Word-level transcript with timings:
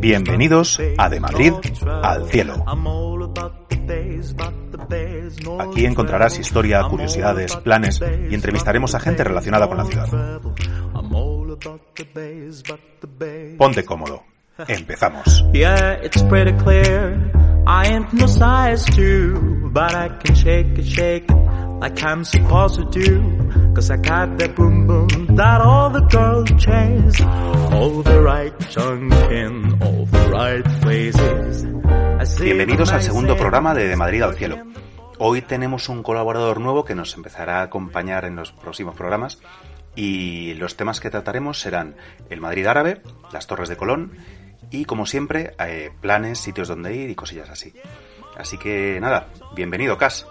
Bienvenidos 0.00 0.80
a 0.96 1.08
De 1.08 1.20
Madrid 1.20 1.52
al 2.02 2.28
Cielo. 2.28 2.64
Aquí 5.60 5.86
encontrarás 5.86 6.38
historia, 6.38 6.82
curiosidades, 6.84 7.56
planes 7.56 8.00
y 8.30 8.34
entrevistaremos 8.34 8.94
a 8.94 9.00
gente 9.00 9.24
relacionada 9.24 9.68
con 9.68 9.78
la 9.78 9.84
ciudad. 9.84 10.40
Ponte 13.56 13.84
cómodo. 13.84 14.24
Empezamos. 14.66 15.44
Bienvenidos 32.40 32.92
al 32.92 33.02
segundo 33.02 33.36
programa 33.36 33.74
de 33.74 33.86
De 33.86 33.94
Madrid 33.94 34.22
al 34.22 34.34
Cielo. 34.34 34.56
Hoy 35.18 35.40
tenemos 35.42 35.88
un 35.88 36.02
colaborador 36.02 36.60
nuevo 36.60 36.84
que 36.84 36.96
nos 36.96 37.14
empezará 37.14 37.60
a 37.60 37.62
acompañar 37.62 38.24
en 38.24 38.34
los 38.34 38.50
próximos 38.50 38.96
programas 38.96 39.38
y 39.94 40.54
los 40.54 40.76
temas 40.76 40.98
que 40.98 41.10
trataremos 41.10 41.60
serán 41.60 41.94
el 42.28 42.40
Madrid 42.40 42.66
árabe, 42.66 43.02
las 43.32 43.46
Torres 43.46 43.68
de 43.68 43.76
Colón 43.76 44.18
y, 44.72 44.84
como 44.84 45.06
siempre, 45.06 45.54
eh, 45.60 45.90
planes, 46.00 46.40
sitios 46.40 46.66
donde 46.66 46.96
ir 46.96 47.08
y 47.08 47.14
cosillas 47.14 47.50
así. 47.50 47.72
Así 48.36 48.58
que 48.58 48.98
nada, 49.00 49.28
bienvenido, 49.54 49.96
Cas. 49.96 50.26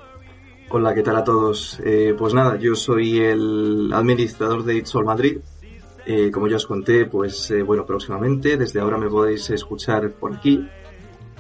Hola, 0.69 0.93
¿qué 0.93 1.01
tal 1.01 1.15
a 1.15 1.23
todos? 1.23 1.79
Eh, 1.81 2.13
pues 2.17 2.33
nada, 2.33 2.57
yo 2.57 2.75
soy 2.75 3.19
el 3.19 3.89
administrador 3.93 4.65
de 4.65 4.75
Itzol 4.75 5.05
Madrid. 5.05 5.37
Eh, 6.05 6.29
como 6.29 6.49
ya 6.49 6.57
os 6.57 6.67
conté, 6.67 7.05
pues 7.05 7.49
eh, 7.51 7.63
bueno, 7.63 7.85
próximamente, 7.85 8.57
desde 8.57 8.81
ahora 8.81 8.97
me 8.97 9.09
podéis 9.09 9.49
escuchar 9.49 10.11
por 10.11 10.35
aquí. 10.35 10.67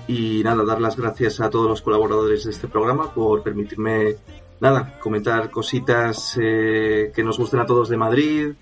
Y 0.07 0.41
nada, 0.45 0.63
dar 0.63 0.79
las 0.79 0.95
gracias 0.95 1.41
a 1.41 1.49
todos 1.49 1.67
los 1.67 1.81
colaboradores 1.81 2.45
de 2.45 2.51
este 2.51 2.69
programa 2.69 3.13
por 3.13 3.43
permitirme, 3.43 4.15
nada, 4.61 4.97
comentar 5.01 5.51
cositas 5.51 6.35
que 6.37 7.21
nos 7.21 7.37
gusten 7.37 7.59
a 7.59 7.65
todos 7.65 7.89
de 7.89 7.97
Madrid, 7.97 8.53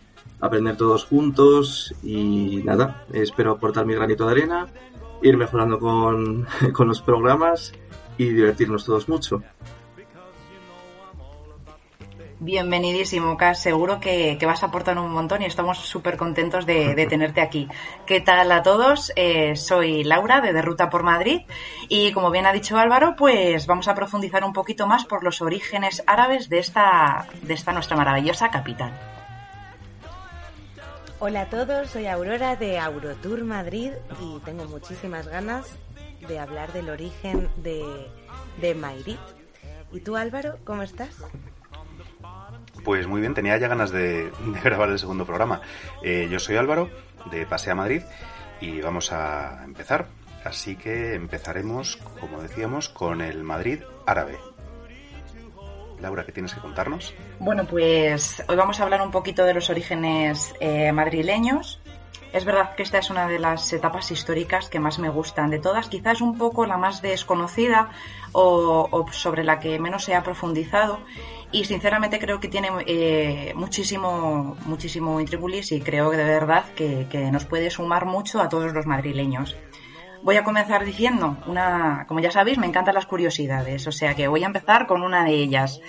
aprender 0.41 0.77
todos 0.77 1.05
juntos 1.05 1.93
y 2.01 2.63
nada, 2.63 3.05
espero 3.13 3.51
aportar 3.51 3.85
mi 3.85 3.93
granito 3.93 4.25
de 4.25 4.31
arena, 4.31 4.67
ir 5.21 5.37
mejorando 5.37 5.77
con, 5.77 6.47
con 6.73 6.87
los 6.87 7.03
programas 7.03 7.71
y 8.17 8.29
divertirnos 8.29 8.83
todos 8.83 9.07
mucho. 9.07 9.43
Bienvenidísimo, 12.39 13.37
Cas. 13.37 13.61
Seguro 13.61 14.01
que, 14.01 14.37
vas 14.45 14.61
a 14.61 14.65
aportar 14.65 14.97
un 14.97 15.11
montón 15.11 15.41
y 15.41 15.45
estamos 15.45 15.77
súper 15.77 16.17
contentos 16.17 16.65
de, 16.65 17.05
tenerte 17.09 17.39
aquí. 17.39 17.69
¿Qué 18.05 18.19
tal 18.19 18.51
a 18.51 18.61
todos? 18.61 19.13
Eh, 19.15 19.55
soy 19.55 20.03
Laura 20.03 20.41
de 20.41 20.51
Derruta 20.51 20.89
por 20.89 21.03
Madrid 21.03 21.41
y 21.87 22.11
como 22.11 22.31
bien 22.31 22.45
ha 22.45 22.51
dicho 22.51 22.77
Álvaro, 22.77 23.15
pues 23.17 23.67
vamos 23.67 23.87
a 23.87 23.95
profundizar 23.95 24.43
un 24.43 24.51
poquito 24.51 24.85
más 24.85 25.05
por 25.05 25.23
los 25.23 25.41
orígenes 25.41 26.03
árabes 26.07 26.49
de 26.49 26.59
esta, 26.59 27.27
de 27.41 27.53
esta 27.53 27.71
nuestra 27.71 27.95
maravillosa 27.95 28.51
capital. 28.51 28.91
Hola 31.19 31.41
a 31.41 31.49
todos, 31.49 31.89
soy 31.89 32.07
Aurora 32.07 32.57
de 32.57 32.77
Aurotour 32.77 33.45
Madrid 33.45 33.93
y 34.21 34.39
tengo 34.39 34.65
muchísimas 34.65 35.27
ganas 35.29 35.67
de 36.27 36.37
hablar 36.39 36.73
del 36.73 36.89
origen 36.89 37.49
de, 37.55 37.81
de 38.59 38.75
Mairit. 38.75 39.19
¿Y 39.93 40.01
tú 40.01 40.17
Álvaro, 40.17 40.57
cómo 40.65 40.83
estás? 40.83 41.15
Pues 42.85 43.07
muy 43.07 43.19
bien, 43.19 43.33
tenía 43.33 43.57
ya 43.57 43.67
ganas 43.67 43.91
de, 43.91 44.31
grabar 44.63 44.89
el 44.89 44.99
segundo 44.99 45.25
programa. 45.25 45.59
Eh, 46.03 46.27
yo 46.29 46.39
soy 46.39 46.55
Álvaro, 46.55 46.91
de 47.31 47.47
Pasea 47.47 47.73
Madrid, 47.73 48.03
y 48.61 48.79
vamos 48.79 49.11
a 49.11 49.63
empezar. 49.65 50.05
Así 50.43 50.75
que 50.75 51.15
empezaremos, 51.15 51.97
como 52.19 52.39
decíamos, 52.43 52.87
con 52.89 53.21
el 53.21 53.43
Madrid 53.43 53.79
árabe. 54.05 54.37
Laura, 55.99 56.23
¿qué 56.25 56.31
tienes 56.31 56.53
que 56.53 56.59
contarnos? 56.59 57.15
Bueno, 57.39 57.65
pues 57.65 58.43
hoy 58.47 58.55
vamos 58.55 58.79
a 58.79 58.83
hablar 58.83 59.01
un 59.01 59.09
poquito 59.09 59.43
de 59.45 59.55
los 59.55 59.71
orígenes 59.71 60.53
eh, 60.59 60.91
madrileños. 60.91 61.81
Es 62.35 62.43
verdad 62.43 62.75
que 62.75 62.83
esta 62.83 62.97
es 62.97 63.09
una 63.09 63.29
de 63.29 63.39
las 63.39 63.71
etapas 63.71 64.11
históricas 64.11 64.67
que 64.67 64.77
más 64.77 64.99
me 64.99 65.07
gustan 65.07 65.49
de 65.49 65.59
todas, 65.59 65.87
quizás 65.87 66.19
un 66.19 66.37
poco 66.37 66.65
la 66.65 66.75
más 66.75 67.01
desconocida 67.01 67.91
o, 68.33 69.05
sobre 69.13 69.45
la 69.45 69.61
que 69.61 69.79
menos 69.79 70.03
se 70.03 70.15
ha 70.15 70.21
profundizado 70.21 70.99
y 71.53 71.63
sinceramente 71.63 72.19
creo 72.19 72.41
que 72.41 72.49
tiene 72.49 72.71
eh, 72.87 73.53
muchísimo, 73.55 74.57
muchísimo 74.65 75.21
intribulis 75.21 75.71
y 75.71 75.79
creo 75.79 76.11
que 76.11 76.17
de 76.17 76.25
verdad 76.25 76.65
que, 76.75 77.07
nos 77.31 77.45
puede 77.45 77.69
sumar 77.69 78.05
mucho 78.05 78.41
a 78.41 78.49
todos 78.49 78.73
los 78.73 78.85
madrileños. 78.85 79.55
Voy 80.25 80.37
a 80.37 80.43
comenzar 80.43 80.83
diciendo 80.83 81.37
una, 81.45 82.05
como 82.07 82.19
ya 82.19 82.31
sabéis, 82.31 82.57
me 82.57 82.65
encantan 82.65 82.95
las 82.95 83.05
curiosidades, 83.05 83.85
o 83.85 83.91
sea 83.91 84.15
que 84.15 84.27
voy 84.27 84.43
a 84.43 84.47
empezar 84.47 84.87
con 84.87 85.03
una 85.03 85.23
de 85.23 85.33
ellas. 85.33 85.79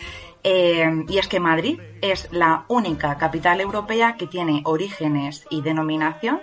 Eh, 0.45 0.85
y 1.09 1.17
es 1.17 1.27
que 1.27 1.41
Madrid 1.41 1.81
es 2.03 2.29
la 2.33 2.67
única 2.69 3.17
capital 3.17 3.63
europea 3.63 4.17
que 4.19 4.27
tiene 4.27 4.61
orígenes 4.65 5.47
y 5.49 5.63
denominación 5.63 6.43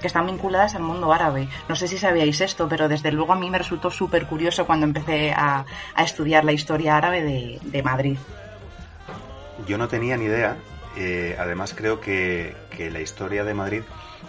que 0.00 0.06
están 0.06 0.24
vinculadas 0.24 0.76
al 0.76 0.82
mundo 0.82 1.12
árabe. 1.12 1.46
No 1.68 1.76
sé 1.76 1.88
si 1.88 1.98
sabíais 1.98 2.40
esto, 2.40 2.70
pero 2.70 2.88
desde 2.88 3.12
luego 3.12 3.34
a 3.34 3.36
mí 3.36 3.50
me 3.50 3.58
resultó 3.58 3.90
súper 3.90 4.24
curioso 4.24 4.66
cuando 4.66 4.86
empecé 4.86 5.30
a, 5.32 5.66
estudiar 5.98 6.42
la 6.42 6.52
historia 6.52 6.96
árabe 6.96 7.60
de 7.60 7.82
Madrid. 7.82 8.16
Yo 9.66 9.76
no 9.76 9.88
tenía 9.88 10.16
ni 10.16 10.24
idea. 10.24 10.56
Eh, 10.96 11.36
además, 11.38 11.74
creo 11.74 12.00
que, 12.00 12.54
la 12.90 13.00
historia 13.00 13.44
de 13.44 13.54
Madrid, 13.54 13.82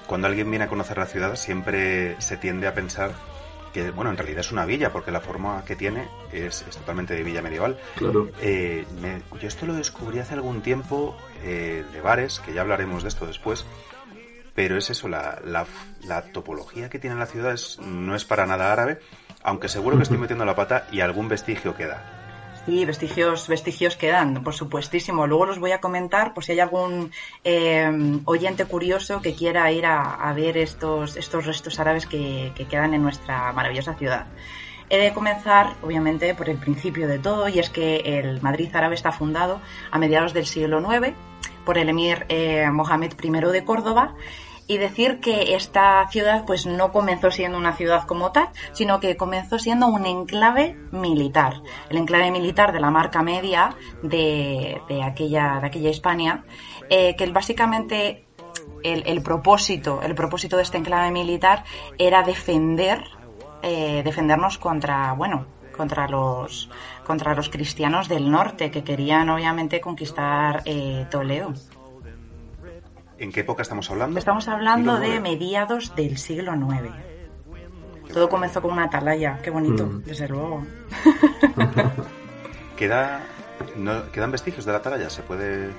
cuando 0.08 0.28
alguien 0.28 0.50
viene 0.50 0.66
a 0.66 0.68
conocer 0.68 0.98
la 0.98 1.06
ciudad, 1.06 1.36
siempre 1.36 2.20
se 2.22 2.38
tiende 2.38 2.68
a 2.68 2.74
pensar 2.74 3.12
que, 3.74 3.92
bueno, 3.92 4.10
en 4.10 4.18
realidad 4.18 4.40
es 4.40 4.52
una 4.52 4.66
villa, 4.66 4.92
porque 4.92 5.12
la 5.12 5.20
forma 5.20 5.64
que 5.66 5.76
tiene 5.76 6.08
es, 6.32 6.64
totalmente 6.64 7.14
de 7.14 7.24
villa 7.24 7.42
medieval. 7.42 7.78
Claro. 7.96 8.30
Eh, 8.42 8.86
yo 9.40 9.48
esto 9.48 9.66
lo 9.66 9.74
descubrí 9.74 10.20
hace 10.20 10.34
algún 10.34 10.62
tiempo 10.62 11.16
eh, 11.44 11.84
de 11.92 12.02
bares, 12.02 12.40
que 12.40 12.54
ya 12.54 12.62
hablaremos 12.62 13.04
de 13.04 13.10
esto 13.10 13.26
después. 13.26 13.66
Pero 14.56 14.78
es 14.78 14.90
eso, 14.90 15.08
la, 15.08 15.40
la, 15.44 16.22
topología 16.32 16.90
que 16.90 16.98
tiene 16.98 17.16
la 17.16 17.28
ciudad 17.28 17.56
no 17.80 18.16
es 18.16 18.26
para 18.26 18.48
nada 18.48 18.74
árabe, 18.74 19.00
aunque 19.44 19.70
seguro 19.70 19.98
que 19.98 20.04
estoy 20.04 20.18
metiendo 20.20 20.46
la 20.46 20.56
pata 20.56 20.88
y 20.92 21.02
algún 21.02 21.28
vestigio 21.28 21.76
queda. 21.76 22.17
Sí, 22.68 22.84
vestigios, 22.84 23.48
vestigios 23.48 23.96
quedan, 23.96 24.44
por 24.44 24.54
supuestísimo. 24.54 25.26
Luego 25.26 25.46
los 25.46 25.58
voy 25.58 25.72
a 25.72 25.80
comentar 25.80 26.34
por 26.34 26.44
si 26.44 26.52
hay 26.52 26.60
algún 26.60 27.14
eh, 27.46 27.90
oyente 28.26 28.66
curioso 28.66 29.22
que 29.22 29.34
quiera 29.34 29.72
ir 29.72 29.86
a, 29.86 30.34
ver 30.34 30.58
estos, 30.58 31.16
estos 31.16 31.46
restos 31.46 31.80
árabes 31.80 32.06
que, 32.06 32.52
quedan 32.70 32.94
en 32.94 33.04
nuestra 33.04 33.54
maravillosa 33.54 33.94
ciudad. 33.94 34.26
He 34.90 34.98
de 34.98 35.14
comenzar, 35.14 35.76
obviamente, 35.82 36.36
por 36.36 36.50
el 36.50 36.58
principio 36.58 37.08
de 37.08 37.20
todo, 37.20 37.48
y 37.48 37.60
es 37.60 37.70
que 37.70 38.02
el 38.04 38.42
Madrid 38.42 38.76
árabe 38.76 38.96
está 38.96 39.14
fundado 39.14 39.62
a 39.90 39.98
mediados 39.98 40.34
del 40.34 40.46
siglo 40.46 40.82
IX 40.82 41.16
por 41.64 41.78
el 41.78 41.88
emir 41.88 42.26
eh, 42.28 42.70
Mohamed 42.70 43.14
I 43.24 43.30
de 43.30 43.64
Córdoba 43.64 44.14
y 44.68 44.78
decir 44.78 45.20
que 45.20 45.56
esta 45.56 46.08
ciudad 46.10 46.44
pues 46.46 46.66
no 46.66 46.92
comenzó 46.92 47.32
siendo 47.32 47.58
una 47.58 47.74
ciudad 47.74 48.04
como 48.06 48.32
tal, 48.32 48.50
sino 48.74 49.00
que 49.00 49.16
comenzó 49.16 49.60
siendo 49.60 49.88
un 49.88 50.06
enclave 50.06 50.78
militar, 50.92 51.62
el 51.90 51.98
enclave 51.98 52.32
militar 52.32 52.74
de 52.74 52.80
la 52.80 52.92
marca 52.92 53.24
media 53.24 53.76
de, 54.04 54.82
aquella, 55.04 55.60
de 55.62 55.68
aquella 55.68 55.90
Hispania, 55.90 56.44
eh, 56.90 57.16
que 57.16 57.26
básicamente 57.28 58.26
el, 58.84 59.22
propósito, 59.22 60.02
el 60.02 60.16
propósito 60.16 60.58
de 60.58 60.64
este 60.64 60.78
enclave 60.78 61.12
militar 61.12 61.64
era 61.98 62.24
defender, 62.24 63.04
eh, 63.62 64.02
defendernos 64.04 64.58
contra, 64.58 65.14
bueno, 65.14 65.46
contra 65.76 66.08
los 66.08 66.70
contra 67.06 67.34
los 67.36 67.50
cristianos 67.50 68.10
del 68.10 68.30
norte 68.30 68.70
que 68.70 68.84
querían 68.84 69.30
obviamente 69.30 69.80
conquistar 69.80 70.62
eh, 70.66 71.06
Toledo. 71.10 71.54
¿En 73.20 73.32
qué 73.32 73.42
época 73.42 73.64
estamos 73.64 73.90
hablando? 73.90 74.20
Estamos 74.20 74.48
hablando 74.48 75.00
de 75.00 75.20
mediados 75.20 75.96
del 75.96 76.18
siglo 76.18 76.54
IX. 76.56 76.94
Todo 78.14 78.30
comenzó 78.30 78.62
con 78.62 78.72
una 78.72 78.86
atalaya, 78.86 79.40
qué 79.44 79.50
bonito, 79.50 79.86
mm. 79.86 80.04
desde 80.04 80.28
luego. 80.28 80.66
¿Queda, 82.78 83.22
¿Quedan 84.14 84.32
vestigios 84.32 84.66
de 84.66 84.72
la 84.72 84.78
atalaya? 84.78 85.10
¿Se 85.10 85.24
puede...? 85.24 85.72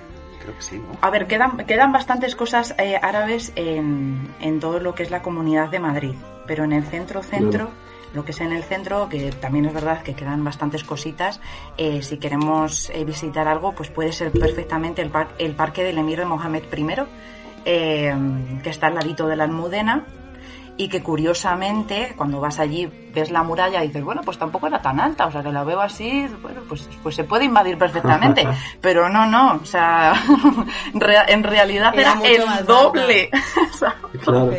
Creo 0.42 0.54
que 0.54 0.62
sí, 0.62 0.76
¿no? 0.78 0.98
A 1.00 1.10
ver, 1.10 1.26
quedan, 1.26 1.58
quedan 1.66 1.90
bastantes 1.90 2.36
cosas 2.36 2.74
eh, 2.78 2.98
árabes 3.00 3.52
en, 3.56 4.28
en, 4.40 4.60
todo 4.60 4.78
lo 4.78 4.94
que 4.94 5.02
es 5.02 5.10
la 5.10 5.20
comunidad 5.20 5.68
de 5.68 5.80
Madrid, 5.80 6.14
pero 6.46 6.64
en 6.64 6.72
el 6.72 6.84
centro-centro... 6.84 7.70
lo 8.14 8.24
que 8.24 8.32
es 8.32 8.40
en 8.40 8.52
el 8.52 8.64
centro, 8.64 9.08
que 9.08 9.30
también 9.32 9.66
es 9.66 9.74
verdad 9.74 10.02
que 10.02 10.14
quedan 10.14 10.42
bastantes 10.44 10.84
cositas. 10.84 11.40
Eh, 11.76 12.02
si 12.02 12.18
queremos 12.18 12.90
eh, 12.90 13.04
visitar 13.04 13.48
algo, 13.48 13.72
pues 13.72 13.90
puede 13.90 14.12
ser 14.12 14.32
perfectamente 14.32 15.02
el, 15.02 15.10
el 15.38 15.54
parque 15.54 15.84
del 15.84 15.98
emir 15.98 16.18
de 16.18 16.24
Mohamed 16.24 16.64
I, 16.76 16.86
eh, 17.64 18.14
que 18.62 18.70
está 18.70 18.86
al 18.86 18.94
ladito 18.94 19.26
de 19.26 19.36
la 19.36 19.44
Almudena. 19.44 20.06
y 20.80 20.88
que 20.88 21.02
curiosamente 21.02 22.14
cuando 22.16 22.38
vas 22.40 22.60
allí 22.60 22.86
ves 23.12 23.32
la 23.32 23.42
muralla 23.42 23.82
y 23.82 23.88
dices, 23.88 24.04
bueno, 24.04 24.22
pues 24.24 24.38
tampoco 24.38 24.68
era 24.68 24.80
tan 24.80 25.00
alta, 25.00 25.26
o 25.26 25.32
sea, 25.32 25.42
que 25.42 25.50
la 25.50 25.64
veo 25.64 25.80
así, 25.80 26.28
bueno, 26.40 26.60
pues, 26.68 26.88
pues 27.02 27.16
se 27.16 27.24
puede 27.24 27.44
invadir 27.46 27.76
perfectamente, 27.76 28.46
pero 28.80 29.08
no, 29.08 29.26
no, 29.26 29.56
o 29.60 29.64
sea, 29.64 30.14
en 30.94 31.42
realidad 31.42 31.92
era, 31.98 32.20
el 32.22 32.64
doble. 32.64 33.28
claro, 34.22 34.52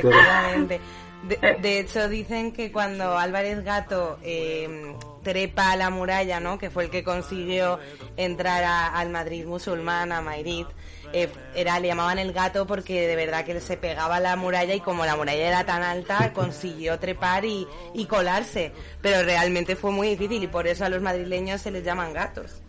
De, 1.29 1.79
hecho, 1.79 2.09
dicen 2.09 2.51
que 2.51 2.71
cuando 2.71 3.17
Álvarez 3.17 3.63
Gato 3.63 4.17
eh, 4.23 4.95
trepa 5.21 5.71
a 5.71 5.75
la 5.75 5.91
muralla, 5.91 6.39
¿no? 6.39 6.57
que 6.57 6.71
fue 6.71 6.85
el 6.85 6.89
que 6.89 7.03
consiguió 7.03 7.79
entrar 8.17 8.63
al 8.63 9.09
Madrid 9.09 9.45
musulmán, 9.45 10.11
a 10.11 10.21
Madrid, 10.21 10.65
eh, 11.13 11.29
era, 11.55 11.79
le 11.79 11.87
llamaban 11.87 12.19
el 12.19 12.33
gato 12.33 12.67
porque 12.67 13.07
de 13.07 13.15
verdad 13.15 13.43
que 13.43 13.59
se 13.61 13.77
pegaba 13.77 14.17
a 14.17 14.19
la 14.19 14.35
muralla 14.35 14.75
y 14.75 14.79
como 14.79 15.05
la 15.05 15.15
muralla 15.15 15.47
era 15.47 15.65
tan 15.65 15.81
alta 15.81 16.33
consiguió 16.33 16.99
trepar 16.99 17.45
y, 17.45 17.67
colarse. 18.07 18.71
Pero 19.01 19.23
realmente 19.23 19.75
fue 19.75 19.91
muy 19.91 20.09
difícil 20.09 20.43
y 20.43 20.47
por 20.47 20.67
eso 20.67 20.85
a 20.85 20.89
los 20.89 21.01
madrileños 21.01 21.61
se 21.61 21.71
les 21.71 21.83
llaman 21.83 22.13
gatos. 22.13 22.61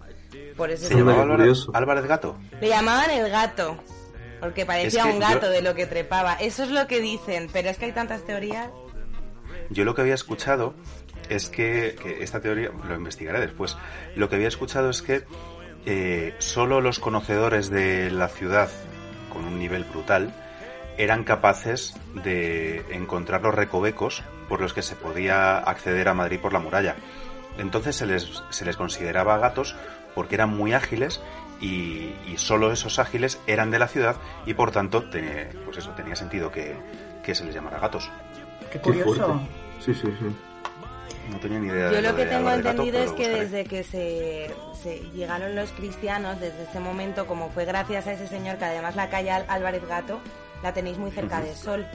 Por 0.56 0.70
eso 0.70 0.86
¿Se, 0.86 0.94
llamaba 0.94 1.22
Álvarez, 1.22 2.06
Gato? 2.06 2.36
Le 2.60 2.68
llamaban 2.68 3.10
el 3.10 3.30
gato. 3.30 3.76
Porque 4.40 4.66
parecía 4.66 5.06
un 5.06 5.20
gato 5.20 5.50
de 5.50 5.62
lo 5.62 5.74
que 5.74 5.86
trepaba. 5.86 6.34
Eso 6.34 6.62
es 6.62 6.70
lo 6.70 6.86
que 6.86 7.00
dicen, 7.00 7.48
pero 7.52 7.68
es 7.68 7.78
que 7.78 7.86
hay 7.86 7.92
tantas 7.92 8.24
teorías. 8.24 8.70
Yo 9.68 9.84
lo 9.84 9.94
que 9.94 10.02
había 10.02 10.14
escuchado 10.14 10.74
es 11.28 11.48
que, 11.48 11.96
que, 12.02 12.22
esta 12.22 12.40
teoría, 12.40 12.70
lo 12.88 12.94
investigaré 12.94 13.40
después, 13.40 13.76
lo 14.16 14.28
que 14.28 14.36
había 14.36 14.48
escuchado 14.48 14.90
es 14.90 15.02
que 15.02 15.24
eh, 15.86 16.34
solo 16.38 16.80
los 16.80 16.98
conocedores 16.98 17.70
de 17.70 18.10
la 18.10 18.28
ciudad 18.28 18.68
con 19.32 19.44
un 19.44 19.58
nivel 19.58 19.84
brutal 19.84 20.34
eran 20.98 21.24
capaces 21.24 21.94
de 22.22 22.84
encontrar 22.90 23.42
los 23.42 23.54
recovecos 23.54 24.22
por 24.48 24.60
los 24.60 24.74
que 24.74 24.82
se 24.82 24.96
podía 24.96 25.58
acceder 25.58 26.08
a 26.08 26.14
Madrid 26.14 26.40
por 26.40 26.52
la 26.52 26.58
muralla. 26.58 26.96
Entonces 27.56 27.96
se 27.96 28.06
les, 28.06 28.42
se 28.50 28.64
les 28.64 28.76
consideraba 28.76 29.38
gatos 29.38 29.76
porque 30.14 30.34
eran 30.34 30.50
muy 30.50 30.74
ágiles 30.74 31.20
y, 31.60 32.14
solo 32.36 32.72
esos 32.72 32.98
ágiles 32.98 33.38
eran 33.46 33.70
de 33.70 33.78
la 33.78 33.86
ciudad 33.86 34.16
y 34.46 34.54
por 34.54 34.70
tanto 34.70 35.04
pues 35.64 35.76
eso 35.76 35.90
tenía 35.90 36.16
sentido 36.16 36.50
que, 36.50 36.76
se 37.32 37.44
les 37.44 37.54
llamara 37.54 37.78
gatos. 37.78 38.10
Qué 38.72 38.80
curioso. 38.80 39.40
sí, 39.78 39.94
sí, 39.94 40.08
sí. 40.18 40.36
No 41.30 41.38
tenía 41.38 41.60
ni 41.60 41.68
idea. 41.68 41.92
Yo 41.92 42.00
lo 42.00 42.16
que 42.16 42.26
tengo 42.26 42.50
entendido 42.50 42.98
es 42.98 43.12
que 43.12 43.28
desde 43.28 43.64
que 43.64 43.84
se, 43.84 44.50
llegaron 45.14 45.54
los 45.54 45.70
cristianos, 45.70 46.40
desde 46.40 46.64
ese 46.64 46.80
momento, 46.80 47.26
como 47.26 47.50
fue 47.50 47.64
gracias 47.64 48.06
a 48.06 48.12
ese 48.12 48.26
señor, 48.26 48.58
que 48.58 48.64
además 48.64 48.96
la 48.96 49.08
calle 49.10 49.30
Álvarez 49.30 49.86
Gato 49.86 50.20
la 50.62 50.72
tenéis 50.72 50.98
muy 50.98 51.10
cerca 51.10 51.40
de 51.40 51.54
Sol, 51.54 51.86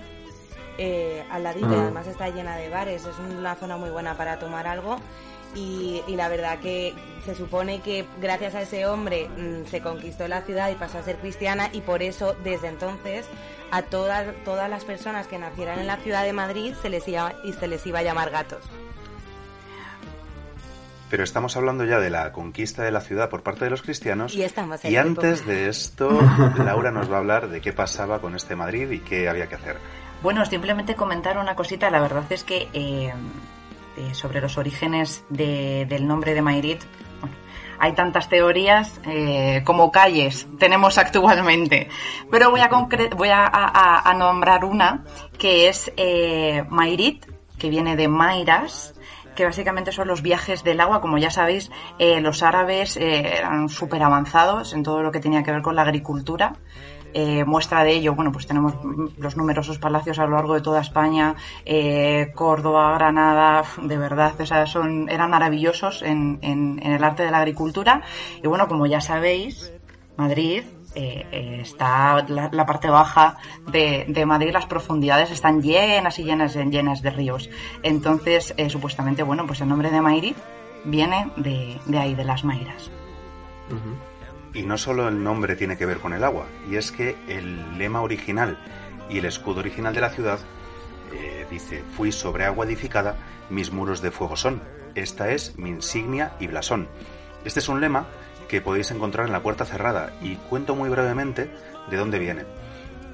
eh, 0.77 1.23
al 1.29 1.43
ladito, 1.43 1.71
y 1.71 1.75
ah. 1.75 1.81
además 1.83 2.07
está 2.07 2.29
llena 2.29 2.55
de 2.57 2.69
bares, 2.69 3.05
es 3.05 3.17
una 3.19 3.55
zona 3.55 3.77
muy 3.77 3.89
buena 3.89 4.15
para 4.15 4.39
tomar 4.39 4.67
algo. 4.67 4.97
Y, 5.55 6.03
la 6.09 6.27
verdad 6.27 6.59
que 6.59 6.93
se 7.25 7.33
supone 7.33 7.79
que 7.81 8.05
gracias 8.21 8.55
a 8.55 8.61
ese 8.61 8.85
hombre 8.85 9.29
mm, 9.29 9.65
se 9.69 9.81
conquistó 9.81 10.27
la 10.27 10.41
ciudad 10.41 10.69
y 10.69 10.75
pasó 10.75 10.99
a 10.99 11.03
ser 11.03 11.17
cristiana 11.17 11.69
y 11.71 11.81
por 11.81 12.03
eso 12.03 12.35
desde 12.43 12.67
entonces 12.67 13.25
a 13.71 13.81
todas, 13.81 14.27
todas 14.43 14.69
las 14.69 14.85
personas 14.85 15.27
que 15.27 15.39
nacieran 15.39 15.79
en 15.79 15.87
la 15.87 15.97
ciudad 15.97 16.23
de 16.23 16.33
Madrid 16.33 16.73
se 16.81 16.89
les 16.89 17.07
iba, 17.07 17.33
y 17.43 17.53
se 17.53 17.67
les 17.67 17.85
iba 17.85 17.99
a 17.99 18.03
llamar 18.03 18.29
gatos. 18.29 18.63
Pero 21.09 21.23
estamos 21.23 21.55
hablando 21.55 21.85
ya 21.85 21.99
de 21.99 22.09
la 22.09 22.31
conquista 22.31 22.83
de 22.83 22.91
la 22.91 22.99
ciudad 22.99 23.29
por 23.29 23.43
parte 23.43 23.65
de 23.65 23.71
los 23.71 23.81
cristianos. 23.81 24.33
Y, 24.33 24.43
estamos 24.43 24.83
y 24.83 24.95
antes 24.95 25.45
de 25.45 25.69
esto, 25.69 26.19
Laura 26.57 26.91
nos 26.91 27.11
va 27.11 27.15
a 27.15 27.19
hablar 27.19 27.49
de 27.49 27.61
qué 27.61 27.73
pasaba 27.73 28.19
con 28.19 28.35
este 28.35 28.55
Madrid 28.55 28.89
y 28.89 28.99
qué 28.99 29.29
había 29.29 29.47
que 29.47 29.55
hacer. 29.55 29.77
Bueno, 30.23 30.45
simplemente 30.45 30.95
comentar 30.95 31.37
una 31.37 31.55
cosita. 31.55 31.89
La 31.91 32.01
verdad 32.01 32.23
es 32.31 32.43
que 32.43 32.67
eh, 32.73 33.13
sobre 34.13 34.41
los 34.41 34.57
orígenes 34.57 35.23
del 35.29 36.07
nombre 36.07 36.33
de 36.33 36.41
Madrid, 36.41 36.77
hay 37.79 37.93
tantas 37.93 38.29
teorías 38.29 38.99
eh, 39.05 39.61
como 39.65 39.91
calles 39.91 40.47
tenemos 40.59 40.97
actualmente. 40.97 41.89
Pero 42.31 42.51
voy 42.51 42.61
a, 42.61 42.69
voy 43.15 43.29
a, 43.31 44.15
nombrar 44.17 44.65
una 44.65 45.03
que 45.37 45.67
es 45.67 45.91
eh, 45.97 46.63
Mairit, 46.69 47.25
que 47.57 47.69
viene 47.69 47.95
de 47.95 48.07
Mairas, 48.07 48.93
que 49.35 49.45
básicamente 49.45 49.91
son 49.91 50.07
los 50.07 50.21
viajes 50.21 50.63
del 50.63 50.79
agua. 50.79 51.01
Como 51.01 51.17
ya 51.17 51.29
sabéis, 51.29 51.69
eh, 51.99 52.21
los 52.21 52.41
árabes 52.41 52.97
eh, 52.97 53.37
eran 53.37 53.69
súper 53.69 54.01
avanzados 54.01 54.73
en 54.73 54.83
todo 54.83 55.01
lo 55.03 55.11
que 55.11 55.19
tenía 55.19 55.43
que 55.43 55.51
ver 55.51 55.61
con 55.61 55.75
la 55.75 55.83
agricultura. 55.83 56.55
Eh, 57.17 57.45
muestra 57.45 57.83
de 57.83 57.93
ello, 57.93 58.13
bueno, 58.13 58.31
pues 58.31 58.45
tenemos 58.45 58.73
los 59.17 59.37
numerosos 59.37 59.79
palacios 59.79 60.19
a 60.19 60.25
lo 60.25 60.35
largo 60.35 60.53
de 60.53 60.61
toda 60.61 60.81
España, 60.81 61.35
Córdoba, 62.35 62.93
Granada, 62.95 63.63
de 63.81 63.97
verdad, 63.97 64.33
o 64.37 64.67
son, 64.67 65.07
eran 65.09 65.29
maravillosos 65.29 66.01
en, 66.01 66.39
en 66.41 66.79
el 66.83 67.03
arte 67.03 67.23
de 67.23 67.31
la 67.31 67.39
agricultura. 67.39 68.01
Y 68.43 68.47
bueno, 68.47 68.67
como 68.67 68.85
ya 68.85 68.99
sabéis, 68.99 69.71
Madrid 70.17 70.63
eh, 70.95 71.25
eh, 71.29 71.59
está 71.61 72.25
la, 72.29 72.65
parte 72.65 72.89
baja 72.89 73.37
de, 73.67 74.25
Madrid, 74.25 74.51
las 74.53 74.65
profundidades 74.65 75.29
están 75.29 75.61
llenas 75.61 76.17
y 76.19 76.23
llenas, 76.23 76.55
llenas 76.55 77.01
de 77.01 77.09
ríos. 77.09 77.49
Entonces, 77.83 78.53
eh, 78.55 78.69
supuestamente, 78.69 79.21
bueno, 79.21 79.45
pues 79.45 79.59
el 79.59 79.67
nombre 79.67 79.91
de 79.91 79.99
Mairi 79.99 80.35
viene 80.85 81.31
de, 81.35 81.99
ahí, 81.99 82.15
de 82.15 82.23
las 82.23 82.45
Mairas. 82.45 82.89
Y 84.55 84.63
no 84.63 84.77
solo 84.79 85.07
el 85.07 85.23
nombre 85.23 85.55
tiene 85.55 85.77
que 85.77 85.85
ver 85.85 85.99
con 85.99 86.13
el 86.13 86.23
agua, 86.23 86.47
y 86.67 86.77
es 86.77 86.91
que 86.91 87.15
el 87.27 87.77
lema 87.77 88.01
original 88.01 88.57
y 89.09 89.19
el 89.19 89.25
escudo 89.25 89.59
original 89.59 89.93
de 89.93 90.01
la 90.01 90.09
ciudad 90.09 90.39
dice, 91.49 91.83
fui 91.95 92.11
sobre 92.11 92.45
agua 92.45 92.65
edificada, 92.65 93.15
mis 93.49 93.71
muros 93.71 94.01
de 94.01 94.11
fuego 94.11 94.35
son. 94.35 94.61
Esta 94.95 95.31
es 95.31 95.57
mi 95.57 95.69
insignia 95.69 96.33
y 96.39 96.47
blasón. 96.47 96.87
Este 97.43 97.59
es 97.59 97.69
un 97.69 97.81
lema 97.81 98.07
que 98.47 98.61
podéis 98.61 98.91
encontrar 98.91 99.27
en 99.27 99.33
la 99.33 99.41
puerta 99.41 99.65
cerrada 99.65 100.13
y 100.21 100.35
cuento 100.35 100.75
muy 100.75 100.89
brevemente 100.89 101.49
de 101.89 101.97
dónde 101.97 102.19
viene. 102.19 102.43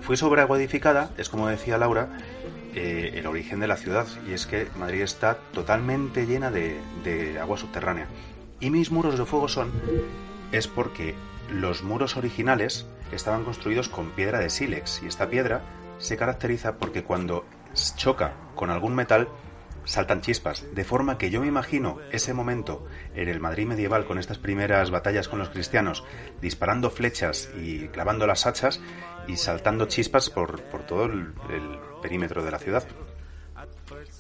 Fui 0.02 0.18
sobre 0.18 0.42
agua 0.42 0.58
edificada, 0.58 1.12
es 1.18 1.30
como 1.30 1.48
decía 1.48 1.78
Laura, 1.78 2.10
eh, 2.74 3.12
el 3.16 3.28
origen 3.28 3.60
de 3.60 3.68
la 3.68 3.78
ciudad, 3.78 4.08
y 4.28 4.34
es 4.34 4.46
que 4.46 4.68
Madrid 4.78 5.02
está 5.02 5.38
totalmente 5.54 6.26
llena 6.26 6.50
de, 6.50 6.80
de 7.04 7.40
agua 7.40 7.58
subterránea. 7.58 8.08
Y 8.60 8.70
mis 8.70 8.92
muros 8.92 9.18
de 9.18 9.26
fuego 9.26 9.48
son, 9.48 9.72
es 10.52 10.68
porque 10.68 11.16
los 11.52 11.84
muros 11.84 12.18
originales 12.18 12.88
estaban 13.12 13.44
construidos 13.44 13.90
con 13.90 14.12
piedra 14.12 14.40
de 14.40 14.50
sílex, 14.50 15.02
y 15.04 15.08
esta 15.08 15.30
piedra 15.30 15.62
se 15.98 16.18
caracteriza 16.18 16.78
porque 16.78 17.04
cuando 17.04 17.46
choca 17.96 18.34
con 18.56 18.70
algún 18.70 18.96
metal 18.96 19.30
saltan 19.84 20.22
chispas, 20.22 20.66
de 20.74 20.84
forma 20.84 21.18
que 21.18 21.30
yo 21.30 21.42
me 21.42 21.48
imagino 21.48 22.00
ese 22.12 22.34
momento 22.34 22.86
en 23.16 23.30
el 23.30 23.40
Madrid 23.40 23.66
medieval 23.66 24.06
con 24.06 24.20
estas 24.20 24.38
primeras 24.38 24.92
batallas 24.92 25.28
con 25.28 25.40
los 25.40 25.50
cristianos, 25.50 26.04
disparando 26.42 26.90
flechas 26.90 27.50
y 27.60 27.88
clavando 27.88 28.28
las 28.28 28.46
hachas 28.46 28.80
y 29.28 29.38
saltando 29.38 29.88
chispas 29.88 30.30
por, 30.30 30.62
todo 30.88 31.06
el, 31.06 31.34
perímetro 32.02 32.44
de 32.44 32.52
la 32.52 32.60
ciudad. 32.60 32.84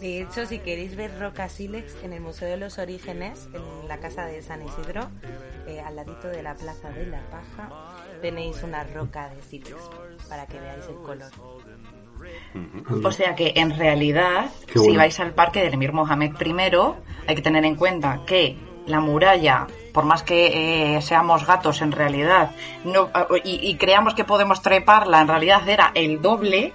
De 0.01 0.21
hecho, 0.21 0.47
si 0.47 0.57
queréis 0.59 0.95
ver 0.95 1.11
roca 1.19 1.47
sílex 1.47 1.95
en 2.03 2.13
el 2.13 2.21
Museo 2.21 2.49
de 2.49 2.57
los 2.57 2.79
Orígenes, 2.79 3.47
en 3.53 3.87
la 3.87 3.99
casa 3.99 4.25
de 4.25 4.41
San 4.41 4.65
Isidro, 4.65 5.09
eh, 5.67 5.79
al 5.79 5.95
ladito 5.95 6.27
de 6.27 6.41
la 6.41 6.55
Plaza 6.55 6.89
de 6.89 7.05
la 7.05 7.21
Paja, 7.29 7.69
tenéis 8.19 8.63
una 8.63 8.83
roca 8.83 9.29
de 9.29 9.41
sílex 9.43 9.77
para 10.27 10.47
que 10.47 10.59
veáis 10.59 10.85
el 10.87 10.95
color. 10.95 11.31
O 13.03 13.11
sea 13.11 13.35
que 13.35 13.53
en 13.55 13.77
realidad, 13.77 14.49
si 14.73 14.95
vais 14.95 15.19
al 15.19 15.33
parque 15.33 15.61
del 15.61 15.75
Emir 15.75 15.93
Mohamed 15.93 16.31
I, 16.39 16.53
hay 17.27 17.35
que 17.35 17.41
tener 17.41 17.63
en 17.63 17.75
cuenta 17.75 18.21
que 18.25 18.57
la 18.87 18.99
muralla, 18.99 19.67
por 19.93 20.05
más 20.05 20.23
que 20.23 20.95
eh, 20.95 21.01
seamos 21.01 21.45
gatos 21.45 21.81
en 21.81 21.91
realidad, 21.91 22.51
no, 22.83 23.09
y, 23.43 23.75
creamos 23.75 24.13
que 24.13 24.23
podemos 24.23 24.61
treparla, 24.61 25.21
en 25.21 25.27
realidad 25.27 25.67
era 25.67 25.91
el 25.93 26.21
doble. 26.21 26.73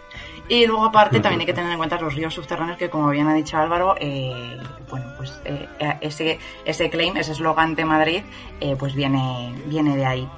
Y 0.49 0.67
luego 0.67 0.85
aparte 0.85 1.21
también 1.21 1.41
hay 1.41 1.47
que 1.47 1.53
tener 1.55 1.73
en 1.73 1.79
cuenta 1.79 2.00
los 2.00 2.15
ríos 2.15 2.35
subterráneos 2.35 2.79
que, 2.79 2.91
como 2.91 3.11
bien 3.11 3.26
ha 3.29 3.35
dicho 3.35 3.57
Álvaro, 3.57 3.95
eh, 3.99 4.59
bueno, 4.91 5.07
pues 5.17 5.41
eh, 5.45 5.69
ese, 6.00 6.38
ese 6.65 6.91
claim, 6.91 7.17
ese 7.17 7.33
eslogan 7.33 7.75
de 7.75 7.85
Madrid, 7.85 8.23
pues 8.79 8.95
viene, 8.95 9.55
viene 9.67 9.97
de 9.97 10.07
ahí. 10.07 10.29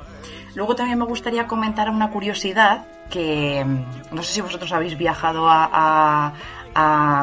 Luego 0.55 0.75
también 0.75 0.99
me 0.99 1.05
gustaría 1.05 1.47
comentar 1.47 1.89
una 1.91 2.11
curiosidad 2.11 2.87
que 3.11 3.65
mm, 3.65 4.15
no 4.15 4.23
sé 4.23 4.35
si 4.35 4.41
vosotros 4.41 4.73
habéis 4.73 4.97
viajado 4.97 5.47
a, 5.49 6.33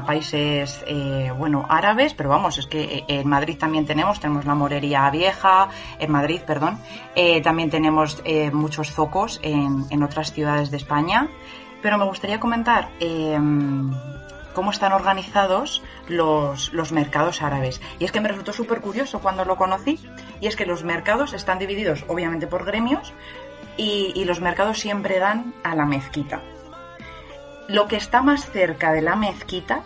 países, 0.05 0.83
eh, 0.85 1.31
bueno, 1.37 1.65
árabes, 1.69 2.13
pero 2.13 2.27
vamos, 2.27 2.57
es 2.57 2.67
que 2.67 2.81
eh, 2.83 3.05
en 3.07 3.27
Madrid 3.29 3.57
también 3.57 3.85
tenemos, 3.85 4.19
tenemos 4.19 4.43
la 4.43 4.53
Morería 4.53 5.09
Vieja, 5.11 5.69
en 5.97 6.11
Madrid, 6.11 6.41
perdón, 6.45 6.77
eh, 7.15 7.41
también 7.41 7.69
tenemos 7.69 8.21
muchos 8.51 8.91
focos 8.91 9.39
en, 9.43 9.85
en, 9.89 10.03
otras 10.03 10.33
ciudades 10.33 10.71
de 10.71 10.77
España, 10.77 11.29
pero 11.85 11.99
me 11.99 12.05
gustaría 12.05 12.39
comentar 12.39 12.89
cómo 14.55 14.71
están 14.71 14.91
organizados 14.91 15.83
los, 16.07 16.73
los, 16.73 16.91
mercados 16.91 17.43
árabes. 17.43 17.79
Y 17.99 18.05
es 18.05 18.11
que 18.11 18.21
me 18.21 18.27
resultó 18.27 18.53
súper 18.53 18.81
curioso 18.81 19.19
cuando 19.19 19.45
lo 19.45 19.55
conocí, 19.55 19.99
y 20.41 20.47
es 20.47 20.55
que 20.55 20.65
los 20.65 20.83
mercados 20.83 21.33
están 21.33 21.59
divididos 21.59 22.03
obviamente 22.07 22.47
por 22.47 22.65
gremios, 22.65 23.13
y, 23.77 24.25
los 24.25 24.41
mercados 24.41 24.79
siempre 24.79 25.19
dan 25.19 25.53
a 25.63 25.75
la 25.75 25.85
mezquita. 25.85 26.41
lo 27.67 27.87
que 27.87 27.97
está 27.97 28.23
más 28.23 28.49
cerca 28.49 28.91
de 28.91 29.03
la 29.03 29.15
mezquita 29.15 29.83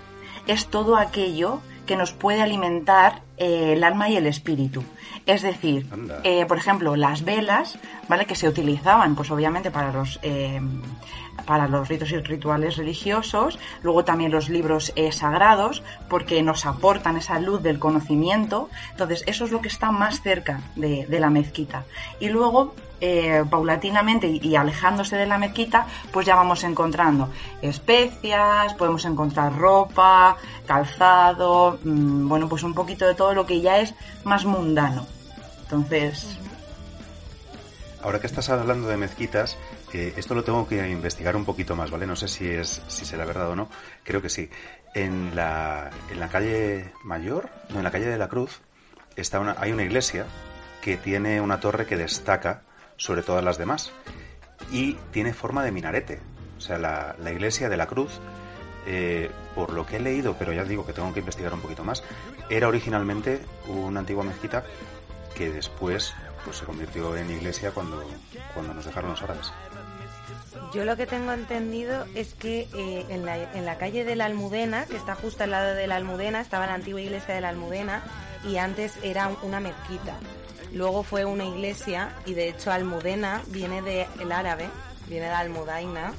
es 0.48 0.68
todo 0.68 0.96
aquello 0.96 1.60
que 1.86 1.98
nos 1.98 2.14
puede 2.14 2.42
alimentar 2.42 3.24
eh, 3.40 3.74
el 3.74 3.84
alma 3.84 4.10
y 4.10 4.18
el 4.18 4.28
espíritu. 4.28 4.84
Es 5.26 5.42
decir, 5.42 5.88
eh, 6.24 6.46
por 6.46 6.58
ejemplo, 6.58 6.96
las 6.96 7.24
velas, 7.24 7.80
¿vale? 8.08 8.26
Que 8.26 8.36
se 8.36 8.48
utilizaban, 8.48 9.16
pues 9.16 9.32
obviamente 9.32 9.72
para 9.72 9.92
los 9.92 10.20
eh, 10.24 10.62
para 11.46 11.68
los 11.68 11.88
ritos 11.88 12.12
y 12.12 12.18
rituales 12.18 12.76
religiosos, 12.76 13.58
luego 13.82 14.04
también 14.04 14.30
los 14.30 14.50
libros 14.50 14.94
sagrados, 15.12 15.82
porque 16.10 16.44
nos 16.44 16.66
aportan 16.66 17.18
esa 17.18 17.40
luz 17.40 17.64
del 17.64 17.80
conocimiento. 17.80 18.70
Entonces, 18.92 19.24
eso 19.26 19.46
es 19.46 19.52
lo 19.52 19.62
que 19.62 19.70
está 19.70 19.90
más 19.90 20.22
cerca 20.22 20.62
de, 20.76 21.08
de 21.08 21.20
la 21.20 21.30
mezquita. 21.30 21.86
Y 22.20 22.28
luego 22.28 22.76
eh, 23.02 23.46
paulatinamente 23.50 24.28
y, 24.28 24.56
alejándose 24.58 25.16
de 25.16 25.26
la 25.26 25.38
mezquita, 25.38 25.88
pues 26.12 26.26
ya 26.26 26.36
vamos 26.36 26.66
encontrando 26.66 27.30
especias, 27.62 28.74
podemos 28.74 29.06
encontrar 29.06 29.56
ropa, 29.56 30.36
calzado, 30.66 31.80
mm, 31.82 32.28
bueno, 32.28 32.50
pues 32.50 32.64
un 32.64 32.74
poquito 32.74 33.08
de 33.08 33.16
todo 33.16 33.29
lo 33.34 33.46
que 33.46 33.62
ya 33.62 33.80
es 33.80 33.94
más 34.24 34.46
mundano. 34.46 35.08
Entonces... 35.64 36.38
Ahora 38.02 38.20
que 38.20 38.28
estás 38.28 38.50
hablando 38.50 38.88
de 38.88 38.96
mezquitas, 38.96 39.58
eh, 39.94 40.14
esto 40.16 40.34
lo 40.34 40.44
tengo 40.44 40.68
que 40.68 40.88
investigar 40.90 41.36
un 41.36 41.44
poquito 41.44 41.76
más, 41.76 41.92
¿vale? 41.92 42.08
No 42.08 42.16
sé 42.16 42.30
si 42.30 42.48
es 42.48 42.82
si 42.88 43.04
será 43.04 43.26
verdad 43.26 43.50
o 43.50 43.56
no. 43.56 43.70
Creo 44.04 44.22
que 44.22 44.30
sí. 44.30 44.50
En 44.96 45.36
la, 45.36 45.90
en 46.10 46.20
la 46.20 46.30
calle 46.30 46.92
Mayor, 47.04 47.50
no, 47.70 47.78
en 47.78 47.84
la 47.84 47.92
calle 47.92 48.08
de 48.08 48.18
la 48.18 48.30
Cruz, 48.30 48.62
está 49.18 49.40
una, 49.40 49.58
hay 49.60 49.74
una 49.74 49.84
iglesia 49.84 50.26
que 50.82 50.98
tiene 50.98 51.42
una 51.42 51.60
torre 51.60 51.86
que 51.86 51.98
destaca 51.98 52.62
sobre 52.96 53.22
todas 53.22 53.44
las 53.44 53.58
demás. 53.58 53.92
Y 54.72 54.94
tiene 55.12 55.34
forma 55.34 55.64
de 55.64 55.72
minarete. 55.72 56.20
O 56.58 56.62
sea, 56.62 56.78
la, 56.78 57.16
iglesia 57.32 57.70
de 57.70 57.78
la 57.78 57.88
cruz, 57.88 58.20
eh, 58.92 59.30
por 59.54 59.72
lo 59.72 59.86
que 59.86 59.98
he 59.98 60.00
leído, 60.00 60.36
pero 60.40 60.52
ya 60.52 60.64
digo 60.64 60.84
que 60.84 60.94
tengo 60.94 61.14
que 61.14 61.20
investigar 61.20 61.54
un 61.54 61.62
poquito 61.62 61.84
más, 61.84 62.04
era 62.50 62.68
originalmente 62.68 63.40
una 63.68 64.00
antigua 64.00 64.24
mezquita 64.24 64.64
que 65.36 65.52
después 65.52 66.16
pues, 66.44 66.58
se 66.58 66.66
convirtió 66.66 67.16
en 67.16 67.30
iglesia 67.30 67.70
cuando, 67.70 68.04
cuando 68.56 68.74
nos 68.74 68.86
dejaron 68.86 69.12
los 69.12 69.22
árabes. 69.22 69.54
Yo 70.74 70.86
lo 70.86 70.98
que 70.98 71.06
tengo 71.06 71.32
entendido 71.34 72.06
es 72.16 72.34
que 72.34 72.68
eh, 72.74 73.06
en, 73.10 73.28
la, 73.28 73.38
en 73.54 73.64
la 73.66 73.78
calle 73.78 74.04
de 74.04 74.16
la 74.16 74.26
Almudena, 74.26 74.86
que 74.86 74.98
está 74.98 75.14
justo 75.14 75.44
al 75.44 75.52
lado 75.52 75.76
de 75.76 75.86
la 75.86 75.96
Almudena, 75.96 76.42
estaba 76.42 76.66
la 76.66 76.74
antigua 76.74 77.00
iglesia 77.00 77.36
de 77.36 77.42
la 77.42 77.50
Almudena 77.50 78.02
y 78.44 78.58
antes 78.58 78.98
era 79.04 79.30
una 79.44 79.60
mezquita. 79.60 80.16
Luego 80.74 81.04
fue 81.04 81.26
una 81.26 81.46
iglesia 81.46 82.16
y 82.26 82.34
de 82.34 82.50
hecho 82.50 82.72
Almudena 82.72 83.44
viene 83.50 83.84
del 83.84 84.32
árabe, 84.32 84.68
viene 85.08 85.28
de 85.28 85.34
Almudaina, 85.34 86.14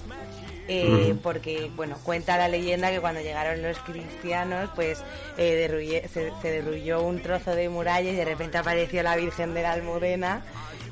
eh, 0.72 1.16
porque 1.20 1.68
bueno 1.74 1.96
cuenta 2.04 2.38
la 2.38 2.46
leyenda 2.46 2.92
que 2.92 3.00
cuando 3.00 3.20
llegaron 3.20 3.60
los 3.60 3.76
cristianos 3.78 4.70
pues 4.76 5.02
eh, 5.36 6.08
se, 6.12 6.48
derruyó 6.48 7.02
un 7.02 7.20
trozo 7.20 7.56
de 7.56 7.68
muralla 7.68 8.08
y 8.08 8.14
de 8.14 8.24
repente 8.24 8.56
apareció 8.58 9.02
la 9.02 9.16
Virgen 9.16 9.52
de 9.52 9.62
la 9.62 9.72
Almudena 9.72 10.42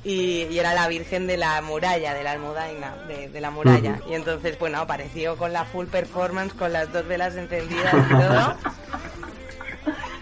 y, 0.03 0.59
era 0.59 0.75
la 0.75 0.89
Virgen 0.89 1.29
de 1.29 1.37
la 1.37 1.63
muralla, 1.63 2.13
de 2.15 2.25
la 2.25 2.33
Almudaina, 2.33 2.97
de, 3.07 3.41
la 3.41 3.51
muralla. 3.51 4.01
Y 4.09 4.15
entonces, 4.15 4.59
bueno, 4.59 4.79
apareció 4.79 5.37
con 5.37 5.53
la 5.53 5.65
full 5.65 5.87
performance, 5.87 6.55
con 6.55 6.73
las 6.73 6.93
dos 6.93 7.07
velas 7.07 7.35
encendidas 7.35 7.93
y 7.93 8.09
todo. 8.11 8.57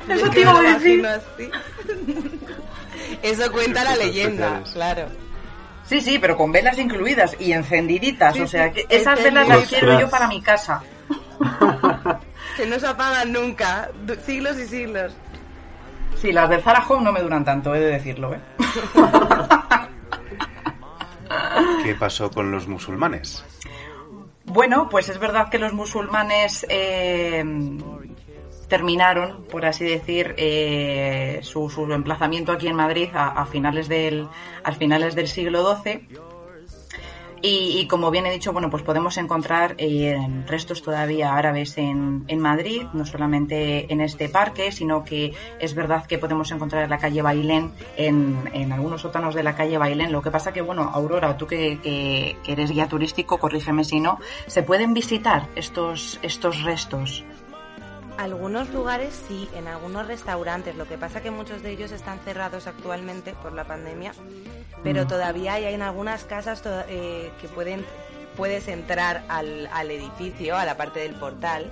Eso 0.17 0.31
te 0.31 0.41
iba 0.41 0.59
a 0.59 0.63
decir. 0.63 1.07
Eso 3.23 3.53
cuenta 3.53 3.85
la 3.85 3.97
leyenda, 3.97 4.63
claro. 4.73 5.26
Sí, 5.87 6.01
sí, 6.01 6.19
pero 6.19 6.37
con 6.37 6.53
velas 6.53 6.79
incluidas 6.79 7.37
y 7.39 7.53
encendiditas. 7.53 8.39
o 8.39 8.47
sea, 8.47 8.73
que 8.73 8.87
esas 8.89 9.23
velas 9.23 9.49
las 9.49 9.69
quiero 9.69 10.01
yo 10.01 10.11
para 10.11 10.27
mi 10.27 10.41
casa. 10.41 10.83
que 12.57 12.67
no 12.67 12.79
se 12.79 12.87
apagan 12.87 13.33
nunca, 13.33 13.91
siglos 14.25 14.59
y 14.59 14.67
siglos. 14.67 15.15
Sí, 16.17 16.33
las 16.33 16.49
del 16.49 16.63
Zara 16.63 16.85
Home 16.89 17.05
no 17.05 17.13
me 17.13 17.21
duran 17.21 17.45
tanto, 17.45 17.75
he 17.75 17.81
de 17.81 17.93
decirlo, 17.93 18.35
¿eh? 18.35 18.41
¿Qué 21.85 21.95
pasó 21.95 22.31
con 22.31 22.51
los 22.51 22.67
musulmanes? 22.67 23.45
Bueno, 24.45 24.89
pues 24.89 25.09
es 25.09 25.19
verdad 25.19 25.49
que 25.51 25.59
los 25.59 25.73
musulmanes 25.73 26.65
eh, 26.69 27.45
terminaron, 28.69 29.45
por 29.45 29.65
así 29.65 29.85
decir, 29.85 30.35
eh, 30.37 31.41
su, 31.43 31.71
emplazamiento 31.93 32.53
aquí 32.53 32.69
en 32.69 32.77
Madrid 32.77 33.09
a, 33.15 33.45
finales 33.47 33.89
del, 33.89 34.29
a 34.65 34.73
finales 34.73 35.15
del 35.15 35.29
siglo 35.29 35.77
XII. 35.83 36.09
Y, 37.49 37.87
como 37.87 38.11
bien 38.11 38.27
he 38.27 38.33
dicho, 38.33 38.53
bueno, 38.53 38.71
pues 38.71 38.83
podemos 38.83 39.17
encontrar 39.19 39.77
eh, 39.79 40.19
restos 40.49 40.83
todavía 40.83 41.37
árabes 41.37 41.79
en, 41.79 42.25
en, 42.27 42.41
Madrid, 42.41 42.83
no 42.93 43.05
solamente 43.05 43.93
en 43.93 44.01
este 44.01 44.29
parque, 44.29 44.73
sino 44.73 45.05
que 45.05 45.33
es 45.61 45.75
verdad 45.75 46.07
que 46.07 46.19
podemos 46.19 46.51
encontrar 46.51 46.83
en 46.83 46.91
la 46.91 46.99
calle 46.99 47.23
Bailén, 47.23 47.71
en, 47.97 48.73
algunos 48.73 49.03
sótanos 49.03 49.35
de 49.37 49.45
la 49.45 49.55
calle 49.55 49.79
Bailén. 49.79 50.11
Lo 50.11 50.23
que 50.23 50.33
pasa 50.33 50.53
que, 50.53 50.61
bueno, 50.61 50.91
Aurora, 50.93 51.37
tú 51.37 51.47
que, 51.47 51.79
que 52.43 52.53
eres 52.53 52.73
guía 52.73 52.89
turístico, 52.89 53.39
corrígeme 53.39 53.85
si 53.85 54.01
no, 54.01 54.19
¿se 54.49 54.65
pueden 54.65 54.93
visitar 54.93 55.47
estos, 55.55 56.19
estos 56.23 56.65
restos? 56.65 57.23
Algunos 58.19 58.71
lugares 58.71 59.15
sí, 59.29 59.49
en 59.55 59.69
algunos 59.69 60.07
restaurantes. 60.07 60.75
Lo 60.77 60.87
que 60.87 60.97
pasa 60.97 61.23
que 61.23 61.31
muchos 61.31 61.63
de 61.63 61.73
ellos 61.73 61.93
están 61.93 62.19
cerrados 62.21 62.67
actualmente 62.67 63.35
por 63.43 63.53
la 63.53 63.65
pandemia, 63.65 64.13
pero 64.83 65.05
mm. 65.05 65.09
todavía 65.09 65.55
hay 65.55 65.65
en 65.67 65.83
algunas 65.83 66.25
casas 66.25 66.63
eh, 66.89 67.31
que 67.41 67.49
pueden 67.49 67.85
puedes 68.37 68.69
entrar 68.69 69.25
al, 69.29 69.67
al, 69.73 69.91
edificio, 69.91 70.57
a 70.57 70.67
la 70.67 70.77
parte 70.77 71.01
del 71.01 71.15
portal, 71.15 71.71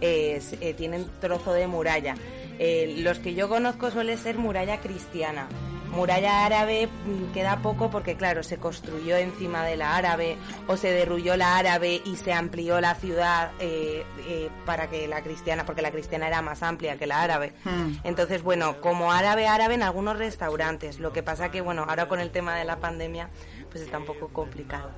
eh, 0.00 0.74
tienen 0.76 1.06
trozo 1.20 1.52
de 1.52 1.66
muralla. 1.66 2.14
Eh, 2.58 2.96
los 2.98 3.18
que 3.18 3.34
yo 3.34 3.48
conozco 3.48 3.90
suele 3.90 4.16
ser 4.16 4.36
muralla 4.38 4.80
cristiana 4.80 5.48
muralla 5.90 6.44
árabe 6.46 6.88
queda 7.32 7.58
poco 7.62 7.90
porque, 7.90 8.16
claro, 8.16 8.42
se 8.42 8.58
construyó 8.58 9.16
encima 9.16 9.64
de 9.64 9.76
la 9.76 9.96
árabe 9.96 10.36
o 10.66 10.76
se 10.76 10.90
derruyó 10.90 11.36
la 11.36 11.56
árabe 11.56 12.00
y 12.04 12.16
se 12.16 12.32
amplió 12.32 12.80
la 12.80 12.94
ciudad 12.94 13.52
eh, 13.60 14.04
eh, 14.26 14.50
para 14.64 14.88
que 14.88 15.08
la 15.08 15.22
cristiana, 15.22 15.64
porque 15.66 15.82
la 15.82 15.90
cristiana 15.90 16.28
era 16.28 16.42
más 16.42 16.62
amplia 16.62 16.96
que 16.96 17.06
la 17.06 17.22
árabe. 17.22 17.52
Hmm. 17.64 17.94
Entonces, 18.04 18.42
bueno, 18.42 18.80
como 18.80 19.12
árabe, 19.12 19.46
árabe 19.46 19.74
en 19.74 19.82
algunos 19.82 20.18
restaurantes. 20.18 21.00
Lo 21.00 21.12
que 21.12 21.22
pasa 21.22 21.50
que, 21.50 21.60
bueno, 21.60 21.84
ahora 21.88 22.08
con 22.08 22.20
el 22.20 22.30
tema 22.30 22.54
de 22.54 22.64
la 22.64 22.78
pandemia, 22.78 23.30
pues 23.70 23.82
está 23.82 23.98
un 23.98 24.04
poco 24.04 24.28
complicado. 24.28 24.90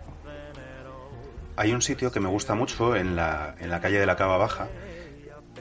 Hay 1.56 1.72
un 1.72 1.82
sitio 1.82 2.10
que 2.10 2.20
me 2.20 2.28
gusta 2.28 2.54
mucho 2.54 2.96
en 2.96 3.16
la, 3.16 3.54
en 3.58 3.70
la 3.70 3.80
calle 3.80 3.98
de 3.98 4.06
la 4.06 4.16
Cava 4.16 4.38
Baja, 4.38 4.68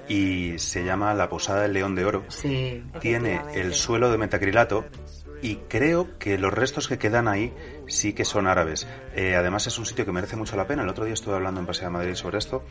y 0.09 0.57
se 0.57 0.83
llama 0.83 1.13
la 1.13 1.29
Posada 1.29 1.62
del 1.62 1.74
León 1.74 1.95
de 1.95 2.03
Oro. 2.03 2.25
Sí, 2.29 2.83
Tiene 3.00 3.41
el 3.53 3.74
suelo 3.75 4.12
de 4.12 4.17
metacrilato 4.17 4.86
y 5.41 5.55
creo 5.67 6.17
que 6.17 6.38
los 6.38 6.53
restos 6.53 6.88
que 6.88 6.98
quedan 6.98 7.27
ahí 7.27 7.53
sí 7.88 8.13
que 8.13 8.25
son 8.25 8.48
árabes. 8.48 8.88
Eh, 9.15 9.36
además 9.36 9.67
es 9.67 9.77
un 9.77 9.86
sitio 9.86 10.05
que 10.05 10.12
merece 10.12 10.36
mucho 10.36 10.55
la 10.55 10.67
pena. 10.67 10.84
El 10.84 10.89
otro 10.89 11.05
día 11.05 11.13
estuve 11.13 11.36
hablando 11.36 11.60
en 11.60 11.65
Paseo 11.65 11.86
de 11.86 11.91
Madrid 11.91 12.15
sobre 12.15 12.38
esto. 12.38 12.63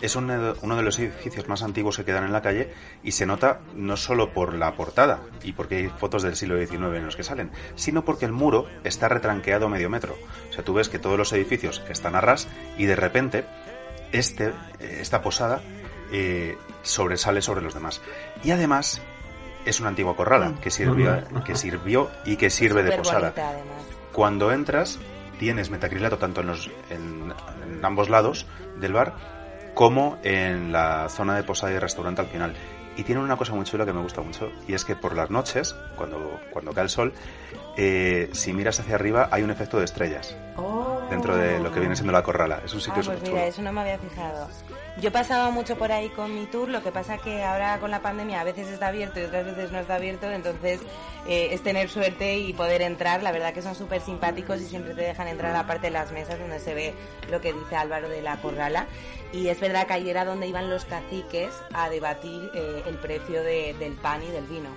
Es 0.00 0.14
uno 0.14 0.76
de 0.76 0.82
los 0.82 0.98
edificios 0.98 1.48
más 1.48 1.62
antiguos 1.62 1.96
que 1.96 2.04
quedan 2.04 2.24
en 2.24 2.32
la 2.32 2.42
calle 2.42 2.70
y 3.02 3.12
se 3.12 3.24
nota 3.24 3.60
no 3.74 3.96
solo 3.96 4.34
por 4.34 4.52
la 4.52 4.74
portada 4.76 5.22
y 5.42 5.52
porque 5.52 5.76
hay 5.76 5.88
fotos 5.88 6.22
del 6.22 6.36
siglo 6.36 6.58
XIX 6.58 6.96
en 6.96 7.06
los 7.06 7.16
que 7.16 7.22
salen, 7.22 7.50
sino 7.76 8.04
porque 8.04 8.26
el 8.26 8.32
muro 8.32 8.66
está 8.84 9.08
retranqueado 9.08 9.70
medio 9.70 9.88
metro. 9.88 10.14
O 10.50 10.52
sea, 10.52 10.62
tú 10.62 10.74
ves 10.74 10.90
que 10.90 10.98
todos 10.98 11.16
los 11.16 11.32
edificios 11.32 11.82
están 11.88 12.14
a 12.14 12.20
ras 12.20 12.46
y 12.76 12.84
de 12.84 12.96
repente 12.96 13.46
este, 14.12 14.52
esta 14.80 15.22
posada 15.22 15.62
eh, 16.12 16.58
sobresale 16.82 17.40
sobre 17.40 17.62
los 17.62 17.74
demás. 17.74 18.02
Y 18.44 18.50
además 18.50 19.00
es 19.66 19.80
una 19.80 19.90
antigua 19.90 20.16
corrala 20.16 20.54
que 20.62 20.70
sirvió, 20.70 21.22
que 21.44 21.56
sirvió 21.56 22.10
y 22.24 22.36
que 22.36 22.50
sirve 22.50 22.82
de 22.82 22.96
posada. 22.96 23.34
Cuando 24.12 24.52
entras, 24.52 24.98
tienes 25.38 25.70
metacrilato 25.70 26.18
tanto 26.18 26.40
en, 26.40 26.46
los, 26.46 26.70
en, 26.88 27.34
ambos 27.82 28.08
lados 28.08 28.46
del 28.78 28.92
bar 28.92 29.14
como 29.74 30.18
en 30.22 30.72
la 30.72 31.08
zona 31.08 31.36
de 31.36 31.42
posada 31.42 31.72
y 31.72 31.78
restaurante 31.78 32.22
al 32.22 32.28
final. 32.28 32.54
Y 32.96 33.02
tiene 33.02 33.20
una 33.20 33.36
cosa 33.36 33.52
muy 33.52 33.66
chula 33.66 33.84
que 33.84 33.92
me 33.92 34.00
gusta 34.00 34.22
mucho, 34.22 34.50
y 34.66 34.72
es 34.72 34.86
que 34.86 34.96
por 34.96 35.14
las 35.14 35.28
noches, 35.28 35.76
cuando, 35.96 36.40
cuando 36.50 36.72
cae 36.72 36.84
el 36.84 36.88
sol, 36.88 37.12
eh, 37.76 38.30
si 38.32 38.54
miras 38.54 38.80
hacia 38.80 38.94
arriba 38.94 39.28
hay 39.30 39.42
un 39.42 39.50
efecto 39.50 39.78
de 39.78 39.84
estrellas 39.84 40.34
oh. 40.56 41.06
dentro 41.10 41.36
de 41.36 41.60
lo 41.60 41.70
que 41.70 41.80
viene 41.80 41.94
siendo 41.94 42.12
la 42.12 42.22
corrala. 42.22 42.62
Es 42.64 42.72
un 42.72 42.80
sitio 42.80 43.02
ah, 43.02 43.12
pues 43.18 43.22
mira, 43.22 43.46
eso 43.46 43.60
no 43.60 43.70
me 43.70 43.82
había 43.82 43.98
fijado. 43.98 44.48
Yo 44.98 45.08
he 45.08 45.12
pasado 45.12 45.52
mucho 45.52 45.76
por 45.76 45.92
ahí 45.92 46.08
con 46.08 46.34
mi 46.34 46.46
tour, 46.46 46.70
lo 46.70 46.82
que 46.82 46.90
pasa 46.90 47.18
que 47.18 47.44
ahora 47.44 47.78
con 47.80 47.90
la 47.90 48.00
pandemia 48.00 48.40
a 48.40 48.44
veces 48.44 48.68
está 48.68 48.86
abierto 48.86 49.20
y 49.20 49.24
otras 49.24 49.44
veces 49.44 49.70
no 49.70 49.78
está 49.78 49.96
abierto, 49.96 50.30
entonces 50.30 50.80
eh, 51.28 51.48
es 51.52 51.62
tener 51.62 51.90
suerte 51.90 52.38
y 52.38 52.54
poder 52.54 52.80
entrar. 52.80 53.22
La 53.22 53.30
verdad 53.30 53.52
que 53.52 53.60
son 53.60 53.74
súper 53.74 54.00
simpáticos 54.00 54.58
y 54.62 54.64
siempre 54.64 54.94
te 54.94 55.02
dejan 55.02 55.28
entrar 55.28 55.50
a 55.54 55.58
la 55.58 55.66
parte 55.66 55.88
de 55.88 55.90
las 55.90 56.12
mesas 56.12 56.38
donde 56.38 56.60
se 56.60 56.72
ve 56.72 56.94
lo 57.30 57.42
que 57.42 57.52
dice 57.52 57.76
Álvaro 57.76 58.08
de 58.08 58.22
la 58.22 58.40
Corrala. 58.40 58.86
Y 59.34 59.48
es 59.48 59.60
verdad 59.60 59.86
que 59.86 59.92
ahí 59.92 60.08
era 60.08 60.24
donde 60.24 60.48
iban 60.48 60.70
los 60.70 60.86
caciques 60.86 61.50
a 61.74 61.90
debatir 61.90 62.50
eh, 62.54 62.82
el 62.86 62.94
precio 62.94 63.42
del 63.42 63.92
pan 64.00 64.22
y 64.22 64.28
del 64.28 64.46
vino. 64.46 64.70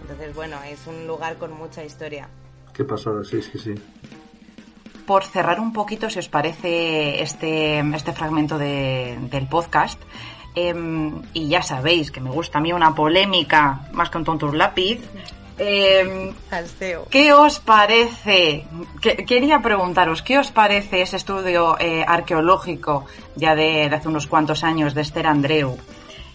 Entonces, 0.00 0.34
bueno, 0.34 0.60
es 0.64 0.84
un 0.88 1.06
lugar 1.06 1.36
con 1.36 1.52
mucha 1.52 1.84
historia. 1.84 2.28
Qué 2.74 2.84
pasada, 2.84 3.22
sí, 3.22 3.40
sí, 3.40 3.56
sí. 3.56 3.74
Por 5.10 5.24
cerrar 5.24 5.58
un 5.58 5.72
poquito, 5.72 6.08
si 6.08 6.20
os 6.20 6.28
parece, 6.28 7.20
este, 7.20 7.80
este 7.80 8.12
fragmento 8.12 8.58
del 8.58 9.48
podcast. 9.50 10.00
Em, 10.54 11.20
y 11.34 11.48
ya 11.48 11.62
sabéis 11.62 12.12
que 12.12 12.20
me 12.20 12.30
gusta 12.30 12.58
a 12.58 12.60
mí 12.60 12.72
una 12.72 12.94
polémica 12.94 13.88
más 13.92 14.08
con 14.08 14.22
tonto 14.22 14.52
lápiz. 14.52 15.00
Eh, 15.58 16.32
¿Qué 17.10 17.32
os 17.32 17.58
parece? 17.58 18.66
quería 19.26 19.58
preguntaros, 19.58 20.22
¿qué 20.22 20.38
os 20.38 20.52
parece 20.52 21.02
ese 21.02 21.16
estudio 21.16 21.76
eh, 21.80 22.04
arqueológico 22.06 23.06
ya 23.34 23.56
de, 23.56 23.86
hace 23.86 24.06
unos 24.06 24.28
cuantos 24.28 24.62
años 24.62 24.94
de 24.94 25.00
Esther 25.00 25.26
Andreu? 25.26 25.76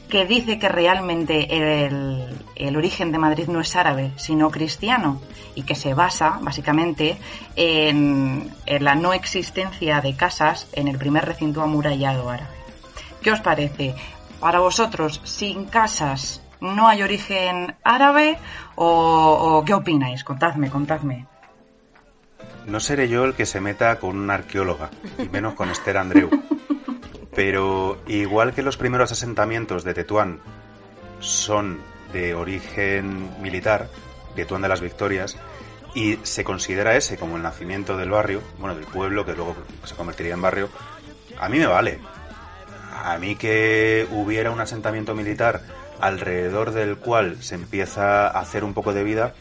Que 0.09 0.25
dice 0.25 0.59
que 0.59 0.69
realmente 0.69 1.85
el, 1.85 2.25
el, 2.55 2.77
origen 2.77 3.11
de 3.11 3.17
Madrid 3.17 3.47
no 3.47 3.59
es 3.59 3.75
árabe, 3.75 4.11
sino 4.17 4.51
cristiano, 4.51 5.21
y 5.55 5.63
que 5.63 5.75
se 5.75 5.93
basa 5.93 6.37
básicamente 6.41 7.17
en, 7.55 8.51
la 8.65 8.95
no 8.95 9.13
existencia 9.13 10.01
de 10.01 10.15
casas 10.15 10.67
en 10.73 10.87
el 10.87 10.97
primer 10.97 11.25
recinto 11.25 11.61
amurallado 11.61 12.29
árabe. 12.29 12.53
¿Qué 13.21 13.31
os 13.31 13.39
parece? 13.39 13.95
Para 14.39 14.59
vosotros, 14.59 15.21
sin 15.23 15.65
casas, 15.65 16.41
¿no 16.59 16.87
hay 16.87 17.01
origen 17.01 17.75
árabe 17.83 18.37
o, 18.75 19.63
qué 19.65 19.73
opináis? 19.73 20.23
Contadme, 20.23 20.69
contadme. 20.69 21.25
No 22.67 22.79
seré 22.79 23.07
yo 23.07 23.23
el 23.23 23.33
que 23.33 23.45
se 23.45 23.61
meta 23.61 23.99
con 23.99 24.17
una 24.17 24.35
arqueóloga, 24.35 24.89
y 25.17 25.29
menos 25.29 25.53
con 25.53 25.69
Esther 25.69 25.97
Andreu. 25.97 26.29
Pero 27.35 27.97
igual 28.07 28.53
que 28.53 28.63
los 28.63 28.77
primeros 28.77 29.11
asentamientos 29.11 29.83
de 29.83 29.93
Tetuán 29.93 30.39
son 31.19 31.79
de 32.13 32.33
origen 32.33 33.29
militar, 33.41 33.89
Tetuán 34.35 34.61
de 34.61 34.69
las 34.69 34.81
Victorias, 34.81 35.37
y 35.93 36.17
se 36.23 36.43
considera 36.43 36.95
ese 36.95 37.17
como 37.17 37.37
el 37.37 37.43
nacimiento 37.43 37.97
del 37.97 38.09
barrio, 38.09 38.41
bueno, 38.59 38.75
del 38.75 38.85
pueblo, 38.85 39.25
que 39.25 39.33
luego 39.33 39.55
se 39.83 39.95
convertiría 39.95 40.33
en 40.33 40.41
barrio, 40.41 40.69
a 41.39 41.49
mí 41.49 41.59
me 41.59 41.67
vale. 41.67 41.99
A 43.03 43.17
mí 43.17 43.35
que 43.35 44.07
hubiera 44.11 44.51
un 44.51 44.59
asentamiento 44.59 45.13
militar 45.13 45.61
alrededor 45.99 46.71
del 46.71 46.97
cual 46.97 47.41
se 47.41 47.55
empieza 47.55 48.27
a 48.27 48.39
hacer 48.39 48.63
un 48.63 48.73
poco 48.73 48.93
de 48.93 49.03
vida, 49.03 49.33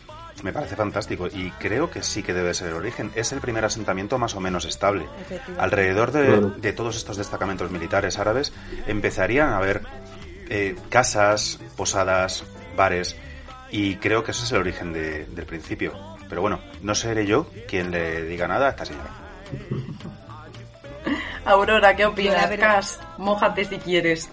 me 0.43 0.53
parece 0.53 0.77
fantástico 0.77 1.27
y 1.27 1.51
creo 1.53 1.91
que 1.91 2.03
sí 2.03 2.23
que 2.23 2.35
debe 2.35 2.55
ser 2.55 2.69
el 2.69 2.75
origen. 2.75 3.11
Es 3.15 3.33
el 3.33 3.41
primer 3.41 3.65
asentamiento 3.65 4.19
más 4.19 4.35
o 4.35 4.41
menos 4.41 4.65
estable. 4.65 5.07
Alrededor 5.59 6.13
de, 6.13 6.73
todos 6.73 6.97
estos 6.97 7.17
destacamentos 7.17 7.71
militares 7.71 8.19
árabes 8.19 8.53
empezarían 8.87 9.51
a 9.51 9.59
haber 9.59 9.83
eh, 10.49 10.77
casas, 10.89 11.61
posadas, 11.77 12.45
bares 12.77 13.17
y 13.71 13.97
creo 13.97 14.25
que 14.25 14.33
ese 14.33 14.45
es 14.45 14.53
el 14.53 14.59
origen 14.59 14.93
del 14.93 15.47
principio. 15.47 15.93
Pero 16.29 16.41
bueno, 16.41 16.61
no 16.83 16.95
seré 16.95 17.27
yo 17.27 17.47
quien 17.69 17.91
le 17.91 18.25
diga 18.25 18.49
nada 18.49 18.67
a 18.67 18.71
esta 18.71 18.85
señora. 18.85 19.11
Aurora, 21.45 21.95
¿qué 21.95 22.07
opinas? 22.07 22.51
Cas, 22.57 23.01
mojate 23.19 23.67
si 23.67 23.79
quieres. 23.79 24.31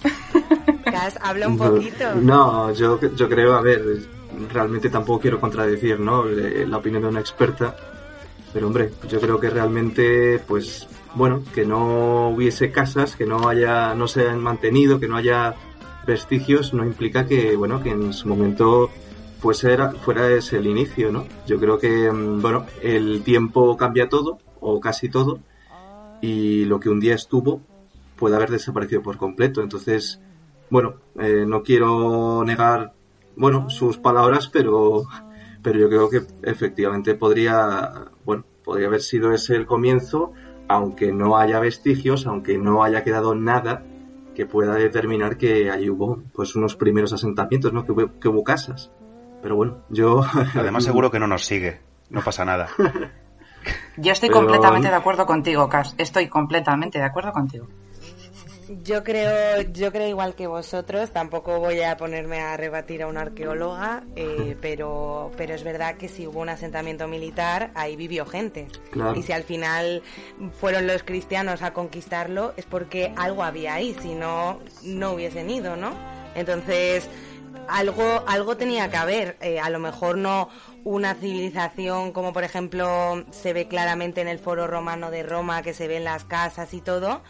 Cas, 0.85 1.19
habla 1.21 1.47
un 1.47 1.57
poquito. 1.57 2.15
No, 2.15 2.73
yo, 2.73 2.99
yo 3.15 3.27
creo, 3.27 3.55
a 3.55 3.61
ver, 3.61 3.81
realmente 4.49 4.89
tampoco 4.89 5.21
quiero 5.21 5.39
contradecir, 5.39 5.99
¿no? 5.99 6.25
La 6.25 6.77
opinión 6.77 7.01
de 7.03 7.09
una 7.09 7.19
experta. 7.19 7.75
Pero 8.53 8.67
hombre, 8.67 8.91
yo 9.09 9.19
creo 9.19 9.39
que 9.39 9.49
realmente, 9.49 10.39
pues, 10.45 10.87
bueno, 11.15 11.43
que 11.53 11.65
no 11.65 12.29
hubiese 12.29 12.71
casas, 12.71 13.15
que 13.15 13.25
no 13.25 13.47
haya, 13.47 13.95
no 13.95 14.07
se 14.07 14.21
hayan 14.21 14.41
mantenido, 14.41 14.99
que 14.99 15.07
no 15.07 15.15
haya 15.15 15.55
vestigios, 16.05 16.73
no 16.73 16.85
implica 16.85 17.25
que, 17.25 17.55
bueno, 17.55 17.81
que 17.81 17.91
en 17.91 18.13
su 18.13 18.27
momento 18.27 18.89
pues 19.41 19.63
era, 19.63 19.91
fuera 19.91 20.29
ese 20.29 20.57
el 20.57 20.67
inicio, 20.67 21.11
¿no? 21.11 21.25
Yo 21.47 21.59
creo 21.59 21.79
que, 21.79 22.11
mm, 22.11 22.41
bueno, 22.41 22.67
el 22.81 23.23
tiempo 23.23 23.75
cambia 23.75 24.07
todo, 24.07 24.37
o 24.59 24.79
casi 24.79 25.09
todo, 25.09 25.39
y 26.21 26.65
lo 26.65 26.79
que 26.79 26.89
un 26.89 26.99
día 26.99 27.15
estuvo 27.15 27.61
puede 28.15 28.35
haber 28.35 28.51
desaparecido 28.51 29.01
por 29.01 29.17
completo. 29.17 29.61
Entonces, 29.61 30.21
bueno, 30.69 30.95
eh, 31.19 31.43
no 31.47 31.63
quiero 31.63 32.43
negar, 32.45 32.93
bueno, 33.41 33.69
sus 33.69 33.97
palabras, 33.97 34.47
pero, 34.47 35.03
pero 35.63 35.79
yo 35.79 35.89
creo 35.89 36.09
que 36.09 36.21
efectivamente 36.43 37.15
podría, 37.15 38.05
bueno, 38.23 38.45
podría 38.63 38.87
haber 38.87 39.01
sido 39.01 39.33
ese 39.33 39.55
el 39.55 39.65
comienzo, 39.65 40.31
aunque 40.67 41.11
no 41.11 41.37
haya 41.37 41.59
vestigios, 41.59 42.27
aunque 42.27 42.59
no 42.59 42.83
haya 42.83 43.03
quedado 43.03 43.33
nada 43.33 43.83
que 44.35 44.45
pueda 44.45 44.75
determinar 44.75 45.37
que 45.37 45.71
allí 45.71 45.89
hubo 45.89 46.21
pues 46.33 46.55
unos 46.55 46.75
primeros 46.75 47.13
asentamientos, 47.13 47.73
¿no? 47.73 47.83
Que 47.83 47.91
hubo, 47.91 48.19
que 48.19 48.27
hubo 48.27 48.43
casas. 48.43 48.91
Pero 49.41 49.55
bueno, 49.55 49.79
yo... 49.89 50.21
Además 50.55 50.83
seguro 50.83 51.09
que 51.09 51.19
no 51.19 51.25
nos 51.27 51.43
sigue, 51.43 51.81
no 52.11 52.21
pasa 52.21 52.45
nada. 52.45 52.69
Yo 53.97 54.11
estoy 54.11 54.29
completamente 54.29 54.87
de 54.87 54.95
acuerdo 54.95 55.25
contigo, 55.25 55.69
Cas. 55.69 55.93
Estoy 55.97 56.27
completamente 56.27 56.97
de 56.97 57.05
acuerdo 57.05 57.31
contigo. 57.31 57.67
Yo 58.83 59.03
creo, 59.03 59.61
yo 59.73 59.91
creo 59.91 60.07
igual 60.07 60.33
que 60.33 60.47
vosotros. 60.47 61.11
Tampoco 61.11 61.59
voy 61.59 61.81
a 61.81 61.97
ponerme 61.97 62.39
a 62.39 62.55
rebatir 62.55 63.03
a 63.03 63.07
una 63.07 63.21
arqueóloga, 63.21 64.03
eh, 64.15 64.55
pero, 64.61 65.29
pero 65.35 65.55
es 65.55 65.63
verdad 65.63 65.97
que 65.97 66.07
si 66.07 66.25
hubo 66.25 66.39
un 66.39 66.47
asentamiento 66.47 67.05
militar, 67.07 67.71
ahí 67.75 67.97
vivió 67.97 68.25
gente. 68.25 68.67
Y 69.15 69.23
si 69.23 69.33
al 69.33 69.43
final 69.43 70.03
fueron 70.59 70.87
los 70.87 71.03
cristianos 71.03 71.61
a 71.63 71.73
conquistarlo, 71.73 72.53
es 72.55 72.65
porque 72.65 73.13
algo 73.17 73.43
había 73.43 73.73
ahí. 73.73 73.93
Si 74.01 74.15
no, 74.15 74.59
no 74.83 75.11
hubiesen 75.11 75.49
ido, 75.49 75.75
¿no? 75.75 75.93
Entonces 76.33 77.09
algo, 77.67 78.23
algo 78.25 78.55
tenía 78.55 78.89
que 78.89 78.97
haber. 78.97 79.37
Eh, 79.41 79.59
a 79.59 79.69
lo 79.69 79.79
mejor 79.79 80.17
no 80.17 80.47
una 80.83 81.13
civilización 81.13 82.11
como 82.11 82.33
por 82.33 82.43
ejemplo 82.43 83.25
se 83.31 83.53
ve 83.53 83.67
claramente 83.67 84.21
en 84.21 84.27
el 84.27 84.39
foro 84.39 84.65
romano 84.65 85.11
de 85.11 85.23
Roma, 85.23 85.61
que 85.61 85.73
se 85.73 85.89
ven 85.89 86.05
las 86.05 86.23
casas 86.23 86.73
y 86.73 86.79
todo. 86.79 87.21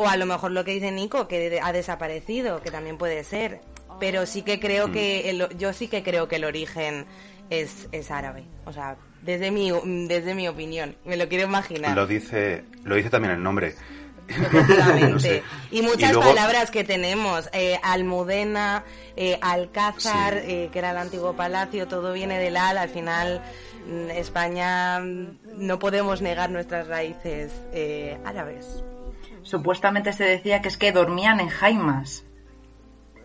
O 0.00 0.08
a 0.08 0.16
lo 0.16 0.26
mejor 0.26 0.52
lo 0.52 0.64
que 0.64 0.70
dice 0.70 0.92
Nico, 0.92 1.26
que 1.26 1.58
ha 1.60 1.72
desaparecido, 1.72 2.62
que 2.62 2.70
también 2.70 2.98
puede 2.98 3.24
ser. 3.24 3.60
Pero 3.98 4.26
sí 4.26 4.42
que 4.42 4.60
creo 4.60 4.92
que, 4.92 5.34
mm. 5.34 5.56
yo 5.58 5.72
sí 5.72 5.88
que 5.88 6.04
creo 6.04 6.28
que 6.28 6.36
el 6.36 6.44
origen 6.44 7.04
es, 7.50 7.88
es 7.90 8.12
árabe. 8.12 8.44
O 8.64 8.72
sea, 8.72 8.96
desde 9.22 9.50
mi, 9.50 9.72
desde 10.06 10.36
mi 10.36 10.46
opinión. 10.46 10.94
Me 11.04 11.16
lo 11.16 11.28
quiero 11.28 11.48
imaginar. 11.48 11.96
Lo 11.96 12.06
dice, 12.06 12.62
lo 12.84 12.94
dice 12.94 13.10
también 13.10 13.34
el 13.34 13.42
nombre. 13.42 13.74
Efectivamente. 14.28 15.42
Y 15.72 15.82
muchas 15.82 16.16
palabras 16.16 16.70
que 16.70 16.84
tenemos. 16.84 17.50
Eh, 17.52 17.80
Almudena, 17.82 18.84
eh, 19.16 19.36
Alcázar, 19.42 20.36
eh, 20.36 20.70
que 20.72 20.78
era 20.78 20.92
el 20.92 20.98
antiguo 20.98 21.34
palacio, 21.34 21.88
todo 21.88 22.12
viene 22.12 22.38
del 22.38 22.56
Al. 22.56 22.78
Al 22.78 22.88
final, 22.88 23.42
mm, 23.88 24.10
España 24.10 25.00
mm, 25.00 25.38
no 25.56 25.80
podemos 25.80 26.22
negar 26.22 26.50
nuestras 26.50 26.86
raíces 26.86 27.50
árabes. 28.24 28.84
Supuestamente 29.42 30.12
se 30.12 30.24
decía 30.24 30.62
que 30.62 30.68
es 30.68 30.76
que 30.76 30.92
dormían 30.92 31.40
en 31.40 31.48
jaimas. 31.48 32.24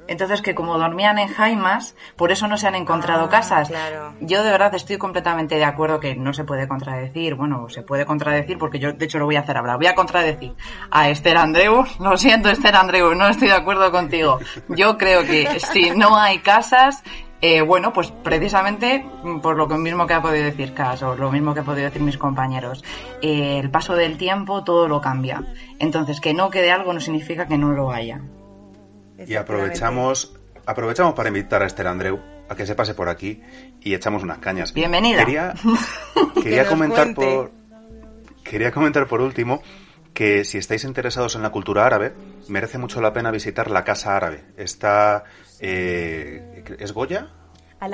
Entonces, 0.08 0.42
que 0.42 0.54
como 0.54 0.78
dormían 0.78 1.18
en 1.18 1.30
jaimas, 1.30 1.96
por 2.18 2.32
eso 2.32 2.48
no 2.48 2.58
se 2.58 2.68
han 2.68 2.76
encontrado 2.76 3.26
ah, 3.26 3.30
casas. 3.30 3.72
Yo 4.20 4.44
de 4.44 4.52
verdad 4.52 4.74
estoy 4.76 4.98
completamente 4.98 5.56
de 5.56 5.64
acuerdo 5.64 6.00
que 6.00 6.16
no 6.16 6.34
se 6.34 6.44
puede 6.44 6.68
contradecir. 6.68 7.36
Bueno, 7.36 7.70
se 7.70 7.84
puede 7.84 8.06
contradecir 8.06 8.58
porque 8.58 8.80
yo, 8.80 8.92
de 8.92 9.06
hecho, 9.06 9.20
lo 9.20 9.26
voy 9.26 9.38
a 9.38 9.42
hacer 9.42 9.58
ahora. 9.58 9.78
Voy 9.78 9.88
a 9.88 9.96
contradecir 9.96 10.54
a 10.92 11.10
Esther 11.10 11.38
Andreu. 11.38 11.86
Lo 12.00 12.18
siento, 12.18 12.50
Esther 12.50 12.76
Andreu, 12.76 13.16
no 13.16 13.28
estoy 13.28 13.48
de 13.48 13.54
acuerdo 13.54 13.92
contigo. 13.92 14.40
Yo 14.68 14.98
creo 14.98 15.24
que 15.24 15.60
si 15.60 15.92
no 15.92 16.18
hay 16.18 16.40
casas, 16.40 17.04
eh, 17.46 17.60
bueno, 17.60 17.92
pues 17.92 18.10
precisamente 18.10 19.06
por 19.42 19.58
lo 19.58 19.68
mismo 19.78 20.08
que 20.08 20.14
ha 20.14 20.22
podido 20.22 20.46
decir 20.46 20.74
Cas 20.74 21.04
o 21.04 21.14
lo 21.14 21.30
mismo 21.30 21.54
que 21.54 21.60
ha 21.60 21.64
podido 21.64 21.84
decir 21.84 22.02
mis 22.02 22.18
compañeros, 22.18 22.86
eh, 23.22 23.60
el 23.60 23.70
paso 23.70 23.98
del 23.98 24.18
tiempo 24.18 24.64
todo 24.64 24.88
lo 24.88 25.02
cambia. 25.02 25.44
Entonces, 25.78 26.22
que 26.22 26.34
no 26.34 26.50
quede 26.50 26.72
algo 26.72 26.94
no 26.94 27.02
significa 27.02 27.46
que 27.46 27.58
no 27.58 27.74
lo 27.74 27.92
haya. 27.92 28.22
Y 29.28 29.36
aprovechamos, 29.36 30.40
aprovechamos 30.66 31.16
para 31.16 31.28
invitar 31.28 31.62
a 31.62 31.66
Esther 31.66 31.88
Andreu 31.88 32.18
a 32.48 32.56
que 32.56 32.66
se 32.66 32.76
pase 32.76 32.94
por 32.94 33.10
aquí 33.10 33.42
y 33.82 33.94
echamos 33.94 34.24
unas 34.24 34.38
cañas. 34.38 34.74
Bienvenida. 34.74 35.26
Quería, 35.26 35.54
quería 36.42 36.66
comentar 36.66 37.14
por 37.14 37.52
quería 38.42 38.72
comentar 38.72 39.06
por 39.06 39.20
último 39.20 39.62
que 40.14 40.46
si 40.46 40.58
estáis 40.58 40.86
interesados 40.86 41.36
en 41.36 41.42
la 41.42 41.50
cultura 41.50 41.86
árabe, 41.86 42.14
merece 42.48 42.78
mucho 42.78 43.02
la 43.02 43.12
pena 43.12 43.32
visitar 43.32 43.70
la 43.70 43.84
Casa 43.84 44.16
Árabe. 44.16 44.46
Está 44.56 45.26
eh, 45.64 46.64
¿es 46.78 46.92
Goya? 46.92 47.30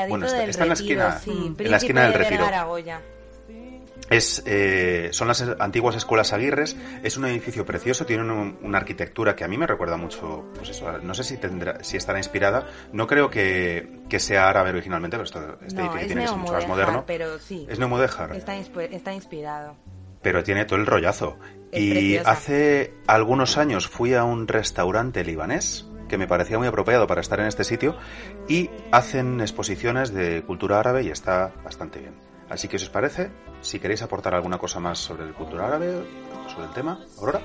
bueno, 0.08 0.26
está, 0.26 0.44
en 0.44 0.68
la 0.68 0.74
esquina, 0.74 1.20
en 1.26 1.72
la 1.72 1.78
esquina 1.78 2.04
del 2.04 2.14
Retiro. 2.14 2.46
Es, 4.10 4.42
eh, 4.48 5.10
son 5.12 5.28
las 5.28 5.42
antiguas 5.60 5.96
escuelas 5.96 6.34
Aguirres. 6.34 6.76
Es 7.04 7.18
un 7.18 7.26
edificio 7.26 7.64
precioso, 7.64 8.08
tiene 8.08 8.24
una 8.24 8.78
arquitectura 8.80 9.36
que 9.36 9.44
a 9.44 9.48
mí 9.48 9.58
me 9.58 9.68
recuerda 9.68 9.98
mucho. 9.98 10.46
Pues 10.56 10.70
eso, 10.70 10.98
no 10.98 11.14
sé 11.14 11.24
si 11.24 11.38
tendrá, 11.38 11.84
si 11.84 11.98
estará 11.98 12.18
inspirada. 12.18 12.68
No 12.92 13.06
creo 13.06 13.30
que, 13.30 14.02
sea 14.18 14.50
árabe 14.50 14.72
originalmente, 14.72 15.18
pero 15.18 15.58
este 15.64 15.82
edificio 15.82 16.08
tiene 16.08 16.22
que 16.22 16.28
ser 16.28 16.38
mucho 16.38 16.54
más 16.54 16.68
moderno. 16.68 17.04
Pero 17.06 17.38
sí. 17.38 17.68
Es 17.70 17.78
neomodejar. 17.78 18.36
Está, 18.36 18.56
está 18.56 19.14
inspirado. 19.14 19.76
Pero 20.24 20.44
tiene 20.44 20.66
todo 20.66 20.80
el 20.80 20.88
rollazo. 20.88 21.38
y 21.72 22.18
hace 22.18 22.96
algunos 23.06 23.58
años 23.58 23.88
fui 23.88 24.16
a 24.16 24.24
un 24.24 24.48
restaurante 24.48 25.24
libanés 25.24 25.89
que 26.10 26.18
me 26.18 26.28
parecía 26.28 26.58
muy 26.58 26.68
apropiado 26.68 27.08
para 27.08 27.22
estar 27.22 27.40
en 27.40 27.46
este 27.46 27.64
sitio 27.64 27.96
y 28.50 28.70
hacen 28.92 29.40
exposiciones 29.40 30.14
de 30.14 30.44
cultura 30.44 30.80
árabe 30.80 31.04
y 31.04 31.10
está 31.10 31.54
bastante 31.64 32.00
bien. 32.00 32.16
Así 32.50 32.68
que, 32.68 32.80
si 32.80 32.86
os 32.86 32.90
parece, 32.90 33.30
si 33.62 33.80
queréis 33.80 34.02
aportar 34.02 34.34
alguna 34.34 34.58
cosa 34.58 34.80
más 34.80 35.00
sobre 35.00 35.24
el 35.24 35.34
cultura 35.34 35.68
árabe, 35.68 36.04
sobre 36.48 36.68
el 36.68 36.74
tema, 36.74 37.00
Aurora. 37.20 37.42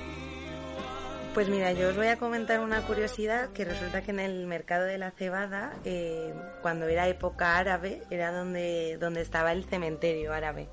Pues 1.35 1.49
mira, 1.49 1.73
yo 1.73 1.89
os 1.89 1.95
voy 1.97 2.07
a 2.07 2.17
comentar 2.17 2.61
una 2.61 2.81
curiosidad 2.81 3.49
que 3.49 3.65
resulta 3.65 4.01
que 4.01 4.11
en 4.11 4.19
el 4.19 4.47
mercado 4.47 4.85
de 4.85 4.97
la 4.97 5.11
cebada, 5.11 5.73
eh, 5.83 6.33
cuando 6.61 6.87
era 6.87 7.07
época 7.07 7.57
árabe, 7.57 8.01
era 8.09 8.31
donde, 8.31 8.97
donde 8.99 9.21
estaba 9.21 9.51
el 9.51 9.65
cementerio 9.65 10.33
árabe. 10.33 10.69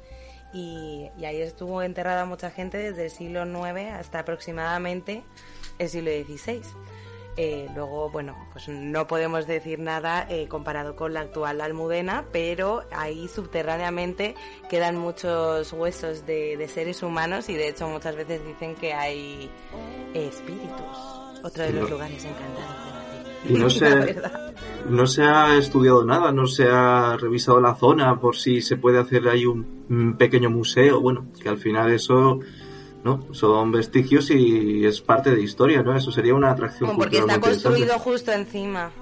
Y, 0.54 1.10
y, 1.18 1.24
ahí 1.24 1.40
estuvo 1.40 1.82
enterrada 1.82 2.26
mucha 2.26 2.50
gente 2.50 2.78
desde 2.78 3.06
el 3.06 3.10
siglo 3.10 3.44
IX 3.44 3.90
hasta 3.92 4.20
aproximadamente 4.20 5.24
el 5.78 5.88
siglo 5.88 6.10
XVI. 6.10 6.62
Eh, 7.36 7.66
luego, 7.74 8.10
bueno, 8.10 8.36
pues 8.52 8.68
no 8.68 9.06
podemos 9.06 9.46
decir 9.46 9.78
nada 9.78 10.26
eh, 10.28 10.48
comparado 10.48 10.96
con 10.96 11.14
la 11.14 11.20
actual 11.20 11.62
Almudena, 11.62 12.26
pero 12.30 12.82
ahí 12.92 13.26
subterráneamente 13.26 14.34
quedan 14.68 14.98
muchos 14.98 15.72
huesos 15.72 16.26
de, 16.26 16.68
seres 16.72 17.02
humanos 17.02 17.48
y 17.48 17.54
de 17.54 17.68
hecho 17.68 17.88
muchas 17.88 18.16
veces 18.16 18.44
dicen 18.44 18.74
que 18.74 18.92
hay 18.92 19.50
espíritus. 20.12 20.98
Otro 21.42 21.64
de 21.64 21.72
los 21.72 21.90
lugares 21.90 22.22
encantados 22.24 22.92
de 23.44 23.54
y 23.54 23.58
no 23.58 23.70
se, 23.70 24.16
no 24.88 25.06
se 25.06 25.22
ha 25.24 25.56
estudiado 25.56 26.04
nada, 26.04 26.32
no 26.32 26.46
se 26.46 26.68
ha 26.68 27.16
revisado 27.16 27.60
la 27.60 27.74
zona 27.74 28.20
por 28.20 28.36
si 28.36 28.60
se 28.60 28.76
puede 28.76 28.98
hacer 28.98 29.26
ahí 29.28 29.46
un 29.46 30.16
pequeño 30.18 30.50
museo. 30.50 31.00
Bueno, 31.00 31.26
que 31.42 31.48
al 31.48 31.58
final 31.58 31.90
eso 31.92 32.40
¿no? 33.04 33.32
Son 33.32 33.72
vestigios 33.72 34.30
y 34.30 34.84
es 34.84 35.00
parte 35.00 35.30
de 35.30 35.42
historia, 35.42 35.82
¿no? 35.82 35.96
Eso 35.96 36.12
sería 36.12 36.34
una 36.34 36.50
atracción 36.50 36.90
como 36.90 37.00
Porque 37.00 37.18
está 37.18 37.40
construido 37.40 37.98
justo 37.98 38.32
encima. 38.32 38.92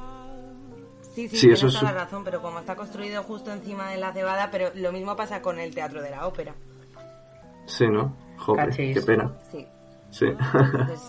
Sí, 1.15 1.29
sí, 1.29 1.41
tienes 1.41 1.61
toda 1.61 1.83
la 1.83 1.93
razón, 1.93 2.25
pero 2.25 2.41
como 2.41 2.61
está 2.61 2.77
construido 2.77 3.23
justo 3.23 3.53
encima 3.53 3.91
de 3.91 3.99
la 3.99 4.13
cebada, 4.13 4.51
pero 4.51 4.71
lo 4.75 4.93
mismo 4.93 5.17
pasa 5.17 5.43
con 5.43 5.59
el 5.59 5.75
Teatro 5.75 6.01
de 6.03 6.11
la 6.11 6.27
Ópera. 6.27 6.55
Sí, 7.67 7.87
¿no? 7.89 8.17
Joder, 8.39 8.71
qué 8.75 9.03
pena. 9.03 9.33
Sí. 9.51 9.67
Sí. 10.11 10.27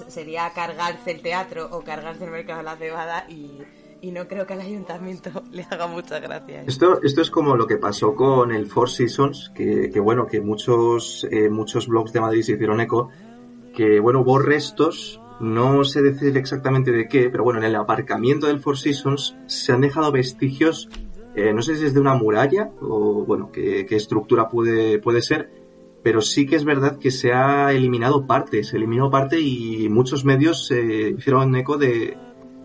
sería 0.10 0.52
cargarse 0.52 1.10
el 1.12 1.22
teatro 1.22 1.68
o 1.72 1.84
cargarse 1.84 2.26
el 2.26 2.32
mercado 2.32 2.60
de 2.60 2.64
la 2.64 2.76
cebada 2.76 3.26
y 3.30 3.64
y 4.02 4.12
no 4.12 4.28
creo 4.28 4.46
que 4.46 4.54
al 4.54 4.62
ayuntamiento 4.62 5.30
le 5.52 5.66
haga 5.70 5.88
mucha 5.88 6.20
gracia. 6.20 6.64
Esto, 6.64 7.02
esto 7.04 7.22
es 7.22 7.30
como 7.30 7.56
lo 7.56 7.68
que 7.68 7.78
pasó 7.78 8.16
con 8.16 8.52
el 8.52 8.66
Four 8.66 8.90
Seasons, 8.90 9.52
que, 9.56 9.90
que 9.92 10.00
bueno, 10.00 10.26
que 10.26 10.42
muchos, 10.42 11.28
eh, 11.32 11.50
muchos 11.50 11.88
blogs 11.88 12.12
de 12.12 12.22
Madrid 12.22 12.42
se 12.42 12.54
hicieron 12.54 12.82
eco, 12.82 13.10
que 13.74 14.00
bueno, 14.00 14.22
hubo 14.22 14.40
restos, 14.40 15.22
no 15.40 15.84
sé 15.84 16.02
decir 16.02 16.36
exactamente 16.38 16.92
de 16.92 17.08
qué, 17.08 17.30
pero 17.30 17.44
bueno, 17.44 17.60
en 17.60 17.66
el 17.66 17.76
aparcamiento 17.76 18.48
del 18.48 18.60
Four 18.60 18.78
Seasons 18.78 19.36
se 19.46 19.72
han 19.72 19.82
dejado 19.82 20.12
vestigios, 20.12 20.90
eh, 21.36 21.54
no 21.54 21.62
sé 21.62 21.78
si 21.78 21.86
es 21.86 21.94
de 21.94 22.02
una 22.02 22.16
muralla 22.16 22.72
o 22.82 23.24
bueno, 23.26 23.52
qué, 23.52 23.86
qué 23.86 23.96
estructura 23.96 24.50
puede, 24.50 25.00
puede 25.00 25.22
ser, 25.22 25.50
pero 26.04 26.22
sí 26.22 26.48
que 26.48 26.56
es 26.56 26.66
verdad 26.66 26.98
que 26.98 27.12
se 27.12 27.32
ha 27.32 27.72
eliminado 27.72 28.26
parte, 28.26 28.64
se 28.64 28.78
eliminó 28.78 29.10
parte 29.12 29.40
y 29.40 29.88
muchos 29.88 30.26
medios 30.26 30.66
se 30.66 31.12
hicieron 31.12 31.56
eco 31.56 31.78
de, 31.78 32.18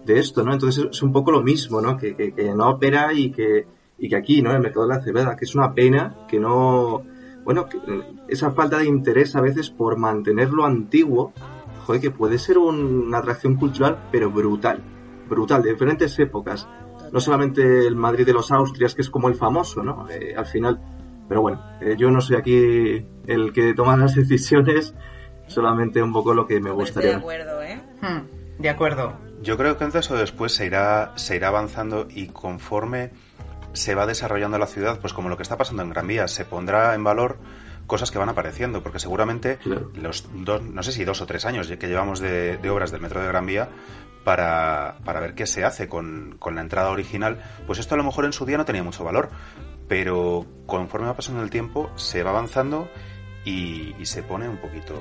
de 0.06 0.18
esto, 0.18 0.42
¿no? 0.42 0.52
Entonces 0.52 0.86
es 0.90 1.02
un 1.02 1.12
poco 1.12 1.32
lo 1.32 1.42
mismo, 1.42 1.80
¿no? 1.80 1.96
Que, 1.96 2.14
que, 2.16 2.32
que 2.32 2.54
no 2.54 2.70
opera 2.70 3.12
y 3.12 3.30
que, 3.30 3.66
y 3.98 4.08
que 4.08 4.16
aquí, 4.16 4.42
¿no? 4.42 4.50
En 4.50 4.56
el 4.56 4.62
mercado 4.62 4.86
de 4.86 4.94
la 4.94 5.02
cerveza, 5.02 5.36
que 5.36 5.44
es 5.44 5.54
una 5.54 5.74
pena 5.74 6.26
que 6.28 6.38
no, 6.38 7.02
bueno, 7.44 7.68
que 7.68 7.78
esa 8.28 8.50
falta 8.50 8.78
de 8.78 8.86
interés 8.86 9.36
a 9.36 9.40
veces 9.40 9.70
por 9.70 9.96
mantener 9.96 10.50
lo 10.50 10.64
antiguo, 10.64 11.32
joder, 11.86 12.00
que 12.00 12.10
puede 12.10 12.38
ser 12.38 12.58
una 12.58 13.18
atracción 13.18 13.54
cultural, 13.54 14.08
pero 14.10 14.30
brutal, 14.30 14.82
brutal, 15.28 15.62
de 15.62 15.70
diferentes 15.70 16.18
épocas. 16.18 16.68
No 17.12 17.20
solamente 17.20 17.86
el 17.86 17.94
Madrid 17.94 18.26
de 18.26 18.32
los 18.32 18.50
Austrias, 18.50 18.94
que 18.94 19.02
es 19.02 19.10
como 19.10 19.28
el 19.28 19.36
famoso, 19.36 19.82
¿no? 19.82 20.08
Eh, 20.10 20.34
al 20.36 20.46
final, 20.46 20.80
pero 21.28 21.40
bueno, 21.40 21.62
eh, 21.80 21.94
yo 21.96 22.10
no 22.10 22.20
soy 22.20 22.36
aquí 22.36 23.06
el 23.26 23.52
que 23.52 23.74
toma 23.74 23.96
las 23.96 24.14
decisiones, 24.16 24.94
solamente 25.46 26.02
un 26.02 26.12
poco 26.12 26.34
lo 26.34 26.46
que 26.46 26.60
me 26.60 26.72
gustaría. 26.72 27.10
de 27.10 27.16
acuerdo, 27.16 27.62
¿eh? 27.62 27.80
Hmm, 28.02 28.35
de 28.58 28.68
acuerdo. 28.68 29.18
Yo 29.42 29.56
creo 29.56 29.76
que 29.76 29.84
antes 29.84 30.10
o 30.10 30.16
después 30.16 30.52
se 30.52 30.66
irá, 30.66 31.12
se 31.16 31.36
irá 31.36 31.48
avanzando 31.48 32.06
y 32.10 32.28
conforme 32.28 33.10
se 33.72 33.94
va 33.94 34.06
desarrollando 34.06 34.58
la 34.58 34.66
ciudad, 34.66 34.98
pues 35.00 35.12
como 35.12 35.28
lo 35.28 35.36
que 35.36 35.42
está 35.42 35.56
pasando 35.56 35.82
en 35.82 35.90
Gran 35.90 36.06
Vía, 36.06 36.28
se 36.28 36.44
pondrá 36.44 36.94
en 36.94 37.04
valor 37.04 37.38
cosas 37.86 38.10
que 38.10 38.18
van 38.18 38.28
apareciendo, 38.28 38.82
porque 38.82 38.98
seguramente 38.98 39.58
los 39.94 40.28
dos, 40.32 40.62
no 40.62 40.82
sé 40.82 40.92
si 40.92 41.04
dos 41.04 41.20
o 41.20 41.26
tres 41.26 41.44
años 41.44 41.68
que 41.68 41.86
llevamos 41.86 42.20
de, 42.20 42.58
obras 42.68 42.90
del 42.90 43.00
metro 43.00 43.20
de 43.20 43.28
Gran 43.28 43.46
Vía 43.46 43.68
para, 44.24 44.96
para 45.04 45.20
ver 45.20 45.34
qué 45.34 45.46
se 45.46 45.64
hace 45.64 45.88
con, 45.88 46.36
con, 46.38 46.56
la 46.56 46.62
entrada 46.62 46.90
original, 46.90 47.40
pues 47.66 47.78
esto 47.78 47.94
a 47.94 47.98
lo 47.98 48.04
mejor 48.04 48.24
en 48.24 48.32
su 48.32 48.44
día 48.44 48.56
no 48.56 48.64
tenía 48.64 48.82
mucho 48.82 49.04
valor, 49.04 49.28
pero 49.88 50.46
conforme 50.66 51.06
va 51.06 51.14
pasando 51.14 51.42
el 51.42 51.50
tiempo 51.50 51.90
se 51.94 52.24
va 52.24 52.30
avanzando 52.30 52.88
y, 53.44 53.94
y 54.00 54.06
se 54.06 54.24
pone 54.24 54.48
un 54.48 54.56
poquito 54.56 54.94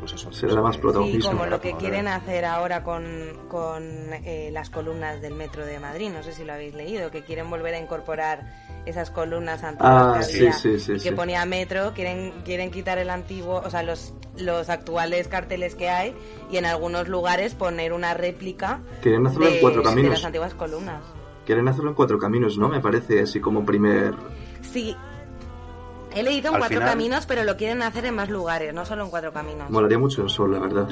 pues 0.00 0.14
eso, 0.14 0.32
será 0.32 0.60
más 0.62 0.78
protagonismo. 0.78 1.20
Sí, 1.20 1.28
como 1.28 1.46
lo 1.46 1.60
que 1.60 1.74
quieren 1.74 2.08
hacer 2.08 2.44
ahora 2.46 2.82
con, 2.82 3.04
con 3.48 3.84
eh, 3.84 4.50
las 4.52 4.70
columnas 4.70 5.20
del 5.20 5.34
metro 5.34 5.66
de 5.66 5.78
Madrid, 5.78 6.10
no 6.10 6.22
sé 6.22 6.32
si 6.32 6.44
lo 6.44 6.54
habéis 6.54 6.74
leído, 6.74 7.10
que 7.10 7.22
quieren 7.22 7.50
volver 7.50 7.74
a 7.74 7.78
incorporar 7.78 8.52
esas 8.86 9.10
columnas 9.10 9.62
antiguas 9.62 10.28
que 10.28 10.36
había 10.38 10.52
sí, 10.54 10.80
sí, 10.80 10.92
y 10.94 11.00
que 11.00 11.12
ponía 11.12 11.44
metro, 11.44 11.92
quieren 11.92 12.32
quieren 12.44 12.70
quitar 12.70 12.98
el 12.98 13.10
antiguo, 13.10 13.62
o 13.64 13.70
sea, 13.70 13.82
los 13.82 14.14
los 14.38 14.70
actuales 14.70 15.28
carteles 15.28 15.74
que 15.74 15.90
hay 15.90 16.14
y 16.50 16.56
en 16.56 16.64
algunos 16.64 17.08
lugares 17.08 17.54
poner 17.54 17.92
una 17.92 18.14
réplica 18.14 18.80
quieren 19.02 19.26
hacerlo 19.26 19.48
en 19.48 19.60
cuatro 19.60 19.82
caminos. 19.82 20.10
de 20.10 20.16
las 20.16 20.24
antiguas 20.24 20.54
columnas. 20.54 21.02
Quieren 21.44 21.68
hacerlo 21.68 21.90
en 21.90 21.96
cuatro 21.96 22.18
caminos, 22.18 22.56
¿no? 22.58 22.68
Me 22.68 22.80
parece 22.80 23.20
así 23.20 23.40
como 23.40 23.66
primer 23.66 24.14
Sí, 24.62 24.96
He 26.14 26.22
leído 26.22 26.52
en 26.52 26.58
cuatro 26.58 26.80
caminos, 26.80 27.26
pero 27.26 27.44
lo 27.44 27.56
quieren 27.56 27.82
hacer 27.82 28.04
en 28.04 28.14
más 28.14 28.28
lugares, 28.28 28.74
no 28.74 28.84
solo 28.84 29.04
en 29.04 29.10
cuatro 29.10 29.32
caminos. 29.32 29.70
Molaría 29.70 29.98
mucho 29.98 30.28
Sol, 30.28 30.52
la 30.52 30.58
verdad. 30.58 30.88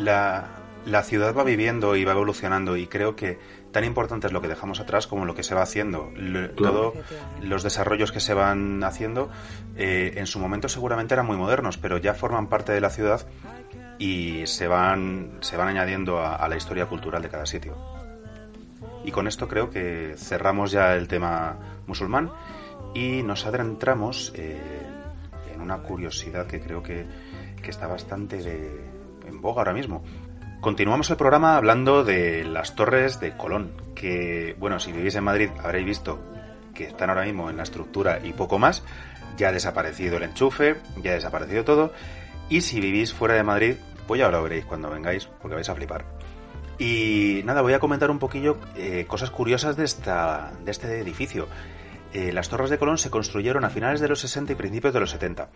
La, 0.84 1.02
ciudad 1.02 1.34
va 1.36 1.44
viviendo 1.44 1.96
y 1.96 2.04
va 2.04 2.12
evolucionando 2.12 2.76
y 2.76 2.86
creo 2.86 3.14
que 3.14 3.38
tan 3.72 3.84
importante 3.84 4.26
es 4.26 4.32
lo 4.32 4.40
que 4.40 4.48
dejamos 4.48 4.80
atrás 4.80 5.06
como 5.06 5.26
lo 5.26 5.34
que 5.34 5.42
se 5.42 5.54
va 5.54 5.62
haciendo. 5.62 6.10
Todos 6.56 6.94
los 7.42 7.62
desarrollos 7.62 8.10
que 8.10 8.20
se 8.20 8.32
van 8.32 8.82
haciendo 8.82 9.28
eh, 9.76 10.14
en 10.16 10.26
su 10.26 10.38
momento 10.38 10.68
seguramente 10.68 11.14
eran 11.14 11.26
muy 11.26 11.36
modernos, 11.36 11.76
pero 11.76 11.98
ya 11.98 12.14
forman 12.14 12.48
parte 12.48 12.72
de 12.72 12.80
la 12.80 12.88
ciudad 12.90 13.26
y 13.98 14.46
se 14.46 14.68
van, 14.68 15.38
se 15.40 15.56
van 15.56 15.68
añadiendo 15.68 16.20
a, 16.24 16.48
la 16.48 16.56
historia 16.56 16.86
cultural 16.86 17.20
de 17.20 17.28
cada 17.28 17.46
sitio. 17.46 17.76
Y 19.04 19.10
con 19.10 19.26
esto 19.26 19.48
creo 19.48 19.70
que 19.70 20.14
cerramos 20.16 20.70
ya 20.70 20.94
el 20.94 21.08
tema 21.08 21.56
musulmán 21.86 22.30
y 22.94 23.22
nos 23.22 23.46
adentramos 23.46 24.32
eh, 24.36 24.86
una 25.68 25.82
curiosidad 25.82 26.46
que 26.46 26.60
creo 26.60 26.82
que, 26.82 27.06
está 27.68 27.86
bastante 27.86 28.38
en 29.26 29.42
boga 29.42 29.60
ahora 29.60 29.74
mismo. 29.74 30.02
Continuamos 30.62 31.10
el 31.10 31.18
programa 31.18 31.58
hablando 31.58 32.02
de 32.02 32.44
las 32.44 32.74
torres 32.74 33.20
de 33.20 33.36
Colón, 33.36 33.72
que, 33.94 34.56
bueno, 34.58 34.80
si 34.80 34.90
vivís 34.90 35.14
en 35.16 35.24
Madrid 35.24 35.50
habréis 35.62 35.84
visto 35.84 36.18
que 36.74 36.84
están 36.84 37.10
ahora 37.10 37.26
mismo 37.26 37.50
en 37.50 37.58
la 37.58 37.64
estructura 37.64 38.20
y 38.24 38.32
poco 38.32 38.58
más. 38.58 38.82
Ya 39.36 39.48
ha 39.48 39.52
desaparecido 39.52 40.16
el 40.16 40.22
enchufe, 40.22 40.76
ya 41.02 41.10
ha 41.10 41.14
desaparecido 41.14 41.62
todo. 41.64 41.92
Y 42.48 42.62
si 42.62 42.80
vivís 42.80 43.12
fuera 43.12 43.34
de 43.34 43.42
Madrid, 43.42 43.74
pues 44.06 44.18
ya 44.18 44.30
lo 44.30 44.42
veréis 44.42 44.64
cuando 44.64 44.88
vengáis, 44.88 45.26
porque 45.26 45.56
vais 45.56 45.68
a 45.68 45.74
flipar. 45.74 46.06
Y 46.78 47.42
nada, 47.44 47.60
voy 47.60 47.74
a 47.74 47.80
comentar 47.80 48.10
un 48.10 48.18
poquillo 48.18 48.56
eh, 48.76 49.04
cosas 49.06 49.30
curiosas 49.30 49.76
de, 49.76 49.84
esta, 49.84 50.52
de 50.64 50.70
este 50.70 51.00
edificio. 51.00 51.48
Eh, 52.12 52.32
las 52.32 52.48
Torres 52.48 52.70
de 52.70 52.78
Colón 52.78 52.96
se 52.96 53.10
construyeron 53.10 53.64
a 53.64 53.70
finales 53.70 54.00
de 54.00 54.08
los 54.08 54.20
60 54.20 54.52
y 54.52 54.56
principios 54.56 54.94
de 54.94 55.00
los 55.00 55.10
70. 55.10 55.50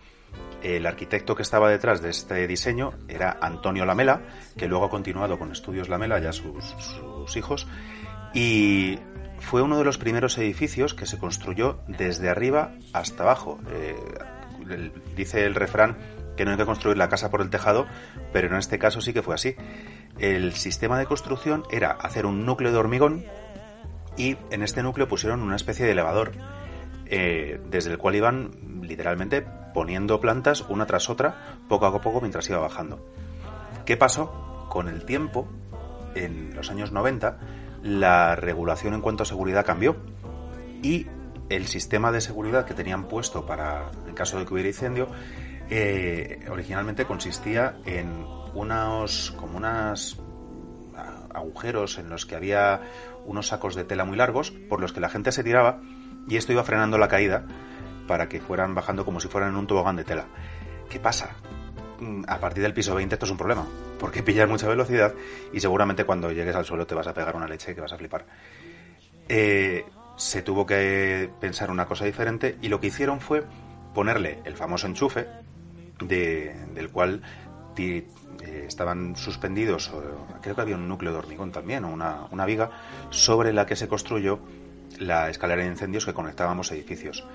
El 0.61 0.85
arquitecto 0.85 1.35
que 1.35 1.41
estaba 1.41 1.69
detrás 1.69 2.01
de 2.01 2.09
este 2.09 2.47
diseño 2.47 2.93
era 3.07 3.37
Antonio 3.41 3.85
Lamela, 3.85 4.21
que 4.55 4.67
luego 4.67 4.85
ha 4.85 4.89
continuado 4.89 5.39
con 5.39 5.51
Estudios 5.51 5.89
Lamela, 5.89 6.19
ya 6.19 6.31
sus, 6.31 7.35
hijos, 7.35 7.67
y 8.33 8.99
fue 9.39 9.61
uno 9.61 9.77
de 9.77 9.83
los 9.83 9.97
primeros 9.97 10.37
edificios 10.37 10.93
que 10.93 11.05
se 11.05 11.17
construyó 11.17 11.79
desde 11.87 12.29
arriba 12.29 12.75
hasta 12.93 13.23
abajo. 13.23 13.59
Eh, 13.71 13.95
dice 15.15 15.45
el 15.45 15.55
refrán 15.55 15.97
que 16.37 16.45
no 16.45 16.51
hay 16.51 16.57
que 16.57 16.65
construir 16.65 16.97
la 16.97 17.09
casa 17.09 17.29
por 17.29 17.41
el 17.41 17.49
tejado, 17.49 17.85
pero 18.31 18.47
en 18.47 18.55
este 18.55 18.79
caso 18.79 19.01
sí 19.01 19.11
que 19.11 19.23
fue 19.23 19.35
así. 19.35 19.55
El 20.19 20.53
sistema 20.53 20.99
de 20.99 21.05
construcción 21.05 21.63
era 21.71 21.91
hacer 21.91 22.25
un 22.25 22.45
núcleo 22.45 22.71
de 22.71 22.77
hormigón 22.77 23.25
y 24.17 24.37
en 24.51 24.63
este 24.63 24.83
núcleo 24.83 25.07
pusieron 25.07 25.41
una 25.41 25.55
especie 25.55 25.85
de 25.85 25.91
elevador 25.91 26.31
eh, 27.05 27.59
desde 27.69 27.91
el 27.91 27.97
cual 27.97 28.15
iban 28.15 28.51
literalmente 28.81 29.45
poniendo 29.73 30.19
plantas 30.19 30.61
una 30.61 30.85
tras 30.85 31.09
otra 31.09 31.57
poco 31.67 31.85
a 31.85 32.01
poco 32.01 32.21
mientras 32.21 32.49
iba 32.49 32.59
bajando. 32.59 33.05
¿Qué 33.85 33.97
pasó? 33.97 34.67
Con 34.69 34.87
el 34.87 35.05
tiempo, 35.05 35.47
en 36.15 36.55
los 36.55 36.69
años 36.69 36.91
90, 36.91 37.39
la 37.83 38.35
regulación 38.35 38.93
en 38.93 39.01
cuanto 39.01 39.23
a 39.23 39.25
seguridad 39.25 39.65
cambió 39.65 39.97
y 40.81 41.07
el 41.49 41.67
sistema 41.67 42.11
de 42.11 42.21
seguridad 42.21 42.65
que 42.65 42.73
tenían 42.73 43.07
puesto 43.07 43.45
para 43.45 43.91
en 44.07 44.15
caso 44.15 44.39
de 44.39 44.45
que 44.45 44.53
hubiera 44.53 44.69
incendio 44.69 45.07
eh, 45.69 46.45
originalmente 46.49 47.05
consistía 47.05 47.77
en 47.85 48.25
unos 48.53 49.31
como 49.37 49.57
unas 49.57 50.17
agujeros 51.33 51.97
en 51.97 52.09
los 52.09 52.25
que 52.25 52.35
había 52.35 52.81
unos 53.25 53.47
sacos 53.47 53.75
de 53.75 53.83
tela 53.83 54.05
muy 54.05 54.17
largos 54.17 54.51
por 54.51 54.79
los 54.79 54.93
que 54.93 54.99
la 54.99 55.09
gente 55.09 55.31
se 55.31 55.43
tiraba 55.43 55.81
y 56.27 56.37
esto 56.37 56.51
iba 56.51 56.63
frenando 56.63 56.97
la 56.97 57.07
caída 57.07 57.45
para 58.07 58.27
que 58.27 58.41
fueran 58.41 58.75
bajando 58.75 59.05
como 59.05 59.19
si 59.19 59.27
fueran 59.27 59.51
en 59.51 59.55
un 59.57 59.67
tobogán 59.67 59.95
de 59.95 60.03
tela. 60.03 60.25
¿Qué 60.89 60.99
pasa? 60.99 61.35
Mm, 61.99 62.23
a 62.27 62.39
partir 62.39 62.63
del 62.63 62.73
piso 62.73 62.95
20 62.95 63.15
esto 63.15 63.25
es 63.25 63.31
un 63.31 63.37
problema, 63.37 63.65
porque 63.99 64.23
pillas 64.23 64.49
mucha 64.49 64.67
velocidad 64.67 65.13
y 65.51 65.59
seguramente 65.59 66.05
cuando 66.05 66.31
llegues 66.31 66.55
al 66.55 66.65
suelo 66.65 66.85
te 66.85 66.95
vas 66.95 67.07
a 67.07 67.13
pegar 67.13 67.35
una 67.35 67.47
leche 67.47 67.73
que 67.73 67.81
vas 67.81 67.93
a 67.93 67.97
flipar. 67.97 68.25
Eh, 69.29 69.85
se 70.17 70.41
tuvo 70.41 70.65
que 70.65 71.29
pensar 71.39 71.71
una 71.71 71.85
cosa 71.85 72.05
diferente 72.05 72.57
y 72.61 72.67
lo 72.67 72.79
que 72.79 72.87
hicieron 72.87 73.19
fue 73.19 73.43
ponerle 73.93 74.39
el 74.45 74.55
famoso 74.55 74.87
enchufe 74.87 75.27
del 75.99 76.89
cual 76.91 77.21
eh, 78.43 78.65
estaban 78.67 79.15
suspendidos, 79.15 79.91
creo 80.41 80.55
que 80.55 80.61
había 80.61 80.75
un 80.75 80.87
núcleo 80.87 81.11
de 81.11 81.19
hormigón 81.19 81.51
también, 81.51 81.85
o 81.85 81.89
una, 81.89 82.27
una 82.31 82.45
viga, 82.45 82.71
sobre 83.09 83.53
la 83.53 83.65
que 83.65 83.75
se 83.75 83.87
construyó 83.87 84.39
la 84.99 85.29
escalera 85.29 85.63
de 85.63 85.69
incendios 85.69 86.05
que 86.05 86.13
conectábamos 86.13 86.71
edificios. 86.71 87.25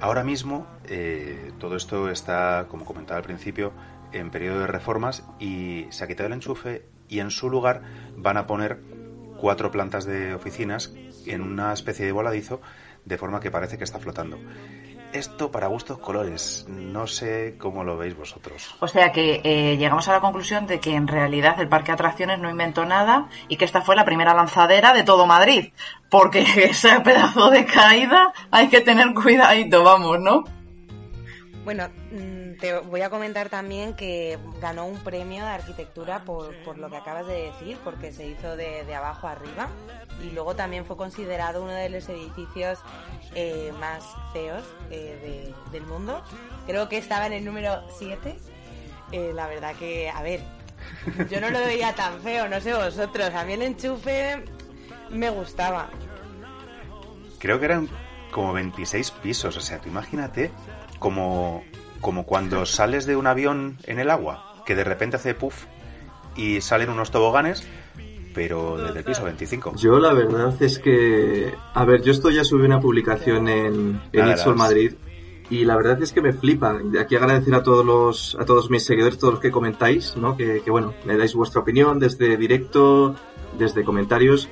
Ahora 0.00 0.24
mismo 0.24 0.66
eh, 0.88 1.52
todo 1.60 1.76
esto 1.76 2.10
está, 2.10 2.66
como 2.68 2.84
comentaba 2.84 3.18
al 3.18 3.24
principio, 3.24 3.72
en 4.12 4.30
periodo 4.30 4.60
de 4.60 4.66
reformas 4.66 5.24
y 5.38 5.86
se 5.90 6.04
ha 6.04 6.08
quitado 6.08 6.26
el 6.26 6.32
enchufe 6.34 6.84
y 7.08 7.20
en 7.20 7.30
su 7.30 7.48
lugar 7.48 7.82
van 8.16 8.36
a 8.36 8.46
poner 8.46 8.80
cuatro 9.42 9.72
plantas 9.72 10.04
de 10.04 10.34
oficinas 10.34 10.94
en 11.26 11.42
una 11.42 11.72
especie 11.72 12.06
de 12.06 12.12
voladizo 12.12 12.60
de 13.04 13.18
forma 13.18 13.40
que 13.40 13.50
parece 13.50 13.76
que 13.76 13.82
está 13.82 13.98
flotando. 13.98 14.38
Esto 15.12 15.50
para 15.50 15.66
gustos 15.66 15.98
colores, 15.98 16.64
no 16.68 17.08
sé 17.08 17.56
cómo 17.58 17.82
lo 17.82 17.98
veis 17.98 18.16
vosotros. 18.16 18.72
O 18.78 18.86
sea 18.86 19.10
que 19.10 19.40
eh, 19.42 19.76
llegamos 19.76 20.06
a 20.06 20.12
la 20.12 20.20
conclusión 20.20 20.68
de 20.68 20.78
que 20.78 20.94
en 20.94 21.08
realidad 21.08 21.60
el 21.60 21.68
parque 21.68 21.88
de 21.88 21.94
atracciones 21.94 22.38
no 22.38 22.48
inventó 22.48 22.86
nada 22.86 23.28
y 23.48 23.56
que 23.56 23.64
esta 23.64 23.82
fue 23.82 23.96
la 23.96 24.04
primera 24.04 24.32
lanzadera 24.32 24.94
de 24.94 25.02
todo 25.02 25.26
Madrid, 25.26 25.72
porque 26.08 26.42
ese 26.70 27.00
pedazo 27.00 27.50
de 27.50 27.66
caída 27.66 28.32
hay 28.52 28.68
que 28.68 28.80
tener 28.80 29.12
cuidadito, 29.12 29.82
vamos, 29.82 30.20
¿no? 30.20 30.44
Bueno, 31.64 31.88
mm, 32.10 32.58
te 32.58 32.78
voy 32.80 33.02
a 33.02 33.10
comentar 33.10 33.48
también 33.48 33.94
que 33.94 34.36
ganó 34.60 34.86
un 34.86 34.98
premio 34.98 35.44
de 35.44 35.50
arquitectura 35.50 36.24
por, 36.24 36.56
por 36.64 36.76
lo 36.76 36.90
que 36.90 36.96
acabas 36.96 37.26
de 37.28 37.52
decir, 37.52 37.78
porque 37.84 38.12
se 38.12 38.26
hizo 38.26 38.56
de, 38.56 38.84
de, 38.84 38.94
abajo 38.96 39.28
arriba 39.28 39.68
y 40.24 40.30
luego 40.30 40.56
también 40.56 40.84
fue 40.84 40.96
considerado 40.96 41.62
uno 41.62 41.72
de 41.72 41.88
los 41.88 42.08
edificios 42.08 42.80
eh, 43.36 43.72
más 43.78 44.04
feos 44.32 44.64
eh, 44.90 45.54
de, 45.70 45.78
del 45.78 45.86
mundo. 45.86 46.24
Creo 46.66 46.88
que 46.88 46.98
estaba 46.98 47.26
en 47.26 47.32
el 47.32 47.44
número 47.44 47.84
7. 47.96 48.36
Eh, 49.12 49.32
la 49.32 49.46
verdad 49.46 49.76
que, 49.76 50.10
a 50.10 50.20
ver, 50.22 50.40
yo 51.30 51.40
no 51.40 51.50
lo 51.50 51.60
veía 51.60 51.94
tan 51.94 52.20
feo, 52.22 52.48
no 52.48 52.60
sé 52.60 52.74
vosotros. 52.74 53.32
A 53.34 53.44
mí 53.44 53.52
el 53.52 53.62
enchufe 53.62 54.44
me 55.10 55.30
gustaba. 55.30 55.90
Creo 57.38 57.60
que 57.60 57.66
eran 57.66 57.88
como 58.32 58.52
26 58.52 59.10
pisos, 59.12 59.56
o 59.56 59.60
sea, 59.60 59.78
tú 59.78 59.88
imagínate 59.88 60.50
como, 61.02 61.64
como 62.00 62.24
cuando 62.24 62.64
sales 62.64 63.04
de 63.04 63.16
un 63.16 63.26
avión 63.26 63.76
en 63.84 63.98
el 63.98 64.08
agua, 64.08 64.62
que 64.64 64.74
de 64.74 64.84
repente 64.84 65.16
hace 65.16 65.34
puff 65.34 65.66
y 66.36 66.62
salen 66.62 66.88
unos 66.88 67.10
toboganes, 67.10 67.66
pero 68.34 68.78
desde 68.78 69.00
el 69.00 69.04
piso 69.04 69.24
25. 69.24 69.74
Yo 69.76 69.98
la 69.98 70.14
verdad 70.14 70.54
es 70.62 70.78
que, 70.78 71.52
a 71.74 71.84
ver, 71.84 72.02
yo 72.02 72.12
esto 72.12 72.30
ya 72.30 72.44
subí 72.44 72.64
una 72.64 72.80
publicación 72.80 73.48
en, 73.48 74.00
en 74.12 74.56
Madrid 74.56 74.94
y 75.50 75.66
la 75.66 75.76
verdad 75.76 76.00
es 76.02 76.12
que 76.12 76.22
me 76.22 76.32
flipa. 76.32 76.78
De 76.82 77.00
aquí 77.00 77.16
agradecer 77.16 77.54
a 77.54 77.62
todos 77.62 77.84
los, 77.84 78.36
a 78.40 78.46
todos 78.46 78.70
mis 78.70 78.84
seguidores, 78.84 79.18
todos 79.18 79.34
los 79.34 79.42
que 79.42 79.50
comentáis, 79.50 80.16
¿no? 80.16 80.36
Que, 80.36 80.62
que 80.62 80.70
bueno, 80.70 80.94
me 81.04 81.16
dais 81.18 81.34
vuestra 81.34 81.60
opinión 81.60 81.98
desde 81.98 82.38
directo, 82.38 83.14
desde 83.58 83.84
comentarios. 83.84 84.48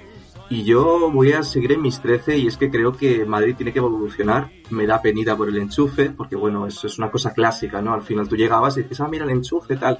Y 0.50 0.64
yo 0.64 1.12
voy 1.12 1.32
a 1.32 1.44
seguir 1.44 1.70
en 1.70 1.80
mis 1.80 2.00
13 2.00 2.36
y 2.36 2.48
es 2.48 2.56
que 2.56 2.72
creo 2.72 2.90
que 2.92 3.24
Madrid 3.24 3.54
tiene 3.56 3.72
que 3.72 3.78
evolucionar. 3.78 4.50
Me 4.70 4.84
da 4.84 5.00
penita 5.00 5.36
por 5.36 5.48
el 5.48 5.56
enchufe, 5.56 6.10
porque 6.10 6.34
bueno, 6.34 6.66
eso 6.66 6.88
es 6.88 6.98
una 6.98 7.08
cosa 7.08 7.32
clásica, 7.32 7.80
¿no? 7.80 7.94
Al 7.94 8.02
final 8.02 8.28
tú 8.28 8.34
llegabas 8.34 8.76
y 8.76 8.82
dices, 8.82 9.00
ah, 9.00 9.06
mira 9.06 9.24
el 9.24 9.30
enchufe, 9.30 9.76
tal. 9.76 9.98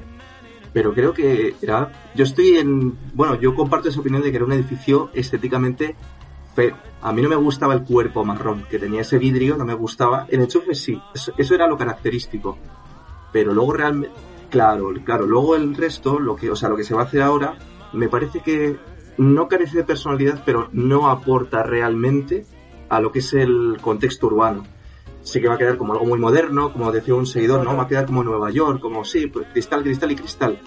Pero 0.72 0.92
creo 0.92 1.14
que 1.14 1.54
era... 1.62 1.92
Yo 2.16 2.24
estoy 2.24 2.56
en... 2.56 2.98
Bueno, 3.14 3.36
yo 3.36 3.54
comparto 3.54 3.88
esa 3.88 4.00
opinión 4.00 4.22
de 4.22 4.32
que 4.32 4.38
era 4.38 4.44
un 4.44 4.52
edificio 4.52 5.10
estéticamente 5.14 5.94
feo. 6.56 6.76
A 7.00 7.12
mí 7.12 7.22
no 7.22 7.28
me 7.28 7.36
gustaba 7.36 7.74
el 7.74 7.84
cuerpo 7.84 8.24
marrón, 8.24 8.64
que 8.68 8.80
tenía 8.80 9.02
ese 9.02 9.18
vidrio, 9.18 9.56
no 9.56 9.64
me 9.64 9.74
gustaba. 9.74 10.26
El 10.28 10.40
enchufe 10.40 10.74
sí, 10.74 11.00
eso, 11.14 11.32
eso 11.38 11.54
era 11.54 11.68
lo 11.68 11.78
característico. 11.78 12.58
Pero 13.32 13.54
luego 13.54 13.72
realmente... 13.74 14.16
Claro, 14.50 14.92
claro, 15.04 15.26
luego 15.26 15.54
el 15.54 15.76
resto, 15.76 16.18
lo 16.18 16.34
que, 16.34 16.50
o 16.50 16.56
sea, 16.56 16.68
lo 16.68 16.76
que 16.76 16.82
se 16.82 16.92
va 16.92 17.02
a 17.02 17.04
hacer 17.04 17.22
ahora, 17.22 17.56
me 17.92 18.08
parece 18.08 18.40
que 18.40 18.76
no 19.20 19.48
carece 19.48 19.76
de 19.76 19.84
personalidad, 19.84 20.42
pero 20.46 20.70
no 20.72 21.10
aporta 21.10 21.62
realmente 21.62 22.46
a 22.88 23.00
lo 23.00 23.12
que 23.12 23.18
es 23.18 23.34
el 23.34 23.76
contexto 23.82 24.28
urbano. 24.28 24.64
Sí 25.20 25.42
que 25.42 25.48
va 25.48 25.56
a 25.56 25.58
quedar 25.58 25.76
como 25.76 25.92
algo 25.92 26.06
muy 26.06 26.18
moderno, 26.18 26.72
como 26.72 26.90
decía 26.90 27.14
un 27.14 27.26
seguidor, 27.26 27.62
¿no? 27.62 27.76
Va 27.76 27.82
a 27.82 27.86
quedar 27.86 28.06
como 28.06 28.24
Nueva 28.24 28.50
York, 28.50 28.80
como 28.80 29.04
sí, 29.04 29.26
pues 29.26 29.46
cristal, 29.52 29.82
cristal 29.82 30.12
y 30.12 30.16
cristal. 30.16 30.58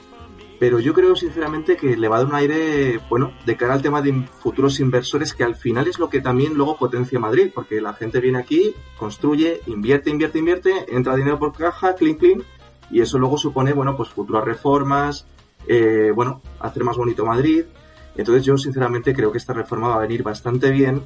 Pero 0.59 0.79
yo 0.79 0.93
creo 0.93 1.15
sinceramente 1.15 1.75
que 1.75 1.97
le 1.97 2.07
va 2.07 2.17
a 2.17 2.19
dar 2.19 2.27
un 2.27 2.35
aire, 2.35 2.99
bueno, 3.09 3.33
de 3.43 3.57
cara 3.57 3.73
al 3.73 3.81
tema 3.81 4.03
de 4.03 4.23
futuros 4.39 4.79
inversores, 4.79 5.33
que 5.33 5.43
al 5.43 5.55
final 5.55 5.87
es 5.87 5.97
lo 5.97 6.07
que 6.07 6.21
también 6.21 6.53
luego 6.53 6.77
potencia 6.77 7.19
Madrid, 7.19 7.49
porque 7.53 7.81
la 7.81 7.93
gente 7.93 8.19
viene 8.19 8.37
aquí, 8.37 8.75
construye, 8.99 9.61
invierte, 9.65 10.11
invierte, 10.11 10.37
invierte, 10.37 10.95
entra 10.95 11.15
dinero 11.15 11.39
por 11.39 11.53
caja, 11.53 11.95
clean, 11.95 12.17
clean, 12.17 12.43
y 12.91 13.01
eso 13.01 13.17
luego 13.17 13.39
supone, 13.39 13.73
bueno, 13.73 13.97
pues 13.97 14.09
futuras 14.09 14.45
reformas, 14.45 15.25
eh, 15.67 16.11
bueno, 16.13 16.43
hacer 16.59 16.83
más 16.83 16.97
bonito 16.97 17.25
Madrid, 17.25 17.65
entonces 18.15 18.43
yo 18.43 18.57
sinceramente 18.57 19.13
creo 19.13 19.31
que 19.31 19.37
esta 19.37 19.53
reforma 19.53 19.89
va 19.89 19.95
a 19.95 19.99
venir 19.99 20.23
bastante 20.23 20.71
bien. 20.71 21.03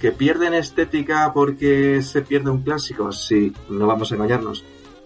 ¿Que 0.00 0.12
pierden 0.12 0.52
estética 0.52 1.32
porque 1.32 2.02
se 2.02 2.22
pierde 2.22 2.50
un 2.50 2.62
clásico? 2.62 3.10
Sí, 3.12 3.54
no 3.70 3.86
vamos 3.86 4.12
a 4.12 4.16
engañarnos. 4.16 4.64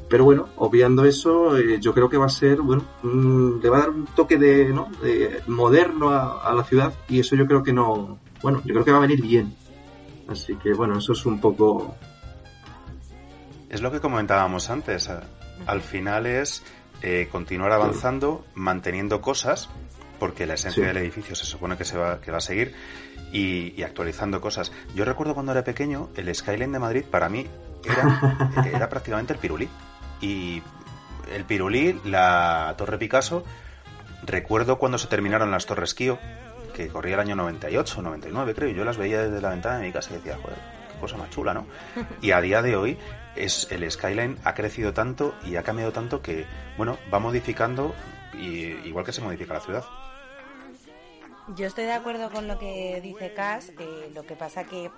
Pero 0.09 0.25
bueno, 0.25 0.49
obviando 0.57 1.05
eso, 1.05 1.57
eh, 1.57 1.79
yo 1.81 1.93
creo 1.93 2.09
que 2.09 2.17
va 2.17 2.27
a 2.27 2.31
ser, 2.31 2.61
bueno, 2.63 2.83
le 3.63 3.69
va 3.69 3.77
a 3.77 3.81
dar 3.81 3.91
un 3.91 4.07
toque 4.07 4.39
de, 4.39 4.73
¿no? 4.73 4.89
de 5.03 5.43
moderno 5.47 6.11
a, 6.11 6.53
la 6.55 6.65
ciudad 6.65 6.95
y 7.09 7.21
eso 7.21 7.37
yo 7.37 7.47
creo 7.47 7.63
que 7.63 7.75
no, 7.75 8.19
bueno, 8.43 8.63
yo 8.65 8.73
creo 8.73 8.85
que 8.85 8.91
va 8.91 8.99
a 8.99 9.03
venir 9.03 9.21
bien. 9.21 9.55
Así 10.27 10.57
que 10.57 10.73
bueno, 10.73 10.99
eso 10.99 11.13
es 11.13 11.27
un 11.27 11.41
poco... 11.41 11.95
Es 13.69 13.83
lo 13.83 13.93
que 13.93 14.01
comentábamos 14.01 14.71
antes. 14.71 15.11
Al 15.67 15.81
final 15.83 16.25
es 16.27 16.65
eh, 17.03 17.29
continuar 17.31 17.73
avanzando, 17.73 18.47
manteniendo 18.55 19.21
cosas 19.21 19.69
porque 20.19 20.47
la 20.47 20.55
esencia 20.55 20.87
del 20.87 20.97
edificio 20.97 21.35
se 21.35 21.45
supone 21.45 21.77
que 21.77 21.85
se 21.85 21.97
va, 21.97 22.21
que 22.21 22.31
va 22.31 22.39
a 22.39 22.43
seguir 22.43 22.75
y, 23.33 23.83
actualizando 23.83 24.41
cosas. 24.41 24.73
Yo 24.95 25.05
recuerdo 25.05 25.35
cuando 25.35 25.53
era 25.53 25.65
pequeño, 25.65 26.11
el 26.17 26.35
Skyline 26.35 26.73
de 26.73 26.79
Madrid 26.79 27.05
para 27.11 27.29
mí 27.29 27.47
era, 27.85 28.65
era 28.73 28.89
prácticamente 28.89 29.33
el 29.33 29.39
Pirulí. 29.39 29.69
Y 30.21 30.63
el 31.35 31.45
Pirulí, 31.45 32.01
la 32.05 32.75
Torre 32.77 32.99
Picasso, 32.99 33.45
recuerdo 34.25 34.79
cuando 34.79 34.99
se 34.99 35.09
terminaron 35.09 35.51
las 35.51 35.67
Torres 35.67 35.95
Kio, 35.95 36.19
que 36.75 36.89
corría 36.89 37.15
el 37.15 37.21
año 37.21 37.37
98, 37.37 38.03
99 38.03 38.55
creo, 38.55 38.69
y 38.69 38.75
yo 38.75 38.85
las 38.85 38.97
veía 38.97 39.23
desde 39.23 39.41
la 39.41 39.51
ventana 39.51 39.79
de 39.79 39.87
mi 39.87 39.93
casa 39.93 40.11
y 40.13 40.17
decía, 40.17 40.39
joder, 40.41 40.59
qué 40.93 40.99
cosa 41.01 41.17
más 41.17 41.31
chula, 41.31 41.55
¿no? 41.55 41.67
Y 42.23 42.33
a 42.33 42.41
día 42.41 42.63
de 42.63 42.77
hoy 42.77 42.99
es 43.37 43.69
el 43.71 43.89
Skyline 43.91 44.39
ha 44.45 44.55
crecido 44.55 44.93
tanto 44.93 45.35
y 45.45 45.57
ha 45.57 45.63
cambiado 45.63 45.93
tanto 45.93 46.23
que, 46.23 46.47
bueno, 46.77 46.99
va 47.13 47.19
modificando 47.19 47.95
y, 48.35 48.67
igual 48.87 49.05
que 49.05 49.13
se 49.13 49.21
modifica 49.21 49.55
la 49.55 49.61
ciudad. 49.61 49.85
Yo 51.57 51.67
estoy 51.67 51.85
de 51.85 51.93
acuerdo 51.93 52.31
con 52.31 52.47
lo 52.47 52.59
que 52.59 53.01
dice 53.03 53.33
Cas, 53.33 53.73
lo 54.15 54.25
que 54.25 54.37
pasa 54.37 54.65
que 54.65 54.91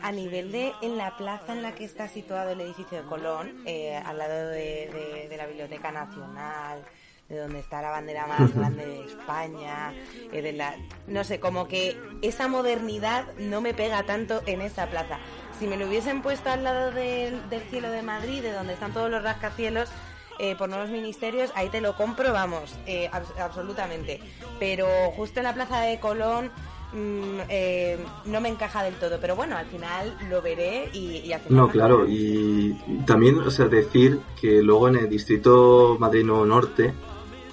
a 0.00 0.10
nivel 0.10 0.50
de 0.50 0.72
en 0.80 0.96
la 0.96 1.16
plaza 1.18 1.52
en 1.52 1.62
la 1.62 1.74
que 1.74 1.84
está 1.84 2.08
situado 2.08 2.50
el 2.50 2.60
edificio 2.62 3.02
de 3.02 3.08
Colón, 3.08 3.62
eh, 3.66 3.94
al 3.94 4.16
lado 4.16 4.48
de, 4.48 5.34
la 5.36 5.46
Biblioteca 5.46 5.92
Nacional, 5.92 6.82
de 7.28 7.38
donde 7.38 7.58
está 7.58 7.82
la 7.82 7.90
bandera 7.90 8.26
más 8.26 8.54
grande 8.54 8.86
de 8.86 9.04
España, 9.04 9.92
eh, 10.32 10.40
de 10.40 10.52
la, 10.52 10.76
no 11.08 11.24
sé, 11.24 11.40
como 11.40 11.68
que 11.68 12.00
esa 12.22 12.48
modernidad 12.48 13.26
no 13.38 13.60
me 13.60 13.74
pega 13.74 14.02
tanto 14.04 14.42
en 14.46 14.62
esa 14.62 14.86
plaza. 14.86 15.18
Si 15.58 15.66
me 15.66 15.76
lo 15.76 15.86
hubiesen 15.88 16.22
puesto 16.22 16.50
al 16.50 16.64
lado 16.64 16.90
del, 16.90 17.50
del 17.50 17.62
cielo 17.64 17.90
de 17.90 18.02
Madrid, 18.02 18.42
de 18.42 18.52
donde 18.52 18.72
están 18.72 18.94
todos 18.94 19.10
los 19.10 19.22
rascacielos, 19.22 19.90
eh, 20.38 20.54
por 20.56 20.68
nuevos 20.68 20.90
ministerios, 20.90 21.50
ahí 21.54 21.68
te 21.68 21.80
lo 21.80 21.96
compro, 21.96 22.32
vamos, 22.32 22.74
eh, 22.86 23.10
absolutamente. 23.40 24.20
Pero 24.58 24.86
justo 25.16 25.40
en 25.40 25.44
la 25.44 25.54
plaza 25.54 25.80
de 25.80 25.98
Colón 25.98 26.50
mm, 26.92 27.40
eh, 27.48 27.98
no 28.26 28.40
me 28.40 28.48
encaja 28.48 28.82
del 28.82 28.94
todo, 28.94 29.18
pero 29.20 29.36
bueno, 29.36 29.56
al 29.56 29.66
final 29.66 30.16
lo 30.28 30.42
veré 30.42 30.90
y, 30.92 31.22
y 31.24 31.32
No, 31.48 31.68
claro, 31.68 32.06
y 32.06 32.74
también, 33.06 33.38
o 33.40 33.50
sea, 33.50 33.66
decir 33.66 34.20
que 34.40 34.62
luego 34.62 34.88
en 34.88 34.96
el 34.96 35.08
distrito 35.08 35.96
madrino 35.98 36.44
norte, 36.44 36.94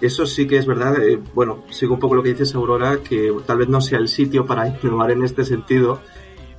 eso 0.01 0.25
sí 0.25 0.47
que 0.47 0.57
es 0.57 0.65
verdad, 0.65 0.95
bueno, 1.33 1.63
sigo 1.69 1.93
un 1.93 1.99
poco 1.99 2.15
lo 2.15 2.23
que 2.23 2.29
dices 2.29 2.53
Aurora, 2.55 2.97
que 2.97 3.33
tal 3.45 3.57
vez 3.59 3.69
no 3.69 3.79
sea 3.79 3.99
el 3.99 4.09
sitio 4.09 4.45
para 4.45 4.67
innovar 4.67 5.11
en 5.11 5.23
este 5.23 5.45
sentido, 5.45 6.01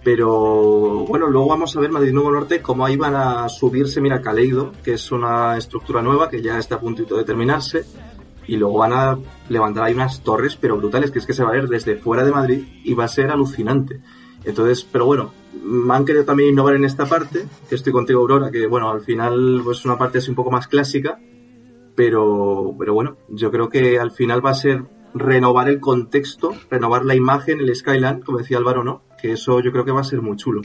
pero 0.05 1.07
bueno, 1.07 1.29
luego 1.29 1.49
vamos 1.49 1.75
a 1.77 1.81
ver 1.81 1.91
Madrid 1.91 2.13
Nuevo 2.13 2.31
Norte 2.31 2.61
cómo 2.61 2.85
ahí 2.85 2.97
van 2.97 3.17
a 3.17 3.49
subirse, 3.49 4.03
mira, 4.03 4.21
Caleido, 4.21 4.73
que 4.85 4.93
es 4.93 5.11
una 5.11 5.57
estructura 5.57 6.03
nueva 6.03 6.29
que 6.29 6.43
ya 6.43 6.59
está 6.59 6.77
a 6.77 6.81
puntito 6.81 7.17
de 7.17 7.25
terminarse, 7.25 7.85
y 8.47 8.57
luego 8.57 8.79
van 8.79 8.93
a 8.93 9.19
levantar 9.49 9.85
ahí 9.85 9.95
unas 9.95 10.23
torres, 10.23 10.57
pero 10.57 10.77
brutales, 10.77 11.11
que 11.11 11.19
es 11.19 11.27
que 11.27 11.33
se 11.33 11.43
va 11.43 11.49
a 11.49 11.55
ver 11.55 11.69
desde 11.69 11.97
fuera 11.97 12.23
de 12.25 12.33
Madrid 12.33 12.65
y 12.85 12.93
va 12.93 13.05
a 13.05 13.09
ser 13.09 13.31
alucinante. 13.31 14.03
Entonces, 14.45 14.85
pero 14.85 15.07
bueno, 15.07 15.33
han 15.89 16.05
querido 16.05 16.27
también 16.27 16.51
innovar 16.51 16.75
en 16.75 16.85
esta 16.85 17.07
parte, 17.07 17.47
que 17.69 17.75
estoy 17.75 17.93
contigo, 17.93 18.21
Aurora, 18.21 18.51
que 18.51 18.67
bueno, 18.67 18.91
al 18.91 19.01
final 19.01 19.63
pues 19.65 19.85
una 19.87 19.97
parte 19.97 20.19
es 20.19 20.29
un 20.29 20.35
poco 20.35 20.51
más 20.51 20.69
clásica, 20.69 21.19
pero, 21.95 22.75
pero 22.79 22.93
bueno, 22.93 23.17
yo 23.31 23.51
creo 23.51 23.71
que 23.71 23.99
al 23.99 24.11
final 24.11 24.45
va 24.45 24.51
a 24.51 24.55
ser 24.55 24.85
renovar 25.15 25.69
el 25.69 25.81
contexto, 25.81 26.53
renovar 26.71 27.07
la 27.07 27.15
imagen, 27.15 27.61
el 27.61 27.75
skyline, 27.75 28.21
como 28.21 28.39
decía 28.39 28.59
Álvaro, 28.59 28.85
¿no? 28.85 29.03
Que 29.25 29.33
eso 29.33 29.59
yo 29.61 29.73
creo 29.73 29.87
que 29.87 29.91
va 29.91 30.03
a 30.03 30.05
ser 30.05 30.21
muy 30.21 30.37
chulo. 30.37 30.61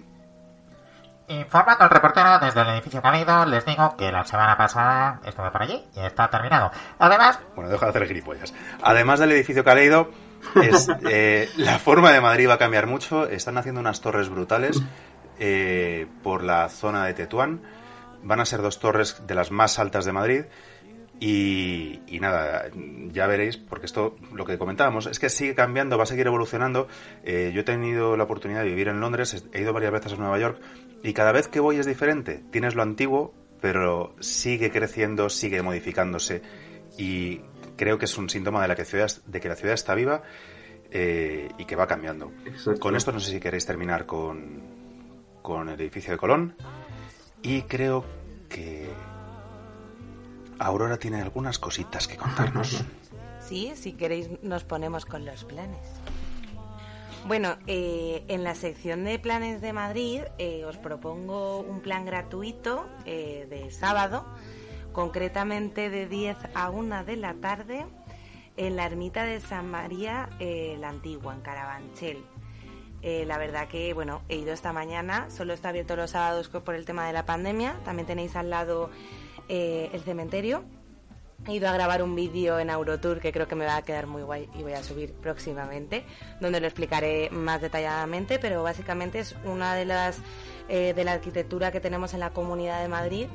Informando 1.29 1.85
al 1.85 1.89
reportero 1.89 2.39
desde 2.39 2.59
el 2.59 2.67
edificio 2.67 3.01
Cálido, 3.01 3.45
les 3.45 3.65
digo 3.65 3.95
que 3.95 4.11
la 4.11 4.25
semana 4.25 4.57
pasada 4.57 5.21
estuve 5.25 5.49
por 5.49 5.61
allí 5.61 5.81
y 5.95 5.99
está 6.01 6.29
terminado. 6.29 6.69
Además... 6.97 7.39
Bueno, 7.55 7.69
deja 7.69 7.85
de 7.85 7.89
hacer 7.91 8.07
gilipollas. 8.09 8.53
Además 8.83 9.21
del 9.21 9.31
edificio 9.31 9.63
Caleido, 9.63 10.11
es, 10.61 10.89
eh, 11.09 11.49
la 11.55 11.79
forma 11.79 12.11
de 12.11 12.19
Madrid 12.19 12.49
va 12.49 12.55
a 12.55 12.57
cambiar 12.57 12.85
mucho. 12.85 13.29
Están 13.29 13.57
haciendo 13.57 13.79
unas 13.79 14.01
torres 14.01 14.27
brutales 14.27 14.83
eh, 15.39 16.07
por 16.21 16.43
la 16.43 16.67
zona 16.67 17.05
de 17.05 17.13
Tetuán. 17.13 17.61
Van 18.23 18.41
a 18.41 18.45
ser 18.45 18.61
dos 18.61 18.81
torres 18.81 19.25
de 19.25 19.35
las 19.35 19.51
más 19.51 19.79
altas 19.79 20.03
de 20.03 20.11
Madrid. 20.11 20.43
Y, 21.21 21.99
y, 22.07 22.19
nada, 22.21 22.69
ya 23.11 23.27
veréis, 23.27 23.57
porque 23.57 23.85
esto, 23.85 24.15
lo 24.33 24.45
que 24.45 24.57
comentábamos, 24.57 25.05
es 25.05 25.19
que 25.19 25.29
sigue 25.29 25.53
cambiando, 25.53 25.97
va 25.97 26.03
a 26.03 26.05
seguir 26.05 26.27
evolucionando. 26.27 26.87
Eh, 27.23 27.51
yo 27.53 27.61
he 27.61 27.63
tenido 27.63 28.15
la 28.15 28.23
oportunidad 28.23 28.61
de 28.63 28.69
vivir 28.69 28.87
en 28.87 29.01
Londres, 29.01 29.45
he 29.51 29.61
ido 29.61 29.73
varias 29.73 29.91
veces 29.91 30.13
a 30.13 30.15
Nueva 30.15 30.39
York, 30.39 30.61
y 31.03 31.11
cada 31.11 31.33
vez 31.33 31.49
que 31.49 31.59
voy 31.59 31.77
es 31.77 31.85
diferente. 31.85 32.41
Tienes 32.51 32.75
lo 32.75 32.83
antiguo, 32.83 33.33
pero 33.59 34.15
sigue 34.21 34.71
creciendo, 34.71 35.29
sigue 35.29 35.61
modificándose, 35.61 36.41
y 36.97 37.41
creo 37.75 37.97
que 37.97 38.05
es 38.05 38.17
un 38.17 38.29
síntoma 38.29 38.61
de, 38.61 38.69
la 38.69 38.75
que, 38.75 38.85
ciudad, 38.85 39.11
de 39.25 39.41
que 39.41 39.49
la 39.49 39.55
ciudad 39.55 39.73
está 39.73 39.95
viva 39.95 40.23
eh, 40.89 41.49
y 41.57 41.65
que 41.65 41.75
va 41.75 41.85
cambiando. 41.85 42.31
Exacto. 42.45 42.79
Con 42.79 42.95
esto 42.95 43.11
no 43.11 43.19
sé 43.19 43.31
si 43.31 43.39
queréis 43.41 43.65
terminar 43.65 44.05
con, 44.05 44.61
con 45.41 45.67
el 45.67 45.81
edificio 45.81 46.13
de 46.13 46.17
Colón, 46.17 46.55
y 47.41 47.63
creo 47.63 48.05
que 48.47 48.87
Aurora 50.59 50.97
tiene 50.97 51.21
algunas 51.21 51.57
cositas 51.57 52.07
que 52.07 52.17
contarnos. 52.17 52.83
Sí, 53.39 53.71
si 53.75 53.93
queréis 53.93 54.29
nos 54.43 54.63
ponemos 54.63 55.05
con 55.05 55.25
los 55.25 55.43
planes. 55.45 55.79
Bueno, 57.25 57.57
eh, 57.67 58.23
en 58.27 58.43
la 58.43 58.55
sección 58.55 59.03
de 59.03 59.19
planes 59.19 59.61
de 59.61 59.73
Madrid 59.73 60.21
eh, 60.37 60.63
os 60.65 60.77
propongo 60.77 61.59
un 61.59 61.81
plan 61.81 62.05
gratuito 62.05 62.87
eh, 63.05 63.45
de 63.49 63.71
sábado, 63.71 64.25
concretamente 64.93 65.89
de 65.89 66.07
10 66.07 66.37
a 66.53 66.69
1 66.69 67.03
de 67.03 67.17
la 67.17 67.33
tarde, 67.35 67.85
en 68.55 68.75
la 68.75 68.85
ermita 68.85 69.23
de 69.23 69.41
San 69.41 69.69
María 69.69 70.29
la 70.39 70.89
Antigua, 70.89 71.33
en 71.33 71.41
Carabanchel. 71.41 72.25
La 73.01 73.37
verdad 73.37 73.69
que, 73.69 73.93
bueno, 73.93 74.21
he 74.27 74.35
ido 74.35 74.51
esta 74.51 74.73
mañana, 74.73 75.29
solo 75.29 75.53
está 75.53 75.69
abierto 75.69 75.95
los 75.95 76.11
sábados 76.11 76.49
por 76.49 76.75
el 76.75 76.83
tema 76.83 77.07
de 77.07 77.13
la 77.13 77.25
pandemia. 77.25 77.79
También 77.85 78.05
tenéis 78.05 78.35
al 78.35 78.49
lado 78.49 78.89
eh, 79.49 79.89
el 79.93 80.01
cementerio. 80.01 80.63
He 81.47 81.53
ido 81.53 81.69
a 81.69 81.73
grabar 81.73 82.03
un 82.03 82.15
vídeo 82.15 82.59
en 82.59 82.69
Eurotour 82.69 83.19
que 83.19 83.31
creo 83.31 83.47
que 83.47 83.55
me 83.55 83.65
va 83.65 83.77
a 83.77 83.81
quedar 83.81 84.07
muy 84.07 84.21
guay 84.23 84.49
y 84.57 84.61
voy 84.61 84.73
a 84.73 84.83
subir 84.83 85.13
próximamente, 85.13 86.03
donde 86.41 86.59
lo 86.59 86.67
explicaré 86.67 87.29
más 87.31 87.61
detalladamente, 87.61 88.39
pero 88.39 88.61
básicamente 88.61 89.19
es 89.19 89.35
una 89.45 89.73
de 89.73 89.85
las 89.85 90.19
eh, 90.67 90.93
de 90.93 91.03
la 91.03 91.13
arquitectura 91.13 91.71
que 91.71 91.79
tenemos 91.79 92.13
en 92.13 92.19
la 92.19 92.31
Comunidad 92.31 92.81
de 92.81 92.87
Madrid. 92.87 93.27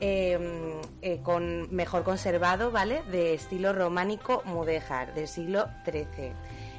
eh, 0.00 0.80
eh, 1.02 1.20
con 1.22 1.74
mejor 1.74 2.02
conservado, 2.02 2.72
¿vale? 2.72 3.02
De 3.10 3.32
estilo 3.32 3.72
románico 3.72 4.42
mudéjar, 4.44 5.14
del 5.14 5.28
siglo 5.28 5.68
XIII 5.84 6.32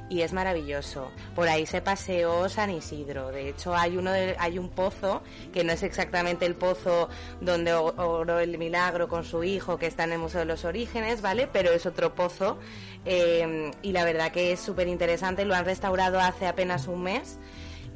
y 0.08 0.20
es 0.22 0.32
maravilloso. 0.32 1.10
Por 1.34 1.48
ahí 1.48 1.66
se 1.66 1.80
paseó 1.80 2.48
San 2.48 2.70
Isidro. 2.70 3.32
De 3.32 3.48
hecho, 3.48 3.74
hay 3.74 3.96
uno 3.96 4.12
de- 4.12 4.36
hay 4.38 4.58
un 4.58 4.68
pozo 4.68 5.22
que 5.52 5.64
no 5.64 5.72
es 5.72 5.82
exactamente 5.82 6.46
el 6.46 6.54
pozo 6.54 7.08
donde 7.40 7.74
oró 7.74 8.38
el 8.38 8.56
milagro 8.56 9.08
con 9.08 9.24
su 9.24 9.42
hijo 9.42 9.78
que 9.78 9.86
está 9.86 10.04
en 10.04 10.12
el 10.12 10.18
Museo 10.20 10.40
de 10.40 10.46
los 10.46 10.64
Orígenes, 10.64 11.22
¿vale? 11.22 11.48
Pero 11.52 11.70
es 11.72 11.86
otro 11.86 12.14
pozo 12.14 12.58
eh, 13.04 13.70
y 13.82 13.92
la 13.92 14.04
verdad 14.04 14.30
que 14.30 14.52
es 14.52 14.60
súper 14.60 14.86
interesante. 14.88 15.44
Lo 15.44 15.54
han 15.56 15.64
restaurado 15.64 16.20
hace 16.20 16.46
apenas 16.46 16.86
un 16.86 17.02
mes 17.02 17.38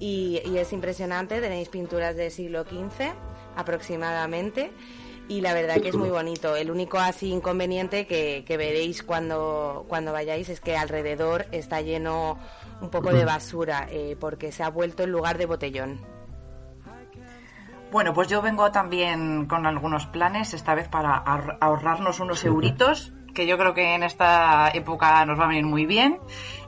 y, 0.01 0.41
y 0.45 0.59
es 0.59 0.73
impresionante. 0.73 1.41
Tenéis 1.41 1.69
pinturas 1.69 2.17
del 2.17 2.31
siglo 2.33 2.65
XV 2.65 3.13
aproximadamente. 3.57 4.73
Y 5.31 5.43
la 5.43 5.55
verdad 5.55 5.81
que 5.81 5.91
es 5.91 5.97
muy 5.97 6.11
bonito. 6.11 6.57
El 6.57 6.73
único 6.73 6.99
así 6.99 7.31
inconveniente 7.31 8.05
que, 8.09 8.43
que 8.45 8.57
veréis 8.57 9.05
cuando, 9.05 9.85
cuando 9.89 10.13
vayáis 10.13 10.49
es 10.49 10.61
que 10.61 10.77
alrededor 10.77 11.47
está 11.53 11.81
lleno 11.83 12.37
un 12.81 12.91
poco 12.91 13.13
de 13.13 13.25
basura, 13.25 13.87
eh, 13.91 14.17
porque 14.19 14.51
se 14.51 14.65
ha 14.65 14.71
vuelto 14.71 15.05
el 15.05 15.11
lugar 15.13 15.39
de 15.39 15.47
botellón. 15.47 16.01
Bueno, 17.93 18.13
pues 18.13 18.27
yo 18.27 18.43
vengo 18.43 18.73
también 18.73 19.47
con 19.47 19.67
algunos 19.67 20.07
planes, 20.07 20.53
esta 20.53 20.75
vez 20.75 20.89
para 20.89 21.25
ahor- 21.25 21.59
ahorrarnos 21.61 22.19
unos 22.19 22.45
euritos, 22.45 23.13
que 23.35 23.47
yo 23.47 23.59
creo 23.59 23.75
que 23.75 23.95
en 23.95 24.03
esta 24.03 24.71
época 24.73 25.25
nos 25.25 25.39
va 25.39 25.45
a 25.45 25.49
venir 25.49 25.65
muy 25.65 25.87
bien. 25.87 26.19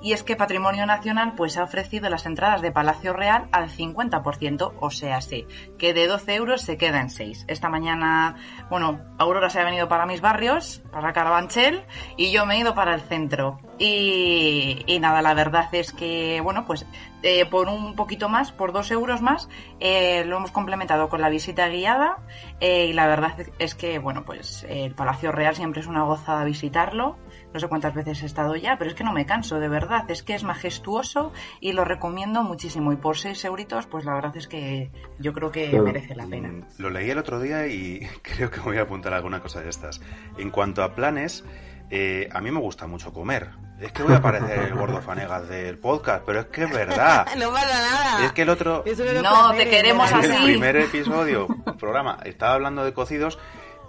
Y 0.00 0.12
es 0.12 0.24
que 0.24 0.34
Patrimonio 0.34 0.84
Nacional 0.84 1.34
pues 1.36 1.56
ha 1.56 1.62
ofrecido 1.62 2.08
las 2.10 2.26
entradas 2.26 2.60
de 2.60 2.72
Palacio 2.72 3.12
Real 3.12 3.48
al 3.52 3.70
50%, 3.70 4.72
o 4.80 4.90
sea, 4.90 5.20
sí, 5.20 5.46
que 5.78 5.94
de 5.94 6.08
12 6.08 6.34
euros 6.34 6.62
se 6.62 6.76
queda 6.76 7.00
en 7.00 7.08
6. 7.08 7.44
Esta 7.46 7.68
mañana, 7.68 8.34
bueno, 8.68 9.00
Aurora 9.18 9.48
se 9.48 9.60
ha 9.60 9.64
venido 9.64 9.88
para 9.88 10.06
mis 10.06 10.20
barrios, 10.20 10.82
para 10.90 11.12
Carabanchel, 11.12 11.84
y 12.16 12.32
yo 12.32 12.46
me 12.46 12.56
he 12.56 12.58
ido 12.58 12.74
para 12.74 12.94
el 12.94 13.00
centro. 13.00 13.60
Y, 13.78 14.82
y 14.86 14.98
nada, 14.98 15.22
la 15.22 15.34
verdad 15.34 15.68
es 15.72 15.92
que, 15.92 16.40
bueno, 16.40 16.66
pues 16.66 16.84
eh, 17.22 17.46
por 17.46 17.68
un 17.68 17.94
poquito 17.94 18.28
más, 18.28 18.50
por 18.50 18.72
dos 18.72 18.90
euros 18.90 19.22
más, 19.22 19.48
eh, 19.78 20.24
lo 20.24 20.38
hemos 20.38 20.50
complementado 20.50 21.08
con 21.08 21.20
la 21.20 21.28
visita 21.28 21.68
guiada. 21.68 22.18
eh, 22.60 22.86
y 22.86 22.92
la 22.92 23.06
verdad 23.06 23.34
es 23.58 23.74
que, 23.76 23.98
bueno, 23.98 24.24
pues 24.24 24.66
el 24.68 24.94
Palacio 24.94 25.30
Real 25.30 25.54
siempre 25.54 25.80
es 25.80 25.86
una 25.86 26.02
gozada 26.02 26.44
visitarlo. 26.52 27.16
No 27.52 27.60
sé 27.60 27.68
cuántas 27.68 27.94
veces 27.94 28.22
he 28.22 28.26
estado 28.26 28.56
ya, 28.56 28.76
pero 28.78 28.90
es 28.90 28.96
que 28.96 29.04
no 29.04 29.12
me 29.12 29.26
canso, 29.26 29.58
de 29.58 29.68
verdad. 29.68 30.04
Es 30.10 30.22
que 30.22 30.34
es 30.34 30.44
majestuoso 30.44 31.32
y 31.60 31.72
lo 31.72 31.84
recomiendo 31.84 32.42
muchísimo. 32.42 32.92
Y 32.92 32.96
por 32.96 33.16
seis 33.18 33.44
euritos, 33.44 33.86
pues 33.86 34.04
la 34.04 34.14
verdad 34.14 34.36
es 34.36 34.48
que 34.48 34.90
yo 35.18 35.32
creo 35.32 35.50
que 35.50 35.70
Claro. 35.70 35.84
merece 35.84 36.14
la 36.14 36.26
pena. 36.26 36.50
Lo 36.78 36.90
leí 36.90 37.10
el 37.10 37.18
otro 37.18 37.40
día 37.40 37.66
y 37.66 38.00
creo 38.22 38.50
que 38.50 38.60
voy 38.60 38.78
a 38.78 38.82
apuntar 38.82 39.12
alguna 39.14 39.40
cosa 39.40 39.60
de 39.60 39.70
estas. 39.70 40.00
En 40.38 40.50
cuanto 40.50 40.82
a 40.82 40.94
planes, 40.94 41.44
eh, 41.90 42.28
a 42.32 42.40
mí 42.40 42.50
me 42.50 42.60
gusta 42.60 42.86
mucho 42.86 43.12
comer. 43.12 43.50
Es 43.80 43.90
que 43.92 44.04
voy 44.04 44.14
a 44.14 44.22
parecer 44.22 44.60
el 44.60 44.74
gordo 44.74 45.02
fanegas 45.02 45.48
del 45.48 45.76
podcast, 45.76 46.22
pero 46.24 46.40
es 46.40 46.46
que 46.46 46.64
es 46.64 46.70
verdad. 46.72 47.26
no 47.38 47.50
pasa 47.50 47.78
nada. 47.80 48.24
Es 48.24 48.32
que 48.32 48.42
el 48.42 48.50
otro, 48.50 48.76
No, 48.78 48.82
placeres 48.84 49.56
te 49.56 49.68
queremos 49.70 50.08
de 50.08 50.14
la 50.16 50.22
en 50.22 50.22
vida. 50.22 50.34
el 50.36 50.42
así. 50.42 50.52
primer 50.52 50.76
episodio, 50.76 51.48
programa, 51.80 52.18
estaba 52.24 52.54
hablando 52.54 52.84
de 52.84 52.92
cocidos 52.94 53.38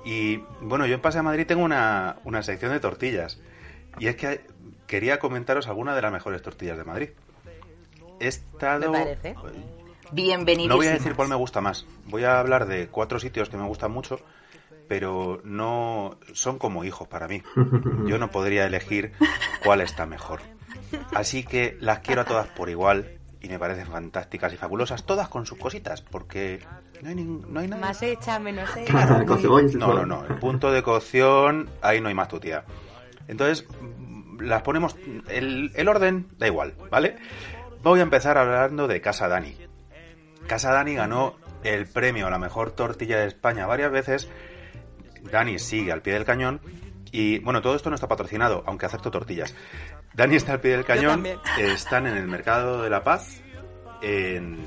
y 0.04 0.38
bueno, 0.62 0.86
yo 0.86 0.96
en 0.96 1.02
Pase 1.02 1.20
a 1.20 1.24
Madrid 1.24 1.46
tengo 1.48 1.64
una, 1.64 2.18
una 2.24 2.44
sección 2.44 2.72
de 2.72 2.80
tortillas. 2.80 3.40
Y 4.00 4.08
es 4.08 4.16
que 4.16 4.42
quería 4.88 5.20
comentaros 5.20 5.68
alguna 5.68 5.96
de 5.96 6.02
las 6.02 6.12
mejores 6.12 6.42
tortillas 6.42 6.78
de 6.78 6.84
Madrid. 6.84 7.10
He 8.20 8.28
estado... 8.28 8.92
Me 8.92 9.00
parece. 9.00 9.36
Bienvenido. 10.12 10.70
No 10.70 10.76
voy 10.76 10.88
a 10.88 10.94
decir 10.94 11.16
cuál 11.16 11.30
me 11.30 11.36
gusta 11.36 11.62
más. 11.62 11.86
Voy 12.06 12.24
a 12.24 12.40
hablar 12.40 12.68
de 12.68 12.88
cuatro 12.88 13.20
sitios 13.20 13.50
que 13.50 13.58
me 13.58 13.66
gustan 13.66 13.92
mucho, 13.92 14.20
pero 14.88 15.42
no 15.44 16.18
son 16.34 16.60
como 16.60 16.84
hijos 16.84 17.08
para 17.08 17.28
mí. 17.28 17.42
Yo 18.08 18.18
no 18.18 18.30
podría 18.30 18.68
elegir 18.68 19.14
cuál 19.64 19.82
está 19.82 20.06
mejor. 20.06 20.42
Así 21.16 21.44
que 21.44 21.78
las 21.80 22.00
quiero 22.00 22.22
a 22.22 22.26
todas 22.26 22.48
por 22.48 22.70
igual 22.70 23.18
y 23.42 23.50
me 23.50 23.60
parecen 23.60 23.88
fantásticas 23.88 24.54
y 24.54 24.58
fabulosas, 24.58 25.04
todas 25.04 25.30
con 25.30 25.46
sus 25.46 25.58
cositas, 25.58 26.02
porque 26.02 26.62
no 27.02 27.10
hay, 27.10 27.16
no 27.16 27.60
hay 27.60 27.68
nada. 27.68 27.82
Más 27.82 28.02
hecha, 28.02 28.40
menos 28.40 28.70
hecha. 28.78 29.26
No, 29.78 29.94
no, 29.94 30.06
no. 30.06 30.26
El 30.26 30.36
punto 30.40 30.72
de 30.72 30.84
cocción, 30.84 31.70
ahí 31.82 32.00
no 32.02 32.10
hay 32.10 32.14
más 32.14 32.28
tutía. 32.28 32.64
Entonces, 33.28 33.68
las 34.40 34.62
ponemos. 34.62 34.96
El, 35.30 35.72
el 35.76 35.88
orden 35.88 36.28
da 36.38 36.48
igual, 36.48 36.74
¿vale? 36.90 37.18
Voy 37.82 38.00
a 38.00 38.04
empezar 38.04 38.38
hablando 38.38 38.88
de 38.88 39.02
Casa 39.02 39.28
Dani. 39.28 39.58
Casa 40.48 40.72
Dani 40.72 40.96
ganó 40.96 41.36
el 41.64 41.88
premio 41.88 42.28
a 42.28 42.30
la 42.30 42.40
mejor 42.40 42.72
tortilla 42.72 43.20
de 43.20 43.28
España 43.28 43.66
varias 43.66 43.92
veces. 43.92 44.30
Dani 45.32 45.60
sigue 45.60 45.92
al 45.92 46.02
pie 46.02 46.14
del 46.14 46.26
cañón. 46.26 46.62
Y 47.12 47.40
bueno, 47.40 47.62
todo 47.62 47.76
esto 47.76 47.90
no 47.90 47.96
está 47.96 48.08
patrocinado, 48.08 48.64
aunque 48.66 48.86
acepto 48.86 49.12
tortillas. 49.12 49.54
Dani 50.14 50.36
está 50.36 50.54
al 50.54 50.62
pie 50.62 50.72
del 50.72 50.86
cañón. 50.86 51.26
Están 51.58 52.08
en 52.08 52.18
el 52.18 52.28
Mercado 52.28 52.82
de 52.82 52.90
la 52.90 53.04
Paz, 53.04 53.42
en, 54.02 54.58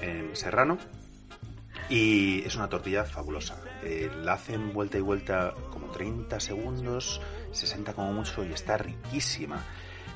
en 0.00 0.34
Serrano. 0.34 0.78
Y 1.88 2.42
es 2.44 2.56
una 2.56 2.68
tortilla 2.68 3.04
fabulosa. 3.04 3.56
Eh, 3.82 4.10
la 4.22 4.34
hacen 4.34 4.72
vuelta 4.72 4.98
y 4.98 5.02
vuelta 5.02 5.54
como 5.70 5.88
30 5.88 6.40
segundos, 6.40 7.20
60 7.52 7.92
como 7.92 8.12
mucho 8.12 8.44
y 8.44 8.52
está 8.52 8.76
riquísima. 8.76 9.62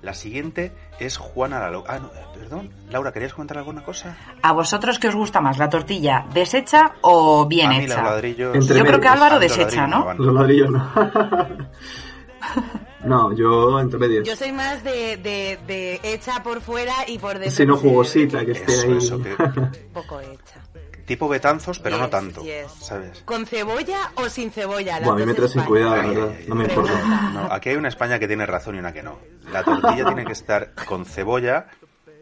La 0.01 0.15
siguiente 0.15 0.73
es 1.01 1.17
Juana 1.17 1.59
la 1.59 1.71
Loca. 1.71 1.95
Ah, 1.95 1.99
no, 1.99 2.11
perdón. 2.33 2.71
Laura, 2.89 3.13
¿querías 3.13 3.35
comentar 3.35 3.59
alguna 3.59 3.85
cosa? 3.85 4.17
¿A 4.43 4.53
vosotros 4.53 4.99
qué 4.99 5.09
os 5.09 5.17
gusta 5.17 5.41
más, 5.41 5.59
la 5.59 5.69
tortilla 5.69 6.25
deshecha 6.33 6.95
o 7.01 7.47
bien 7.47 7.73
a 7.73 7.75
mí 7.75 7.85
hecha? 7.85 8.03
los 8.03 8.05
ladrillos... 8.05 8.55
Entre 8.55 8.79
Yo 8.79 8.85
creo 8.85 9.01
que. 9.01 9.09
Álvaro 9.09 9.37
a 9.37 9.39
mí 9.41 9.49
los 9.49 9.57
desecha, 9.57 9.87
ladrillos 9.89 10.19
¿no? 10.19 10.25
Los 10.25 10.35
ladrillos 10.35 10.71
no. 10.71 10.93
No, 13.05 13.33
yo 13.33 13.79
entre 13.79 13.99
medias. 13.99 14.27
Yo 14.27 14.35
soy 14.35 14.53
más 14.53 14.83
de, 14.83 15.17
de, 15.17 15.59
de 15.67 16.01
hecha 16.03 16.43
por 16.43 16.61
fuera 16.61 16.93
y 17.07 17.19
por 17.19 17.35
dentro. 17.35 17.51
Si 17.51 17.65
no 17.65 17.77
jugosita, 17.77 18.45
que 18.45 18.53
esté 18.53 18.73
ahí. 18.73 18.99
Eso, 18.99 19.23
que... 19.23 19.31
Poco 19.93 20.21
hecha. 20.21 20.61
Tipo 21.09 21.29
Betanzos, 21.29 21.81
pero 21.81 21.97
Yes, 21.97 22.03
no 22.03 22.09
tanto. 22.11 22.43
yes. 22.45 22.71
¿Sabes? 22.81 23.23
¿Con 23.25 23.47
cebolla 23.47 24.13
o 24.15 24.29
sin 24.29 24.53
cebolla? 24.53 24.99
Bueno, 24.99 25.13
a 25.15 25.17
mí 25.17 25.27
me 25.27 25.35
traes 25.35 25.51
sin 25.53 25.63
cuidado, 25.63 25.97
la 25.97 26.03
verdad. 26.07 26.31
No 26.47 26.55
me 26.55 26.65
importa. 26.67 27.31
No, 27.33 27.49
aquí 27.53 27.71
hay 27.71 27.77
una 27.77 27.89
España 27.89 28.19
que 28.21 28.29
tiene 28.29 28.47
razón 28.47 28.77
y 28.77 28.79
una 28.79 28.93
que 28.93 29.03
no. 29.03 29.19
La 29.51 29.65
tortilla 29.65 30.05
tiene 30.05 30.25
que 30.25 30.33
estar 30.33 30.75
con 30.87 31.05
cebolla 31.05 31.67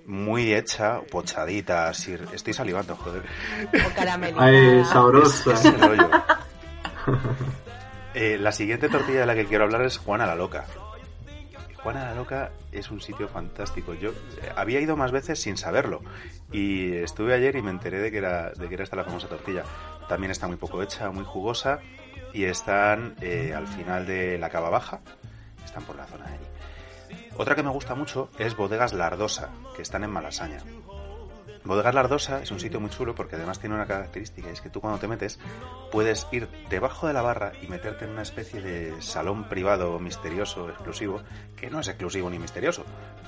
muy 0.06 0.54
hecha, 0.54 1.00
pochadita, 1.10 1.88
así. 1.88 2.16
Estoy 2.32 2.52
salivando, 2.54 2.94
joder. 2.96 3.22
O 3.74 3.94
caramelizada. 3.94 4.46
Ay, 4.46 4.84
sabrosa. 4.84 5.52
Rollo. 5.80 6.08
Eh, 8.14 8.38
la 8.40 8.52
siguiente 8.52 8.88
tortilla 8.88 9.20
de 9.20 9.26
la 9.26 9.34
que 9.34 9.44
quiero 9.46 9.64
hablar 9.64 9.82
es 9.82 9.98
Juana 9.98 10.24
la 10.26 10.34
Loca. 10.36 10.64
Juana 11.82 12.04
la 12.04 12.14
Loca 12.14 12.50
es 12.72 12.90
un 12.90 13.00
sitio 13.00 13.28
fantástico. 13.28 13.94
Yo 13.94 14.10
eh, 14.10 14.52
había 14.56 14.80
ido 14.80 14.96
más 14.96 15.12
veces 15.12 15.40
sin 15.40 15.56
saberlo 15.56 16.02
y 16.52 16.94
estuve 16.94 17.34
ayer 17.34 17.56
y 17.56 17.62
me 17.62 17.70
enteré 17.70 17.98
de 17.98 18.10
que 18.10 18.18
era 18.18 18.50
de 18.50 18.68
que 18.68 18.74
era 18.74 18.84
esta 18.84 18.96
la 18.96 19.04
famosa 19.04 19.28
tortilla. 19.28 19.64
También 20.08 20.30
está 20.30 20.46
muy 20.46 20.56
poco 20.56 20.82
hecha, 20.82 21.10
muy 21.10 21.24
jugosa 21.24 21.80
y 22.32 22.44
están 22.44 23.16
eh, 23.20 23.54
al 23.54 23.66
final 23.66 24.06
de 24.06 24.38
la 24.38 24.50
cava 24.50 24.70
baja. 24.70 25.00
Están 25.64 25.84
por 25.84 25.96
la 25.96 26.06
zona 26.06 26.26
de 26.26 26.34
allí. 26.34 26.44
Otra 27.36 27.54
que 27.54 27.62
me 27.62 27.70
gusta 27.70 27.94
mucho 27.94 28.30
es 28.38 28.56
Bodegas 28.56 28.92
Lardosa, 28.92 29.50
que 29.74 29.82
están 29.82 30.04
en 30.04 30.10
Malasaña. 30.10 30.58
Bodegas 31.66 31.94
Lardosa 31.94 32.42
es 32.42 32.50
un 32.52 32.60
sitio 32.60 32.80
muy 32.80 32.90
chulo 32.90 33.14
porque 33.14 33.36
además 33.36 33.58
tiene 33.58 33.74
una 33.74 33.86
característica, 33.86 34.48
es 34.50 34.60
que 34.60 34.70
tú 34.70 34.80
cuando 34.80 35.00
te 35.00 35.08
metes 35.08 35.38
puedes 35.90 36.26
ir 36.30 36.48
debajo 36.70 37.08
de 37.08 37.12
la 37.12 37.22
barra 37.22 37.52
y 37.60 37.66
meterte 37.66 38.04
en 38.04 38.12
una 38.12 38.22
especie 38.22 38.60
de 38.60 39.02
salón 39.02 39.48
privado 39.48 39.98
misterioso, 39.98 40.68
exclusivo, 40.70 41.22
que 41.56 41.68
no 41.68 41.80
es 41.80 41.88
exclusivo 41.88 42.30
ni 42.30 42.38
misterioso, 42.38 42.84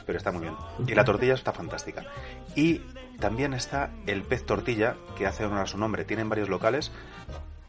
pero 0.07 0.19
está 0.19 0.31
muy 0.31 0.43
bien. 0.43 0.55
Y 0.87 0.95
la 0.95 1.05
tortilla 1.05 1.35
está 1.35 1.53
fantástica. 1.53 2.05
Y 2.55 2.79
también 3.19 3.55
está 3.55 3.91
el 4.07 4.23
pez 4.23 4.47
tortilla, 4.47 4.97
que 5.17 5.27
hace 5.27 5.45
honor 5.45 5.61
a 5.61 5.67
su 5.67 5.77
nombre. 5.77 6.05
Tienen 6.05 6.29
varios 6.29 6.49
locales, 6.49 6.93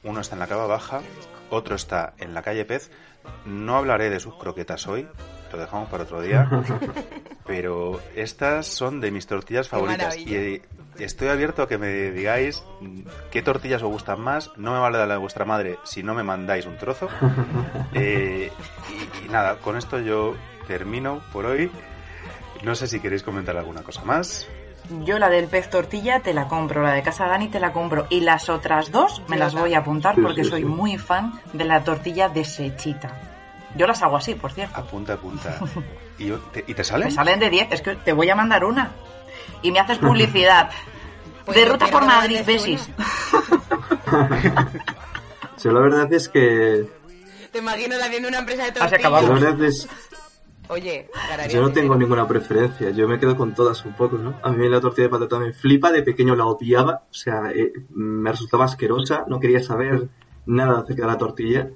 uno 0.04 0.22
está 0.22 0.36
en 0.36 0.40
la 0.40 0.48
cava 0.48 0.68
baja, 0.68 1.02
otro 1.50 1.76
está 1.76 2.14
en 2.20 2.34
la 2.34 2.42
calle 2.42 2.66
Pez. 2.66 2.92
No 3.46 3.76
hablaré 3.76 4.10
de 4.10 4.20
sus 4.20 4.36
croquetas 4.36 4.88
hoy, 4.88 5.08
lo 5.58 5.64
dejamos 5.64 5.90
para 5.90 6.04
otro 6.04 6.22
día. 6.22 6.50
Pero 7.46 8.00
estas 8.16 8.68
son 8.68 9.02
de 9.02 9.12
mis 9.12 9.28
tortillas 9.28 9.68
favoritas. 9.68 10.18
Y 10.18 10.62
estoy 11.00 11.30
abierto 11.30 11.64
a 11.64 11.68
que 11.68 11.78
me 11.78 12.12
digáis 12.12 12.64
qué 13.32 13.42
tortillas 13.42 13.82
os 13.82 13.90
gustan 13.90 14.22
más. 14.22 14.52
No 14.58 14.74
me 14.74 14.80
vale 14.80 14.98
la 14.98 15.08
de 15.08 15.18
vuestra 15.18 15.46
madre 15.46 15.78
si 15.84 16.04
no 16.04 16.14
me 16.14 16.24
mandáis 16.24 16.66
un 16.66 16.78
trozo. 16.78 17.08
Eh, 17.92 18.52
y, 18.92 19.26
y 19.26 19.30
nada, 19.30 19.56
con 19.58 19.76
esto 19.76 20.00
yo 20.00 20.36
termino 20.68 21.22
por 21.34 21.48
hoy. 21.48 21.72
No 22.64 22.76
sé 22.76 22.88
si 22.88 23.00
queréis 23.00 23.24
comentar 23.24 23.58
alguna 23.58 23.82
cosa 23.82 24.04
más. 24.04 24.48
Yo 25.06 25.20
la 25.20 25.30
del 25.30 25.48
pez 25.48 25.70
tortilla 25.70 26.22
te 26.22 26.34
la 26.34 26.48
compro, 26.48 26.82
la 26.82 26.94
de 26.94 27.04
Casa 27.04 27.28
Dani 27.28 27.48
te 27.48 27.60
la 27.60 27.72
compro 27.72 28.08
y 28.10 28.22
las 28.22 28.50
otras 28.50 28.92
dos 28.92 29.22
me 29.28 29.38
las 29.38 29.54
voy 29.54 29.76
a 29.76 29.80
apuntar 29.80 30.16
porque 30.20 30.44
soy 30.44 30.66
muy 30.66 30.98
fan 30.98 31.40
de 31.54 31.66
la 31.66 31.84
tortilla 31.84 32.28
desechita. 32.28 33.39
Yo 33.76 33.86
las 33.88 34.02
hago 34.02 34.18
así, 34.18 34.36
por 34.36 34.52
cierto. 34.52 34.78
Apunta, 34.80 35.14
apunta. 35.14 35.60
¿Y, 36.18 36.26
yo- 36.28 36.40
te, 36.40 36.64
¿y 36.68 36.74
te 36.74 36.84
sale? 36.84 37.06
Me 37.06 37.12
salen 37.12 37.40
de 37.40 37.50
10, 37.50 37.68
es 37.72 37.82
que 37.82 37.96
te 37.96 38.14
voy 38.14 38.30
a 38.30 38.36
mandar 38.36 38.64
una. 38.66 38.92
Y 39.62 39.72
me 39.72 39.80
haces 39.80 39.98
publicidad. 40.00 40.70
Pues 41.46 41.58
de 41.58 41.66
yo 41.66 41.72
ruta 41.74 41.88
por 41.88 42.06
Madrid, 42.06 42.40
besis. 42.46 42.90
Sí, 45.58 45.68
la 45.70 45.80
verdad 45.82 46.12
es 46.14 46.30
que. 46.30 46.88
Te 47.52 47.60
imagino 47.60 47.96
haciendo 48.02 48.30
una 48.30 48.40
empresa 48.40 48.64
de 48.64 48.72
tortillas. 48.72 48.92
La 48.92 48.98
acabamos. 48.98 49.42
verdad 49.42 49.64
es. 49.64 49.88
Oye, 50.70 51.10
Yo 51.50 51.62
no 51.64 51.72
tengo 51.72 51.96
ninguna 51.96 52.28
preferencia, 52.28 52.92
yo 52.92 53.08
me 53.08 53.18
quedo 53.20 53.36
con 53.36 53.56
todas 53.56 53.84
un 53.86 53.94
poco, 53.94 54.20
¿no? 54.20 54.36
A 54.44 54.52
mí 54.52 54.70
la 54.70 54.80
tortilla 54.80 55.08
de 55.08 55.10
patata 55.10 55.40
me 55.40 55.52
flipa, 55.52 55.92
de 55.92 56.04
pequeño 56.04 56.36
la 56.36 56.46
odiaba, 56.46 57.06
o 57.10 57.14
sea, 57.14 57.50
eh, 57.52 57.74
me 57.90 58.30
resultaba 58.32 58.66
asquerosa, 58.66 59.24
no 59.28 59.40
quería 59.40 59.64
saber 59.64 60.10
nada 60.46 60.82
acerca 60.82 61.02
de 61.02 61.08
la 61.08 61.18
tortilla, 61.18 61.70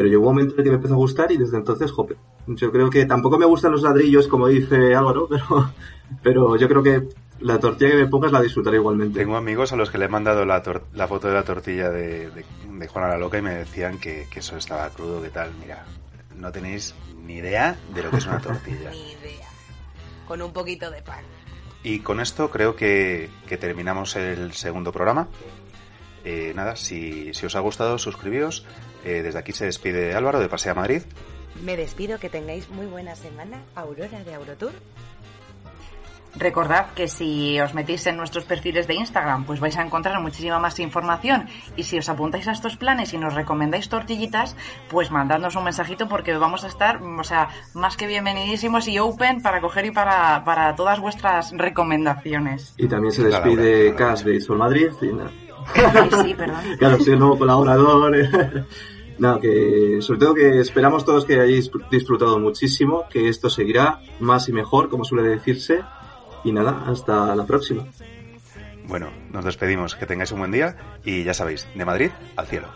pero 0.00 0.08
llegó 0.08 0.22
un 0.30 0.34
momento 0.34 0.54
en 0.54 0.60
el 0.60 0.64
que 0.64 0.70
me 0.70 0.76
empezó 0.76 0.94
a 0.94 0.96
gustar 0.96 1.30
y 1.30 1.36
desde 1.36 1.58
entonces, 1.58 1.92
jope. 1.92 2.16
Yo 2.46 2.72
creo 2.72 2.88
que 2.88 3.04
tampoco 3.04 3.36
me 3.36 3.44
gustan 3.44 3.72
los 3.72 3.82
ladrillos, 3.82 4.28
como 4.28 4.48
dice 4.48 4.94
Álvaro, 4.94 5.28
pero, 5.28 5.70
pero 6.22 6.56
yo 6.56 6.68
creo 6.68 6.82
que 6.82 7.06
la 7.40 7.58
tortilla 7.60 7.90
que 7.90 7.96
me 7.98 8.06
pongas 8.06 8.32
la 8.32 8.40
disfrutaré 8.40 8.78
igualmente. 8.78 9.18
Tengo 9.20 9.36
amigos 9.36 9.74
a 9.74 9.76
los 9.76 9.90
que 9.90 9.98
le 9.98 10.06
he 10.06 10.08
mandado 10.08 10.46
la, 10.46 10.62
tor- 10.62 10.84
la 10.94 11.06
foto 11.06 11.28
de 11.28 11.34
la 11.34 11.42
tortilla 11.42 11.90
de, 11.90 12.30
de, 12.30 12.44
de 12.72 12.88
Juana 12.88 13.08
la 13.08 13.18
Loca 13.18 13.36
y 13.36 13.42
me 13.42 13.54
decían 13.54 13.98
que, 13.98 14.26
que 14.30 14.38
eso 14.40 14.56
estaba 14.56 14.88
crudo, 14.88 15.20
que 15.20 15.28
tal. 15.28 15.50
Mira, 15.60 15.84
no 16.34 16.50
tenéis 16.50 16.94
ni 17.26 17.34
idea 17.34 17.76
de 17.94 18.02
lo 18.02 18.08
que 18.10 18.16
es 18.16 18.26
una 18.26 18.38
tortilla. 18.40 18.90
Ni 18.92 19.12
idea. 19.12 19.48
Con 20.26 20.40
un 20.40 20.54
poquito 20.54 20.90
de 20.90 21.02
pan. 21.02 21.24
Y 21.82 21.98
con 21.98 22.20
esto 22.20 22.48
creo 22.48 22.74
que, 22.74 23.28
que 23.46 23.58
terminamos 23.58 24.16
el 24.16 24.54
segundo 24.54 24.92
programa. 24.92 25.28
Eh, 26.24 26.52
nada, 26.56 26.76
si, 26.76 27.34
si 27.34 27.44
os 27.44 27.54
ha 27.54 27.60
gustado, 27.60 27.98
suscribíos. 27.98 28.64
Eh, 29.04 29.22
desde 29.22 29.38
aquí 29.38 29.52
se 29.52 29.64
despide 29.64 30.14
Álvaro 30.14 30.40
de 30.40 30.48
Pasea 30.48 30.74
Madrid. 30.74 31.02
Me 31.62 31.76
despido, 31.76 32.18
que 32.18 32.28
tengáis 32.28 32.68
muy 32.70 32.86
buena 32.86 33.14
semana. 33.16 33.62
Aurora 33.74 34.22
de 34.24 34.34
Aurotour. 34.34 34.72
Recordad 36.36 36.92
que 36.94 37.08
si 37.08 37.60
os 37.60 37.74
metéis 37.74 38.06
en 38.06 38.16
nuestros 38.16 38.44
perfiles 38.44 38.86
de 38.86 38.94
Instagram, 38.94 39.44
pues 39.44 39.58
vais 39.58 39.76
a 39.76 39.82
encontrar 39.82 40.20
muchísima 40.20 40.60
más 40.60 40.78
información. 40.78 41.48
Y 41.76 41.82
si 41.82 41.98
os 41.98 42.08
apuntáis 42.08 42.46
a 42.46 42.52
estos 42.52 42.76
planes 42.76 43.12
y 43.12 43.18
nos 43.18 43.34
recomendáis 43.34 43.88
tortillitas, 43.88 44.56
pues 44.88 45.10
mandadnos 45.10 45.56
un 45.56 45.64
mensajito 45.64 46.08
porque 46.08 46.36
vamos 46.36 46.62
a 46.62 46.68
estar, 46.68 47.02
o 47.02 47.24
sea, 47.24 47.48
más 47.74 47.96
que 47.96 48.06
bienvenidísimos 48.06 48.86
y 48.86 48.98
open 49.00 49.42
para 49.42 49.60
coger 49.60 49.86
y 49.86 49.90
para, 49.90 50.44
para 50.44 50.76
todas 50.76 51.00
vuestras 51.00 51.50
recomendaciones. 51.52 52.74
Y 52.76 52.86
también 52.86 53.12
se 53.12 53.24
despide 53.24 53.94
Cas 53.96 54.24
de 54.24 54.40
Sol 54.40 54.58
Madrid 54.58 54.90
y 55.02 55.49
nada. 55.76 56.22
Sí, 56.22 56.34
perdón. 56.38 56.60
Claro, 56.78 56.98
soy 56.98 57.12
el 57.14 57.18
nuevo 57.18 57.38
colaborador. 57.38 58.16
no, 59.18 59.40
que 59.40 59.98
sobre 60.00 60.20
todo 60.20 60.34
que 60.34 60.60
esperamos 60.60 61.04
todos 61.04 61.24
que 61.24 61.40
hayáis 61.40 61.70
disfrutado 61.90 62.38
muchísimo, 62.38 63.04
que 63.10 63.28
esto 63.28 63.50
seguirá 63.50 64.00
más 64.20 64.48
y 64.48 64.52
mejor, 64.52 64.88
como 64.88 65.04
suele 65.04 65.28
decirse. 65.28 65.82
Y 66.44 66.52
nada, 66.52 66.84
hasta 66.86 67.34
la 67.34 67.44
próxima. 67.44 67.84
Bueno, 68.86 69.10
nos 69.30 69.44
despedimos. 69.44 69.94
Que 69.94 70.06
tengáis 70.06 70.32
un 70.32 70.40
buen 70.40 70.50
día 70.50 70.76
y 71.04 71.22
ya 71.22 71.34
sabéis, 71.34 71.68
de 71.74 71.84
Madrid 71.84 72.10
al 72.36 72.46
cielo. 72.46 72.68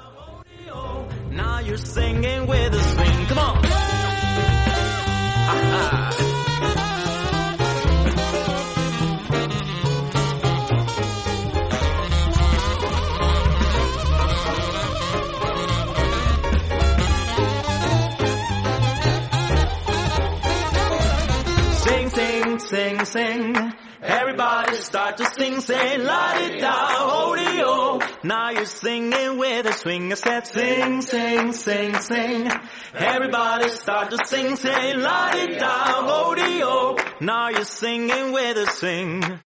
Sing, 22.69 23.05
sing, 23.05 23.05
sing. 23.05 23.73
Everybody 24.03 24.77
start 24.77 25.17
to 25.19 25.25
sing, 25.25 25.61
say 25.61 25.99
la 25.99 26.35
di 26.35 26.61
da, 26.61 26.75
oh. 26.91 28.01
Now 28.23 28.51
you're 28.51 28.67
singing 28.67 29.39
with 29.39 29.67
a 29.67 29.73
swing. 29.73 30.13
I 30.13 30.15
said 30.15 30.47
sing, 30.47 31.03
sing, 31.03 31.53
sing, 31.53 31.95
sing. 31.99 32.51
Everybody 32.95 33.69
start 33.71 34.11
to 34.11 34.19
sing, 34.27 34.57
say 34.57 34.95
la 34.95 35.33
di 35.33 35.59
da, 35.59 36.03
oh. 36.07 36.97
Now 37.21 37.49
you're 37.49 37.65
singing 37.65 38.33
with 38.33 38.57
a 38.59 38.71
swing. 38.71 39.44